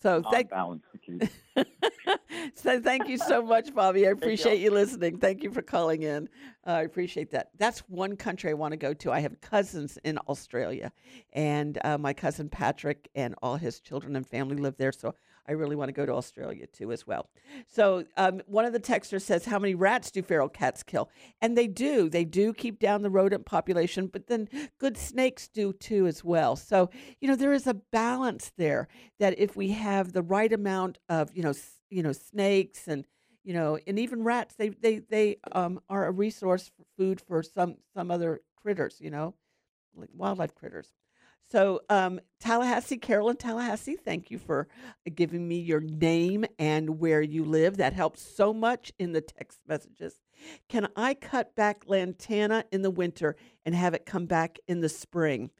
So 0.00 0.22
thank 0.22 0.50
balance. 0.50 0.84
so 2.54 2.80
thank 2.80 3.08
you 3.08 3.18
so 3.18 3.42
much, 3.42 3.74
Bobby. 3.74 4.06
I 4.06 4.10
you. 4.10 4.16
appreciate 4.16 4.60
you 4.60 4.70
listening. 4.70 5.18
Thank 5.18 5.42
you 5.42 5.50
for 5.50 5.62
calling 5.62 6.02
in. 6.02 6.28
Uh, 6.66 6.70
I 6.70 6.82
appreciate 6.82 7.30
that. 7.32 7.50
That's 7.58 7.80
one 7.88 8.16
country 8.16 8.50
I 8.50 8.54
want 8.54 8.72
to 8.72 8.76
go 8.76 8.94
to. 8.94 9.12
I 9.12 9.20
have 9.20 9.40
cousins 9.40 9.98
in 10.04 10.18
Australia, 10.28 10.92
and 11.32 11.78
uh, 11.84 11.98
my 11.98 12.12
cousin 12.12 12.48
Patrick 12.48 13.08
and 13.14 13.34
all 13.42 13.56
his 13.56 13.80
children 13.80 14.14
and 14.16 14.26
family 14.26 14.56
live 14.56 14.76
there. 14.76 14.92
So 14.92 15.14
I 15.48 15.52
really 15.52 15.76
want 15.76 15.88
to 15.88 15.92
go 15.92 16.04
to 16.04 16.12
Australia 16.12 16.66
too 16.66 16.92
as 16.92 17.06
well. 17.06 17.30
So 17.66 18.04
um, 18.16 18.42
one 18.46 18.66
of 18.66 18.72
the 18.72 18.80
texters 18.80 19.22
says, 19.22 19.46
"How 19.46 19.58
many 19.58 19.74
rats 19.74 20.10
do 20.10 20.22
feral 20.22 20.48
cats 20.48 20.82
kill?" 20.82 21.10
And 21.40 21.56
they 21.56 21.66
do. 21.66 22.10
They 22.10 22.24
do 22.24 22.52
keep 22.52 22.78
down 22.78 23.02
the 23.02 23.10
rodent 23.10 23.46
population, 23.46 24.08
but 24.08 24.26
then 24.26 24.48
good 24.78 24.98
snakes 24.98 25.48
do 25.48 25.72
too 25.72 26.06
as 26.06 26.22
well. 26.22 26.54
So 26.54 26.90
you 27.20 27.28
know 27.28 27.36
there 27.36 27.52
is 27.52 27.66
a 27.66 27.74
balance 27.74 28.52
there. 28.56 28.88
That 29.18 29.38
if 29.38 29.56
we 29.56 29.70
have 29.70 30.12
the 30.12 30.22
right 30.22 30.52
amount 30.52 30.98
of 31.08 31.30
you 31.34 31.42
know 31.42 31.54
you 31.88 32.02
know 32.02 32.12
snakes 32.12 32.86
and 32.86 33.06
you 33.42 33.54
know 33.54 33.78
and 33.86 33.98
even 33.98 34.24
rats, 34.24 34.54
they 34.56 34.68
they 34.68 34.98
they 34.98 35.38
um, 35.52 35.80
are 35.88 36.06
a 36.06 36.12
resource 36.12 36.70
for 36.76 36.84
food 36.96 37.20
for 37.20 37.42
some 37.42 37.76
some 37.94 38.10
other 38.10 38.42
critters. 38.56 38.98
You 39.00 39.10
know, 39.10 39.34
like 39.96 40.10
wildlife 40.12 40.54
critters. 40.54 40.92
So, 41.50 41.80
um, 41.88 42.20
Tallahassee, 42.40 42.98
Carolyn 42.98 43.36
Tallahassee, 43.36 43.96
thank 43.96 44.30
you 44.30 44.38
for 44.38 44.68
giving 45.14 45.48
me 45.48 45.58
your 45.58 45.80
name 45.80 46.44
and 46.58 47.00
where 47.00 47.22
you 47.22 47.44
live. 47.44 47.78
That 47.78 47.94
helps 47.94 48.20
so 48.20 48.52
much 48.52 48.92
in 48.98 49.12
the 49.12 49.22
text 49.22 49.60
messages. 49.66 50.20
Can 50.68 50.88
I 50.94 51.14
cut 51.14 51.54
back 51.54 51.84
lantana 51.86 52.64
in 52.70 52.82
the 52.82 52.90
winter 52.90 53.34
and 53.64 53.74
have 53.74 53.94
it 53.94 54.04
come 54.04 54.26
back 54.26 54.58
in 54.68 54.80
the 54.80 54.90
spring? 54.90 55.50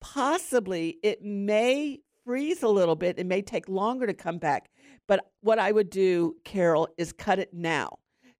Possibly. 0.00 0.98
It 1.02 1.22
may 1.22 2.00
freeze 2.26 2.62
a 2.62 2.68
little 2.68 2.96
bit. 2.96 3.18
It 3.18 3.26
may 3.26 3.40
take 3.40 3.68
longer 3.68 4.06
to 4.06 4.14
come 4.14 4.38
back. 4.38 4.70
But 5.08 5.30
what 5.40 5.58
I 5.58 5.72
would 5.72 5.88
do, 5.88 6.36
Carol, 6.44 6.88
is 6.98 7.12
cut 7.12 7.38
it 7.38 7.54
now. 7.54 7.98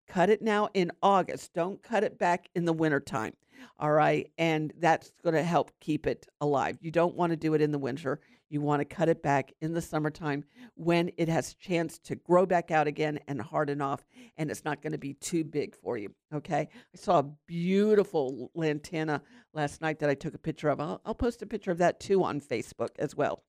Cut 0.08 0.28
it 0.28 0.42
now 0.42 0.68
in 0.74 0.92
August. 1.02 1.54
Don't 1.54 1.82
cut 1.82 2.04
it 2.04 2.18
back 2.18 2.48
in 2.54 2.66
the 2.66 2.72
wintertime. 2.72 3.32
All 3.78 3.92
right. 3.92 4.30
And 4.38 4.72
that's 4.78 5.12
going 5.22 5.34
to 5.34 5.42
help 5.42 5.70
keep 5.80 6.06
it 6.06 6.26
alive. 6.40 6.78
You 6.80 6.90
don't 6.90 7.16
want 7.16 7.30
to 7.30 7.36
do 7.36 7.54
it 7.54 7.60
in 7.60 7.72
the 7.72 7.78
winter. 7.78 8.20
You 8.48 8.60
want 8.60 8.80
to 8.80 8.84
cut 8.84 9.08
it 9.08 9.22
back 9.22 9.54
in 9.62 9.72
the 9.72 9.80
summertime 9.80 10.44
when 10.74 11.10
it 11.16 11.26
has 11.28 11.52
a 11.52 11.56
chance 11.56 11.98
to 12.00 12.16
grow 12.16 12.44
back 12.44 12.70
out 12.70 12.86
again 12.86 13.18
and 13.26 13.40
harden 13.40 13.80
off, 13.80 14.04
and 14.36 14.50
it's 14.50 14.62
not 14.62 14.82
going 14.82 14.92
to 14.92 14.98
be 14.98 15.14
too 15.14 15.42
big 15.42 15.74
for 15.74 15.96
you. 15.96 16.14
Okay. 16.34 16.68
I 16.70 16.96
saw 16.98 17.20
a 17.20 17.30
beautiful 17.46 18.50
lantana 18.54 19.22
last 19.54 19.80
night 19.80 20.00
that 20.00 20.10
I 20.10 20.14
took 20.14 20.34
a 20.34 20.38
picture 20.38 20.68
of. 20.68 20.80
I'll, 20.80 21.00
I'll 21.06 21.14
post 21.14 21.40
a 21.40 21.46
picture 21.46 21.70
of 21.70 21.78
that 21.78 21.98
too 21.98 22.22
on 22.22 22.42
Facebook 22.42 22.90
as 22.98 23.16
well. 23.16 23.42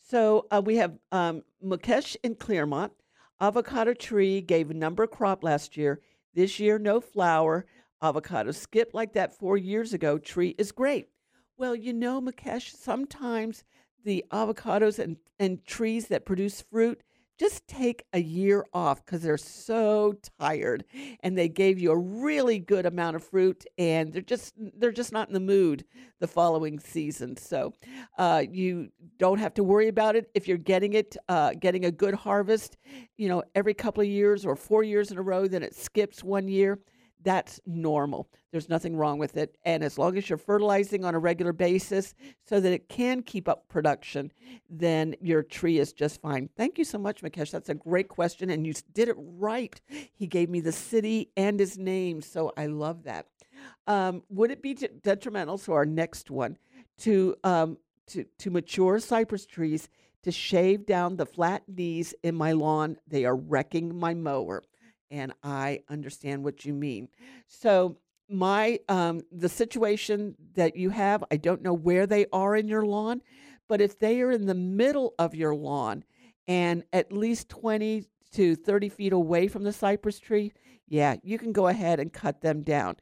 So 0.00 0.46
uh, 0.50 0.62
we 0.64 0.76
have 0.76 0.98
um, 1.12 1.42
Mukesh 1.62 2.16
in 2.22 2.34
Clermont. 2.34 2.92
Avocado 3.38 3.92
tree 3.92 4.40
gave 4.40 4.70
a 4.70 4.74
number 4.74 5.06
crop 5.06 5.44
last 5.44 5.76
year. 5.76 6.00
This 6.34 6.58
year, 6.58 6.78
no 6.78 7.00
flower. 7.00 7.66
Avocado 8.02 8.50
skipped 8.50 8.94
like 8.94 9.12
that 9.14 9.38
four 9.38 9.56
years 9.56 9.92
ago. 9.92 10.18
Tree 10.18 10.54
is 10.58 10.72
great. 10.72 11.08
Well, 11.56 11.74
you 11.74 11.92
know, 11.92 12.20
Mukesh, 12.20 12.74
sometimes 12.74 13.64
the 14.04 14.24
avocados 14.30 14.98
and, 14.98 15.16
and 15.38 15.64
trees 15.64 16.08
that 16.08 16.26
produce 16.26 16.62
fruit 16.62 17.02
just 17.38 17.66
take 17.68 18.04
a 18.12 18.20
year 18.20 18.64
off 18.72 19.04
because 19.04 19.20
they're 19.20 19.36
so 19.36 20.14
tired 20.40 20.84
and 21.20 21.36
they 21.36 21.48
gave 21.48 21.78
you 21.78 21.90
a 21.90 21.96
really 21.96 22.58
good 22.58 22.86
amount 22.86 23.16
of 23.16 23.22
fruit 23.22 23.64
and 23.76 24.12
they're 24.12 24.22
just 24.22 24.54
they're 24.78 24.92
just 24.92 25.12
not 25.12 25.28
in 25.28 25.34
the 25.34 25.40
mood 25.40 25.84
the 26.18 26.26
following 26.26 26.78
season 26.78 27.36
so 27.36 27.72
uh, 28.18 28.42
you 28.50 28.88
don't 29.18 29.38
have 29.38 29.52
to 29.52 29.62
worry 29.62 29.88
about 29.88 30.16
it 30.16 30.30
if 30.34 30.48
you're 30.48 30.56
getting 30.56 30.94
it 30.94 31.16
uh, 31.28 31.52
getting 31.60 31.84
a 31.84 31.90
good 31.90 32.14
harvest 32.14 32.76
you 33.16 33.28
know 33.28 33.42
every 33.54 33.74
couple 33.74 34.00
of 34.00 34.08
years 34.08 34.46
or 34.46 34.56
four 34.56 34.82
years 34.82 35.10
in 35.10 35.18
a 35.18 35.22
row 35.22 35.46
then 35.46 35.62
it 35.62 35.74
skips 35.74 36.24
one 36.24 36.48
year 36.48 36.78
that's 37.22 37.60
normal. 37.66 38.28
There's 38.52 38.68
nothing 38.68 38.96
wrong 38.96 39.18
with 39.18 39.36
it. 39.36 39.56
And 39.64 39.82
as 39.82 39.98
long 39.98 40.16
as 40.16 40.28
you're 40.28 40.38
fertilizing 40.38 41.04
on 41.04 41.14
a 41.14 41.18
regular 41.18 41.52
basis 41.52 42.14
so 42.48 42.60
that 42.60 42.72
it 42.72 42.88
can 42.88 43.22
keep 43.22 43.48
up 43.48 43.68
production, 43.68 44.32
then 44.70 45.14
your 45.20 45.42
tree 45.42 45.78
is 45.78 45.92
just 45.92 46.20
fine. 46.20 46.48
Thank 46.56 46.78
you 46.78 46.84
so 46.84 46.98
much, 46.98 47.22
Mukesh. 47.22 47.50
That's 47.50 47.68
a 47.68 47.74
great 47.74 48.08
question. 48.08 48.50
And 48.50 48.66
you 48.66 48.72
did 48.94 49.08
it 49.08 49.16
right. 49.18 49.78
He 50.14 50.26
gave 50.26 50.48
me 50.48 50.60
the 50.60 50.72
city 50.72 51.30
and 51.36 51.58
his 51.60 51.76
name. 51.76 52.22
So 52.22 52.52
I 52.56 52.66
love 52.66 53.02
that. 53.04 53.26
Um, 53.86 54.22
would 54.28 54.50
it 54.50 54.62
be 54.62 54.74
de- 54.74 54.88
detrimental? 54.88 55.58
So 55.58 55.72
our 55.72 55.86
next 55.86 56.30
one 56.30 56.56
to 56.98 57.36
um, 57.44 57.78
to 58.08 58.24
to 58.38 58.50
mature 58.50 58.98
cypress 58.98 59.46
trees 59.46 59.88
to 60.22 60.32
shave 60.32 60.86
down 60.86 61.16
the 61.16 61.26
flat 61.26 61.62
knees 61.68 62.14
in 62.22 62.34
my 62.34 62.52
lawn. 62.52 62.96
They 63.06 63.24
are 63.24 63.36
wrecking 63.36 63.98
my 63.98 64.14
mower 64.14 64.62
and 65.10 65.32
I 65.42 65.80
understand 65.88 66.44
what 66.44 66.64
you 66.64 66.72
mean. 66.72 67.08
So 67.46 67.96
my 68.28 68.80
um, 68.88 69.22
the 69.30 69.48
situation 69.48 70.34
that 70.54 70.76
you 70.76 70.90
have, 70.90 71.22
I 71.30 71.36
don't 71.36 71.62
know 71.62 71.74
where 71.74 72.06
they 72.06 72.26
are 72.32 72.56
in 72.56 72.68
your 72.68 72.84
lawn, 72.84 73.22
but 73.68 73.80
if 73.80 73.98
they 73.98 74.20
are 74.20 74.32
in 74.32 74.46
the 74.46 74.54
middle 74.54 75.14
of 75.18 75.34
your 75.34 75.54
lawn 75.54 76.04
and 76.48 76.84
at 76.92 77.12
least 77.12 77.48
twenty 77.48 78.04
to 78.32 78.56
thirty 78.56 78.88
feet 78.88 79.12
away 79.12 79.48
from 79.48 79.62
the 79.62 79.72
cypress 79.72 80.18
tree, 80.18 80.52
yeah, 80.88 81.16
you 81.22 81.38
can 81.38 81.52
go 81.52 81.68
ahead 81.68 82.00
and 82.00 82.12
cut 82.12 82.40
them 82.40 82.62
down. 82.62 82.96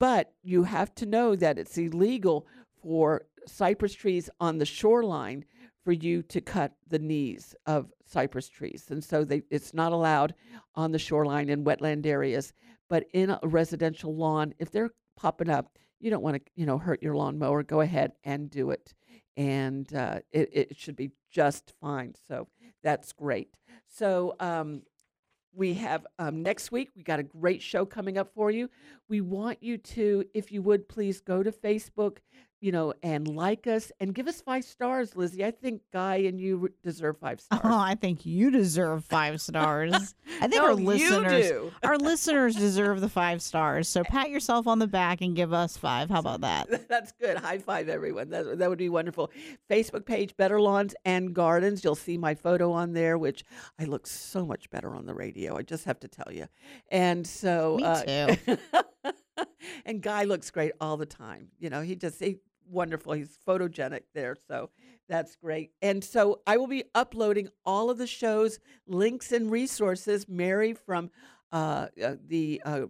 But 0.00 0.32
you 0.42 0.64
have 0.64 0.94
to 0.96 1.06
know 1.06 1.36
that 1.36 1.58
it's 1.58 1.78
illegal 1.78 2.46
for 2.82 3.26
cypress 3.46 3.94
trees 3.94 4.28
on 4.40 4.58
the 4.58 4.66
shoreline 4.66 5.44
for 5.84 5.92
you 5.92 6.22
to 6.22 6.40
cut 6.40 6.72
the 6.88 6.98
knees 6.98 7.54
of 7.66 7.92
cypress 8.06 8.48
trees. 8.48 8.86
And 8.90 9.04
so 9.04 9.24
they, 9.24 9.42
it's 9.50 9.74
not 9.74 9.92
allowed 9.92 10.34
on 10.74 10.92
the 10.92 10.98
shoreline 10.98 11.48
in 11.50 11.64
wetland 11.64 12.06
areas, 12.06 12.52
but 12.88 13.04
in 13.12 13.30
a 13.30 13.38
residential 13.42 14.14
lawn, 14.16 14.54
if 14.58 14.70
they're 14.70 14.90
popping 15.16 15.50
up, 15.50 15.78
you 16.00 16.10
don't 16.10 16.22
want 16.22 16.36
to, 16.36 16.42
you 16.54 16.66
know, 16.66 16.78
hurt 16.78 17.02
your 17.02 17.14
lawnmower. 17.14 17.62
Go 17.62 17.80
ahead 17.80 18.12
and 18.24 18.50
do 18.50 18.70
it, 18.70 18.92
and 19.36 19.92
uh, 19.94 20.20
it, 20.32 20.50
it 20.52 20.76
should 20.76 20.96
be 20.96 21.10
just 21.30 21.72
fine. 21.80 22.14
So 22.28 22.48
that's 22.82 23.12
great. 23.12 23.48
So 23.86 24.34
um, 24.38 24.82
we 25.54 25.74
have 25.74 26.06
um, 26.18 26.42
next 26.42 26.72
week. 26.72 26.90
We 26.94 27.02
got 27.02 27.20
a 27.20 27.22
great 27.22 27.62
show 27.62 27.86
coming 27.86 28.18
up 28.18 28.32
for 28.34 28.50
you. 28.50 28.68
We 29.08 29.20
want 29.22 29.62
you 29.62 29.78
to, 29.78 30.24
if 30.34 30.52
you 30.52 30.60
would, 30.62 30.88
please 30.88 31.20
go 31.20 31.42
to 31.42 31.52
Facebook, 31.52 32.18
you 32.64 32.72
know, 32.72 32.94
and 33.02 33.28
like 33.28 33.66
us 33.66 33.92
and 34.00 34.14
give 34.14 34.26
us 34.26 34.40
five 34.40 34.64
stars, 34.64 35.14
Lizzie. 35.14 35.44
I 35.44 35.50
think 35.50 35.82
Guy 35.92 36.16
and 36.16 36.40
you 36.40 36.70
deserve 36.82 37.18
five 37.18 37.38
stars. 37.42 37.60
Oh, 37.62 37.78
I 37.78 37.94
think 37.94 38.24
you 38.24 38.50
deserve 38.50 39.04
five 39.04 39.38
stars. 39.42 39.92
I 40.40 40.48
think 40.48 40.62
No, 40.62 40.68
our 40.68 40.74
listeners 40.74 41.48
do. 41.50 41.70
our 41.82 41.98
listeners 41.98 42.56
deserve 42.56 43.02
the 43.02 43.08
five 43.10 43.42
stars. 43.42 43.86
So 43.86 44.02
pat 44.02 44.30
yourself 44.30 44.66
on 44.66 44.78
the 44.78 44.86
back 44.86 45.20
and 45.20 45.36
give 45.36 45.52
us 45.52 45.76
five. 45.76 46.08
How 46.08 46.20
about 46.20 46.40
that? 46.40 46.88
That's 46.88 47.12
good. 47.12 47.36
High 47.36 47.58
five, 47.58 47.90
everyone. 47.90 48.30
That, 48.30 48.58
that 48.58 48.70
would 48.70 48.78
be 48.78 48.88
wonderful. 48.88 49.30
Facebook 49.70 50.06
page, 50.06 50.34
Better 50.38 50.58
Lawns 50.58 50.94
and 51.04 51.34
Gardens. 51.34 51.84
You'll 51.84 51.94
see 51.94 52.16
my 52.16 52.34
photo 52.34 52.72
on 52.72 52.94
there, 52.94 53.18
which 53.18 53.44
I 53.78 53.84
look 53.84 54.06
so 54.06 54.46
much 54.46 54.70
better 54.70 54.94
on 54.94 55.04
the 55.04 55.14
radio. 55.14 55.58
I 55.58 55.62
just 55.62 55.84
have 55.84 56.00
to 56.00 56.08
tell 56.08 56.32
you. 56.32 56.46
And 56.90 57.26
so, 57.26 57.76
Me 57.76 57.84
uh, 57.84 58.02
too. 58.36 58.56
and 59.84 60.00
Guy 60.00 60.24
looks 60.24 60.50
great 60.50 60.72
all 60.80 60.96
the 60.96 61.04
time. 61.04 61.48
You 61.58 61.68
know, 61.68 61.82
he 61.82 61.94
just 61.94 62.18
he 62.22 62.38
wonderful. 62.68 63.12
He's 63.12 63.38
photogenic 63.46 64.02
there, 64.14 64.36
so 64.48 64.70
that's 65.08 65.36
great. 65.36 65.72
And 65.82 66.02
so 66.02 66.40
I 66.46 66.56
will 66.56 66.66
be 66.66 66.84
uploading 66.94 67.48
all 67.64 67.90
of 67.90 67.98
the 67.98 68.06
shows, 68.06 68.58
links, 68.86 69.32
and 69.32 69.50
resources. 69.50 70.26
Mary 70.28 70.72
from 70.72 71.10
uh, 71.52 71.88
uh, 72.02 72.16
the 72.26 72.62
uh, 72.64 72.82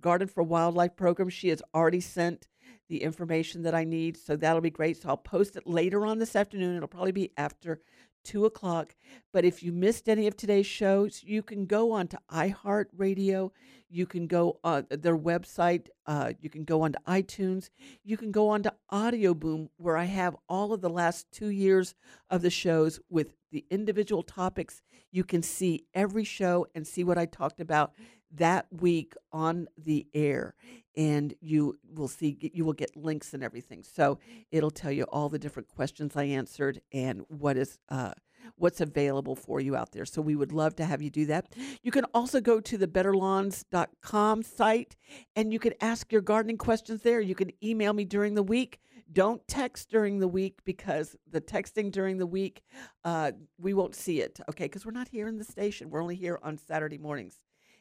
Garden 0.00 0.28
for 0.28 0.42
Wildlife 0.42 0.96
program, 0.96 1.28
she 1.28 1.48
has 1.48 1.62
already 1.74 2.00
sent 2.00 2.48
the 2.88 3.02
information 3.02 3.62
that 3.62 3.74
I 3.74 3.84
need, 3.84 4.16
so 4.16 4.34
that'll 4.34 4.60
be 4.60 4.70
great. 4.70 5.00
So 5.00 5.10
I'll 5.10 5.16
post 5.16 5.56
it 5.56 5.66
later 5.66 6.04
on 6.04 6.18
this 6.18 6.34
afternoon. 6.34 6.76
It'll 6.76 6.88
probably 6.88 7.12
be 7.12 7.30
after 7.36 7.80
two 8.24 8.44
o'clock. 8.44 8.94
But 9.32 9.44
if 9.44 9.62
you 9.62 9.72
missed 9.72 10.08
any 10.08 10.26
of 10.26 10.36
today's 10.36 10.66
shows, 10.66 11.22
you 11.22 11.42
can 11.42 11.66
go 11.66 11.92
on 11.92 12.08
to 12.08 12.18
iHeartRadio. 12.30 13.50
You 13.88 14.06
can 14.06 14.26
go 14.26 14.58
on 14.62 14.86
their 14.90 15.16
website. 15.16 15.88
Uh, 16.06 16.32
you 16.40 16.50
can 16.50 16.64
go 16.64 16.82
on 16.82 16.92
to 16.92 17.00
iTunes. 17.06 17.70
You 18.04 18.16
can 18.16 18.30
go 18.30 18.48
on 18.48 18.62
to 18.62 18.74
Audioboom, 18.92 19.68
where 19.76 19.96
I 19.96 20.04
have 20.04 20.36
all 20.48 20.72
of 20.72 20.80
the 20.80 20.90
last 20.90 21.26
two 21.32 21.48
years 21.48 21.94
of 22.28 22.42
the 22.42 22.50
shows 22.50 23.00
with 23.08 23.34
the 23.50 23.64
individual 23.70 24.22
topics. 24.22 24.82
You 25.10 25.24
can 25.24 25.42
see 25.42 25.86
every 25.92 26.24
show 26.24 26.66
and 26.74 26.86
see 26.86 27.02
what 27.02 27.18
I 27.18 27.26
talked 27.26 27.60
about 27.60 27.92
that 28.32 28.66
week 28.70 29.14
on 29.32 29.66
the 29.76 30.06
air 30.14 30.54
and 30.96 31.34
you 31.40 31.78
will 31.94 32.08
see 32.08 32.50
you 32.52 32.64
will 32.64 32.72
get 32.72 32.96
links 32.96 33.34
and 33.34 33.42
everything. 33.42 33.82
So 33.82 34.18
it'll 34.50 34.70
tell 34.70 34.92
you 34.92 35.04
all 35.04 35.28
the 35.28 35.38
different 35.38 35.68
questions 35.68 36.16
i 36.16 36.24
answered 36.24 36.80
and 36.92 37.22
what 37.28 37.56
is 37.56 37.78
uh, 37.88 38.12
what's 38.56 38.80
available 38.80 39.36
for 39.36 39.60
you 39.60 39.76
out 39.76 39.92
there. 39.92 40.04
So 40.04 40.20
we 40.20 40.36
would 40.36 40.52
love 40.52 40.76
to 40.76 40.84
have 40.84 41.02
you 41.02 41.10
do 41.10 41.26
that. 41.26 41.54
You 41.82 41.92
can 41.92 42.04
also 42.14 42.40
go 42.40 42.60
to 42.60 42.78
the 42.78 42.86
betterlawns.com 42.86 44.42
site 44.42 44.96
and 45.36 45.52
you 45.52 45.58
can 45.58 45.74
ask 45.80 46.10
your 46.12 46.22
gardening 46.22 46.58
questions 46.58 47.02
there. 47.02 47.20
You 47.20 47.34
can 47.34 47.50
email 47.62 47.92
me 47.92 48.04
during 48.04 48.34
the 48.34 48.42
week. 48.42 48.80
Don't 49.12 49.46
text 49.48 49.90
during 49.90 50.20
the 50.20 50.28
week 50.28 50.60
because 50.64 51.16
the 51.28 51.40
texting 51.40 51.90
during 51.90 52.18
the 52.18 52.26
week 52.26 52.62
uh, 53.04 53.32
we 53.58 53.74
won't 53.74 53.94
see 53.94 54.20
it 54.20 54.40
okay? 54.48 54.64
Because 54.64 54.86
we're 54.86 54.92
not 54.92 55.08
here 55.08 55.26
in 55.28 55.36
the 55.36 55.44
station. 55.44 55.90
We're 55.90 56.02
only 56.02 56.16
here 56.16 56.38
on 56.42 56.56
saturday 56.56 56.98
mornings 56.98 57.40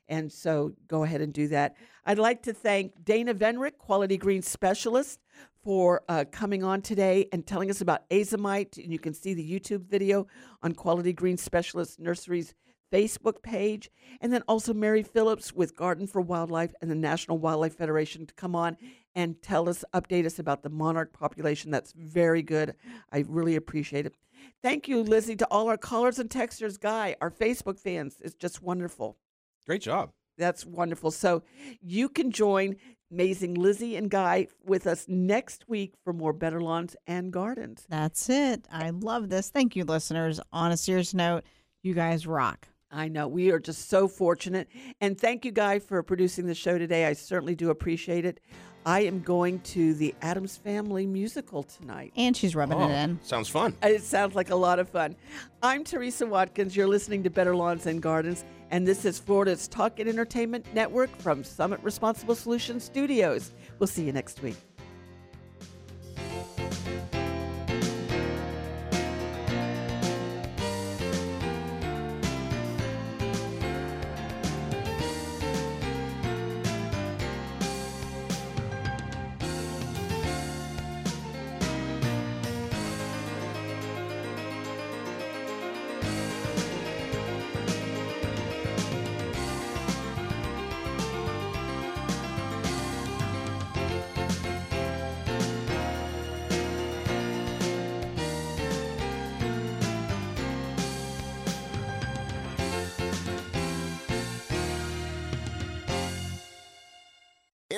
and 0.10 0.32
so 0.32 0.74
go 0.88 1.04
ahead 1.04 1.22
and 1.22 1.32
do 1.32 1.48
that. 1.50 1.76
I'd 2.06 2.20
like 2.20 2.44
to 2.44 2.54
thank 2.54 3.06
Dana 3.06 3.34
Venrick, 3.34 3.78
Quality 3.78 4.18
Green 4.18 4.42
Specialist, 4.42 5.20
for 5.64 6.02
uh, 6.10 6.26
coming 6.32 6.64
on 6.64 6.82
today 6.82 7.28
and 7.32 7.46
telling 7.46 7.70
us 7.70 7.82
about 7.82 8.10
azomite. 8.10 8.82
And 8.82 8.92
you 8.92 9.00
can 9.00 9.14
see 9.14 9.34
the 9.34 9.60
YouTube 9.60 9.86
video 9.86 10.28
on 10.64 10.74
Quality 10.74 11.14
Green 11.14 11.38
Specialist 11.38 12.00
Nursery's 12.00 12.54
Facebook 12.92 13.44
page. 13.44 13.92
And 14.22 14.34
then 14.34 14.42
also 14.48 14.74
Mary 14.74 15.04
Phillips 15.04 15.54
with 15.54 15.76
Garden 15.76 16.08
for 16.08 16.22
Wildlife 16.22 16.74
and 16.82 16.90
the 16.90 16.96
National 16.96 17.38
Wildlife 17.38 17.76
Federation 17.76 18.26
to 18.26 18.34
come 18.34 18.56
on 18.56 18.78
and 19.16 19.42
tell 19.42 19.70
us, 19.70 19.84
update 19.94 20.26
us 20.26 20.40
about 20.40 20.64
the 20.64 20.70
monarch 20.70 21.14
population. 21.14 21.72
That's 21.72 21.92
very 21.92 22.42
good. 22.42 22.74
I 23.12 23.26
really 23.28 23.56
appreciate 23.56 24.06
it. 24.06 24.16
Thank 24.64 24.88
you, 24.88 25.04
Lizzie, 25.04 25.36
to 25.36 25.48
all 25.52 25.68
our 25.68 25.78
callers 25.78 26.20
and 26.20 26.30
texters. 26.30 26.80
Guy, 26.80 27.16
our 27.22 27.30
Facebook 27.30 27.80
fans. 27.80 28.18
It's 28.22 28.36
just 28.36 28.62
wonderful. 28.62 29.18
Great 29.66 29.82
job. 29.82 30.12
That's 30.38 30.66
wonderful. 30.66 31.12
So 31.12 31.44
you 31.82 32.10
can 32.10 32.32
join 32.32 32.78
amazing 33.12 33.56
Lizzie 33.56 33.96
and 33.96 34.10
Guy 34.10 34.48
with 34.64 34.88
us 34.88 35.06
next 35.08 35.68
week 35.68 35.94
for 36.04 36.14
more 36.14 36.34
Better 36.34 36.62
Lawns 36.62 36.96
and 37.08 37.32
Gardens. 37.32 37.86
That's 37.90 38.30
it. 38.30 38.68
I 38.72 38.92
love 38.92 39.30
this. 39.30 39.50
Thank 39.50 39.76
you, 39.76 39.84
listeners. 39.84 40.40
On 40.54 40.72
a 40.72 40.78
serious 40.78 41.14
note, 41.14 41.44
you 41.84 41.94
guys 41.94 42.26
rock. 42.26 42.68
I 42.92 43.08
know. 43.08 43.28
We 43.28 43.52
are 43.52 43.60
just 43.60 43.90
so 43.90 44.08
fortunate. 44.08 44.68
And 45.00 45.20
thank 45.20 45.46
you, 45.46 45.52
Guy, 45.52 45.80
for 45.80 46.02
producing 46.02 46.48
the 46.48 46.56
show 46.56 46.78
today. 46.78 47.06
I 47.06 47.14
certainly 47.14 47.56
do 47.56 47.70
appreciate 47.70 48.26
it. 48.26 48.40
I 48.86 49.02
am 49.02 49.22
going 49.22 49.60
to 49.62 49.94
the 49.94 50.16
Addams 50.22 50.58
Family 50.58 51.06
musical 51.06 51.64
tonight. 51.64 52.12
And 52.16 52.36
she's 52.36 52.56
rubbing 52.56 52.78
Oh, 52.78 52.88
it 52.88 52.92
in. 52.92 53.20
Sounds 53.24 53.50
fun. 53.50 53.76
Uh, 53.84 53.88
it 53.88 54.04
sounds 54.04 54.36
like 54.36 54.50
a 54.50 54.56
lot 54.56 54.80
of 54.80 54.90
fun. 54.90 55.16
I'm 55.62 55.84
Teresa 55.84 56.26
Watkins. 56.26 56.76
You're 56.76 56.88
listening 56.88 57.24
to 57.24 57.30
Better 57.30 57.56
Lawns 57.56 57.86
and 57.86 58.02
Gardens, 58.02 58.46
and 58.72 58.88
this 58.88 59.06
is 59.06 59.20
Florida's 59.20 59.68
Talk 59.68 60.00
and 60.00 60.10
Entertainment 60.10 60.66
Network 60.74 61.16
from 61.20 61.44
Summit 61.44 61.80
Responsible 61.84 62.36
Solutions 62.36 62.84
Studios. 62.84 63.52
We'll 63.80 63.88
see 63.88 64.06
you 64.06 64.12
next 64.14 64.42
week. 64.42 64.56